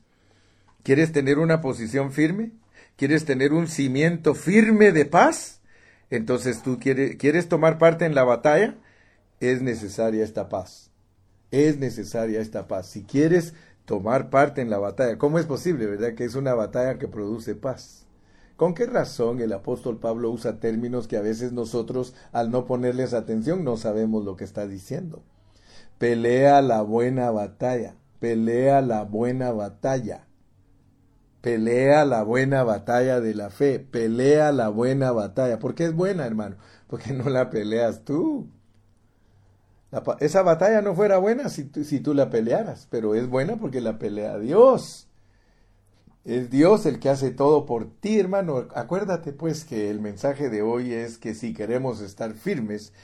¿Quieres 0.85 1.13
tener 1.13 1.39
una 1.39 1.63
posición 1.63 2.13
firme? 2.13 2.53
¿Quieres 2.97 3.25
tener 3.25 3.55
un 3.55 3.69
cimiento 3.69 4.35
firme 4.35 4.93
de 4.93 5.07
paz? 5.07 5.61
Entonces 6.11 6.63
tú 6.63 6.79
quieres, 6.79 7.17
quieres 7.17 7.49
tomar 7.49 7.79
parte 7.79 8.05
en 8.05 8.15
la 8.15 8.23
batalla. 8.23 8.77
Es 9.41 9.63
necesaria 9.63 10.23
esta 10.23 10.51
paz. 10.51 10.91
Es 11.51 11.79
necesaria 11.79 12.41
esta 12.41 12.69
paz. 12.69 12.87
Si 12.87 13.03
quieres 13.03 13.55
tomar 13.85 14.31
parte 14.31 14.61
en 14.63 14.71
la 14.71 14.79
batalla, 14.79 15.19
¿cómo 15.19 15.39
es 15.39 15.47
posible, 15.47 15.87
verdad? 15.87 16.15
Que 16.15 16.25
es 16.25 16.35
una 16.35 16.55
batalla 16.55 16.99
que 16.99 17.09
produce 17.09 17.55
paz. 17.55 18.07
¿Con 18.57 18.75
qué 18.75 18.87
razón 18.87 19.41
el 19.41 19.53
apóstol 19.53 19.99
Pablo 19.99 20.31
usa 20.31 20.61
términos 20.61 21.09
que 21.09 21.17
a 21.17 21.23
veces 21.23 21.53
nosotros, 21.53 22.15
al 22.33 22.51
no 22.51 22.67
ponerles 22.67 23.13
atención, 23.13 23.65
no 23.65 23.77
sabemos 23.77 24.25
lo 24.25 24.37
que 24.37 24.45
está 24.45 24.67
diciendo? 24.67 25.23
Pelea 25.99 26.63
la 26.63 26.83
buena 26.83 27.31
batalla, 27.31 27.97
pelea 28.21 28.81
la 28.81 29.03
buena 29.05 29.53
batalla. 29.53 30.27
Pelea 31.41 32.05
la 32.07 32.23
buena 32.23 32.63
batalla 32.63 33.21
de 33.21 33.35
la 33.35 33.51
fe, 33.51 33.79
pelea 33.79 34.51
la 34.53 34.69
buena 34.71 35.13
batalla. 35.13 35.59
¿Por 35.59 35.75
qué 35.75 35.85
es 35.85 35.95
buena, 35.95 36.25
hermano? 36.27 36.57
Porque 36.87 37.13
no 37.13 37.29
la 37.29 37.51
peleas 37.51 38.05
tú. 38.05 38.49
Esa 40.21 40.43
batalla 40.43 40.83
no 40.83 40.95
fuera 40.95 41.19
buena 41.19 41.49
si, 41.49 41.71
si 41.85 42.01
tú 42.01 42.15
la 42.15 42.31
pelearas, 42.31 42.87
pero 42.91 43.15
es 43.15 43.29
buena 43.29 43.57
porque 43.57 43.81
la 43.81 43.99
pelea 43.99 44.39
Dios. 44.39 45.09
Es 46.25 46.51
Dios 46.51 46.87
el 46.87 47.01
que 47.01 47.11
hace 47.11 47.31
todo 47.31 47.67
por 47.67 47.91
ti, 48.01 48.19
hermano. 48.19 48.67
Acuérdate 48.75 49.33
pues 49.33 49.65
que 49.65 49.91
el 49.91 50.01
mensaje 50.01 50.49
de 50.49 50.63
hoy 50.63 50.93
es 50.93 51.19
que 51.19 51.35
si 51.35 51.53
queremos 51.53 52.01
estar 52.01 52.33
firmes, 52.33 52.95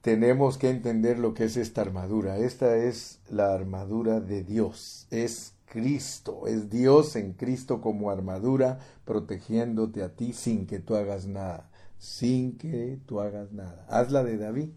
tenemos 0.00 0.56
que 0.56 0.70
entender 0.70 1.18
lo 1.18 1.34
que 1.34 1.44
es 1.44 1.58
esta 1.58 1.82
armadura. 1.82 2.38
Esta 2.38 2.76
es 2.76 3.20
la 3.28 3.52
armadura 3.52 4.20
de 4.20 4.42
Dios. 4.42 5.06
Es 5.10 5.54
Cristo. 5.66 6.46
Es 6.46 6.70
Dios 6.70 7.14
en 7.16 7.34
Cristo 7.34 7.82
como 7.82 8.10
armadura 8.10 8.78
protegiéndote 9.04 10.02
a 10.02 10.16
ti 10.16 10.32
sin 10.32 10.66
que 10.66 10.78
tú 10.78 10.96
hagas 10.96 11.26
nada. 11.26 11.70
Sin 11.98 12.56
que 12.56 12.98
tú 13.04 13.20
hagas 13.20 13.52
nada. 13.52 13.84
Haz 13.90 14.10
la 14.10 14.24
de 14.24 14.38
David. 14.38 14.70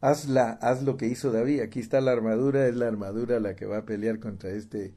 Hazla, 0.00 0.58
haz 0.60 0.82
lo 0.82 0.96
que 0.96 1.06
hizo 1.06 1.32
David. 1.32 1.60
Aquí 1.60 1.80
está 1.80 2.00
la 2.00 2.12
armadura, 2.12 2.66
es 2.66 2.76
la 2.76 2.86
armadura 2.86 3.40
la 3.40 3.56
que 3.56 3.66
va 3.66 3.78
a 3.78 3.84
pelear 3.86 4.20
contra 4.20 4.50
este. 4.50 4.94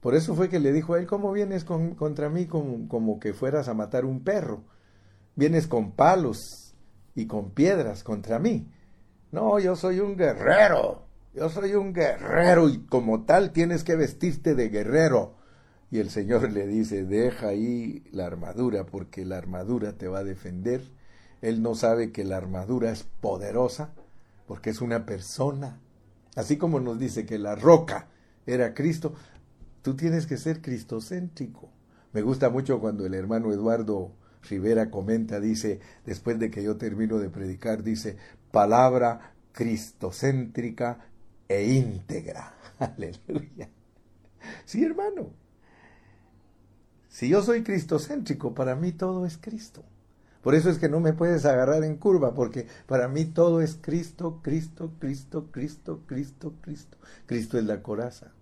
Por 0.00 0.14
eso 0.14 0.34
fue 0.34 0.48
que 0.48 0.60
le 0.60 0.72
dijo 0.72 0.94
a 0.94 0.98
él, 0.98 1.06
¿cómo 1.06 1.32
vienes 1.32 1.64
contra 1.64 2.28
mí 2.28 2.46
como 2.46 3.18
que 3.20 3.32
fueras 3.32 3.68
a 3.68 3.74
matar 3.74 4.04
un 4.04 4.22
perro? 4.22 4.64
Vienes 5.36 5.66
con 5.66 5.92
palos 5.92 6.74
y 7.14 7.26
con 7.26 7.50
piedras 7.52 8.04
contra 8.04 8.38
mí. 8.38 8.70
No, 9.32 9.58
yo 9.58 9.76
soy 9.76 10.00
un 10.00 10.16
guerrero. 10.16 11.06
Yo 11.32 11.48
soy 11.48 11.74
un 11.74 11.92
guerrero 11.92 12.68
y 12.68 12.86
como 12.86 13.24
tal 13.24 13.50
tienes 13.50 13.82
que 13.82 13.96
vestirte 13.96 14.54
de 14.54 14.68
guerrero. 14.68 15.36
Y 15.90 16.00
el 16.00 16.10
Señor 16.10 16.52
le 16.52 16.66
dice, 16.66 17.04
deja 17.04 17.48
ahí 17.48 18.04
la 18.12 18.26
armadura 18.26 18.84
porque 18.84 19.24
la 19.24 19.38
armadura 19.38 19.94
te 19.94 20.06
va 20.06 20.18
a 20.18 20.24
defender. 20.24 20.82
Él 21.40 21.62
no 21.62 21.74
sabe 21.74 22.12
que 22.12 22.24
la 22.24 22.36
armadura 22.36 22.90
es 22.90 23.04
poderosa 23.04 23.94
porque 24.46 24.70
es 24.70 24.80
una 24.80 25.06
persona. 25.06 25.80
Así 26.36 26.56
como 26.56 26.80
nos 26.80 26.98
dice 26.98 27.26
que 27.26 27.38
la 27.38 27.54
roca 27.54 28.08
era 28.46 28.74
Cristo, 28.74 29.14
tú 29.82 29.96
tienes 29.96 30.26
que 30.26 30.36
ser 30.36 30.60
cristocéntrico. 30.60 31.70
Me 32.12 32.22
gusta 32.22 32.50
mucho 32.50 32.80
cuando 32.80 33.06
el 33.06 33.14
hermano 33.14 33.52
Eduardo 33.52 34.12
Rivera 34.48 34.90
comenta, 34.90 35.40
dice, 35.40 35.80
después 36.04 36.38
de 36.38 36.50
que 36.50 36.62
yo 36.62 36.76
termino 36.76 37.18
de 37.18 37.30
predicar, 37.30 37.82
dice, 37.82 38.16
palabra 38.50 39.34
cristocéntrica 39.52 41.06
e 41.48 41.72
íntegra. 41.72 42.54
Aleluya. 42.78 43.68
Sí, 44.64 44.84
hermano. 44.84 45.30
Si 47.08 47.28
yo 47.28 47.42
soy 47.42 47.62
cristocéntrico, 47.62 48.54
para 48.54 48.74
mí 48.74 48.92
todo 48.92 49.24
es 49.24 49.38
Cristo. 49.38 49.84
Por 50.44 50.54
eso 50.54 50.68
es 50.68 50.76
que 50.76 50.90
no 50.90 51.00
me 51.00 51.14
puedes 51.14 51.46
agarrar 51.46 51.84
en 51.84 51.96
curva, 51.96 52.34
porque 52.34 52.66
para 52.86 53.08
mí 53.08 53.24
todo 53.24 53.62
es 53.62 53.78
Cristo, 53.80 54.40
Cristo, 54.42 54.92
Cristo, 54.98 55.48
Cristo, 55.50 56.02
Cristo, 56.06 56.52
Cristo. 56.60 56.98
Cristo 57.24 57.58
es 57.58 57.64
la 57.64 57.82
coraza. 57.82 58.32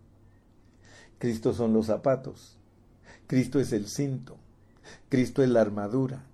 Cristo 1.21 1.55
son 1.55 1.73
los 1.73 1.87
zapatos. 1.87 2.59
Cristo 3.29 3.61
es 3.61 3.73
el 3.73 3.87
cinto. 3.87 4.37
Cristo 5.09 5.45
es 5.45 5.49
la 5.49 5.61
armadura. 5.61 6.25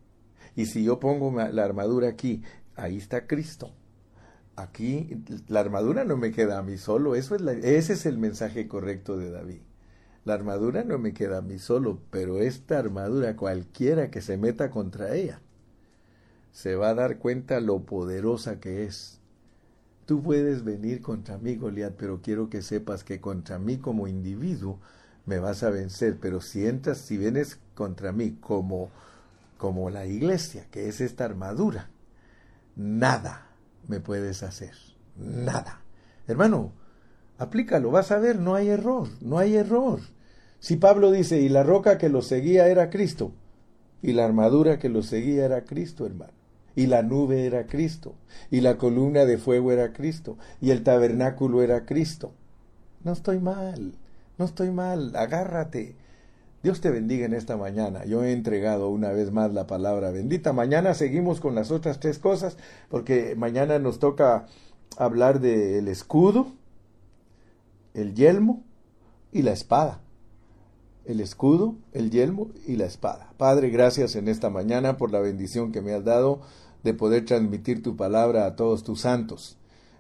Y 0.57 0.65
si 0.65 0.85
yo 0.85 0.99
pongo 1.01 1.31
la 1.37 1.65
armadura 1.65 2.09
aquí, 2.09 2.43
ahí 2.75 2.97
está 2.97 3.27
Cristo. 3.27 3.75
Aquí 4.57 5.23
la 5.49 5.61
armadura 5.61 6.03
no 6.05 6.17
me 6.17 6.33
queda 6.33 6.57
a 6.57 6.63
mí 6.63 6.79
solo. 6.79 7.15
Eso 7.15 7.35
es 7.35 7.43
ese 7.43 7.93
es 7.93 8.07
el 8.07 8.17
mensaje 8.17 8.69
correcto 8.69 9.19
de 9.19 9.31
David. 9.31 9.61
La 10.25 10.33
armadura 10.33 10.83
no 10.83 10.99
me 10.99 11.13
queda 11.13 11.39
a 11.39 11.43
mí 11.43 11.59
solo, 11.59 12.01
pero 12.11 12.39
esta 12.39 12.79
armadura, 12.79 13.37
cualquiera 13.37 14.11
que 14.11 14.23
se 14.23 14.39
meta 14.39 14.71
contra 14.71 15.15
ella, 15.15 15.43
se 16.59 16.75
va 16.75 16.89
a 16.89 16.95
dar 16.95 17.19
cuenta 17.19 17.61
lo 17.61 17.85
poderosa 17.85 18.59
que 18.59 18.83
es. 18.83 19.21
Tú 20.07 20.25
puedes 20.25 20.65
venir 20.65 21.03
contra 21.03 21.39
mí, 21.39 21.55
Goliat, 21.55 21.95
pero 21.97 22.21
quiero 22.21 22.51
que 22.51 22.63
sepas 22.63 23.05
que 23.05 23.21
contra 23.21 23.61
mí 23.61 23.77
como 23.77 24.09
individuo 24.09 24.81
me 25.25 25.39
vas 25.39 25.63
a 25.63 25.71
vencer. 25.71 26.19
Pero 26.21 26.41
si 26.41 26.67
entras, 26.67 26.99
si 26.99 27.17
vienes 27.17 27.61
contra 27.77 28.11
mí 28.11 28.39
como, 28.41 28.91
como 29.57 29.89
la 29.89 30.07
iglesia, 30.07 30.67
que 30.73 30.89
es 30.89 31.01
esta 31.01 31.27
armadura, 31.27 31.91
nada 32.75 33.47
me 33.87 34.01
puedes 34.01 34.43
hacer. 34.43 34.75
Nada. 35.17 35.83
Hermano, 36.27 36.73
aplícalo, 37.39 37.93
vas 37.93 38.11
a 38.11 38.19
ver, 38.19 38.41
no 38.41 38.57
hay 38.57 38.69
error, 38.69 39.07
no 39.21 39.39
hay 39.39 39.55
error. 39.55 40.01
Si 40.59 40.75
Pablo 40.75 41.13
dice, 41.13 41.41
y 41.41 41.51
la 41.51 41.63
roca 41.63 41.99
que 41.99 42.09
lo 42.09 42.21
seguía 42.21 42.67
era 42.67 42.91
Cristo, 42.91 43.31
y 44.03 44.13
la 44.13 44.25
armadura 44.25 44.81
que 44.81 44.89
lo 44.89 45.05
seguía 45.05 45.45
era 45.45 45.63
Cristo, 45.63 46.05
hermano, 46.05 46.38
y 46.79 46.87
la 46.87 47.03
nube 47.03 47.45
era 47.45 47.67
Cristo, 47.67 48.15
y 48.53 48.61
la 48.61 48.79
columna 48.79 49.25
de 49.25 49.37
fuego 49.37 49.73
era 49.73 49.93
Cristo, 49.93 50.39
y 50.61 50.71
el 50.71 50.85
tabernáculo 50.85 51.61
era 51.61 51.85
Cristo. 51.85 52.31
No 53.03 53.11
estoy 53.11 53.41
mal, 53.41 53.95
no 54.39 54.45
estoy 54.45 54.71
mal, 54.71 55.17
agárrate. 55.17 55.97
Dios 56.63 56.81
te 56.81 56.91
bendiga 56.91 57.27
en 57.27 57.35
esta 57.35 57.57
mañana. 57.57 58.05
Yo 58.05 58.23
he 58.23 58.31
entregado 58.31 58.91
una 58.91 59.11
vez 59.11 59.33
más 59.33 59.53
la 59.53 59.67
palabra 59.67 60.13
bendita. 60.13 60.53
Mañana 60.53 60.95
seguimos 60.95 61.41
con 61.41 61.57
las 61.57 61.73
otras 61.73 61.99
tres 61.99 62.21
cosas, 62.21 62.57
porque 62.89 63.35
mañana 63.37 63.81
nos 63.81 63.99
toca 63.99 64.47
hablar 64.97 65.41
del 65.41 65.89
escudo, 65.89 66.47
el 67.93 68.15
yelmo 68.15 68.63
y 69.33 69.43
la 69.43 69.51
espada. 69.51 70.01
El 71.05 71.19
escudo, 71.19 71.75
el 71.93 72.13
yelmo 72.13 72.51
y 72.69 72.77
la 72.77 72.85
espada. 72.85 73.33
Padre, 73.37 73.71
gracias 73.71 74.15
en 74.15 74.29
esta 74.29 74.49
mañana 74.49 74.97
por 74.97 75.11
la 75.11 75.19
bendición 75.19 75.73
que 75.73 75.81
me 75.81 75.93
has 75.93 76.05
dado 76.05 76.41
de 76.83 76.95
poder 76.95 77.25
transmitir 77.25 77.83
tu 77.83 77.97
palabra 77.97 78.47
a 78.47 78.57
todos 78.57 78.83
tus 78.83 79.01
santos. 79.01 79.59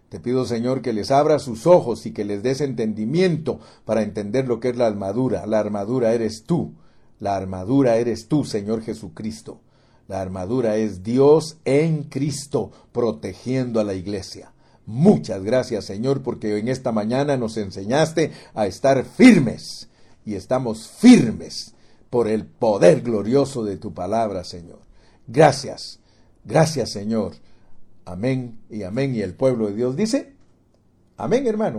Te 0.09 0.20
pido, 0.20 0.47
Señor, 0.47 0.81
que 0.81 0.93
les 0.93 1.11
abra 1.11 1.39
sus 1.39 1.66
ojos 1.66 2.07
y 2.07 2.12
que 2.12 2.24
les 2.24 2.43
des 2.43 2.61
entendimiento 2.62 3.61
para 3.85 4.03
entender 4.03 4.49
lo 4.49 4.59
que 4.59 4.70
es 4.70 4.76
la 4.76 4.87
armadura. 4.87 5.47
La 5.47 5.59
armadura 5.59 6.14
eres 6.14 6.45
tú. 6.45 6.72
La 7.20 7.37
armadura 7.37 7.97
eres 7.97 8.26
tú, 8.26 8.45
Señor 8.45 8.83
Jesucristo. 8.83 9.61
La 10.07 10.22
armadura 10.22 10.76
es 10.76 11.03
Dios 11.03 11.59
en 11.66 12.05
Cristo 12.05 12.70
protegiendo 12.93 13.81
a 13.81 13.85
la 13.85 13.93
iglesia. 13.93 14.53
Muchas 14.87 15.43
gracias, 15.43 15.85
Señor, 15.85 16.22
porque 16.22 16.57
en 16.57 16.68
esta 16.68 16.93
mañana 16.93 17.37
nos 17.37 17.59
enseñaste 17.59 18.33
a 18.55 18.66
estar 18.66 19.05
firmes. 19.05 19.91
Y 20.24 20.35
estamos 20.35 20.89
firmes 20.89 21.74
por 22.09 22.29
el 22.29 22.47
poder 22.47 23.03
glorioso 23.03 23.64
de 23.64 23.76
tu 23.76 23.93
palabra, 23.93 24.45
Señor. 24.45 24.81
Gracias. 25.26 26.01
Gracias, 26.45 26.91
Señor 26.91 27.34
Amén 28.09 28.59
y 28.70 28.84
amén. 28.84 29.14
Y 29.14 29.20
el 29.20 29.34
pueblo 29.34 29.66
de 29.66 29.74
Dios 29.74 29.95
dice, 29.95 30.32
amén 31.18 31.47
hermano. 31.47 31.76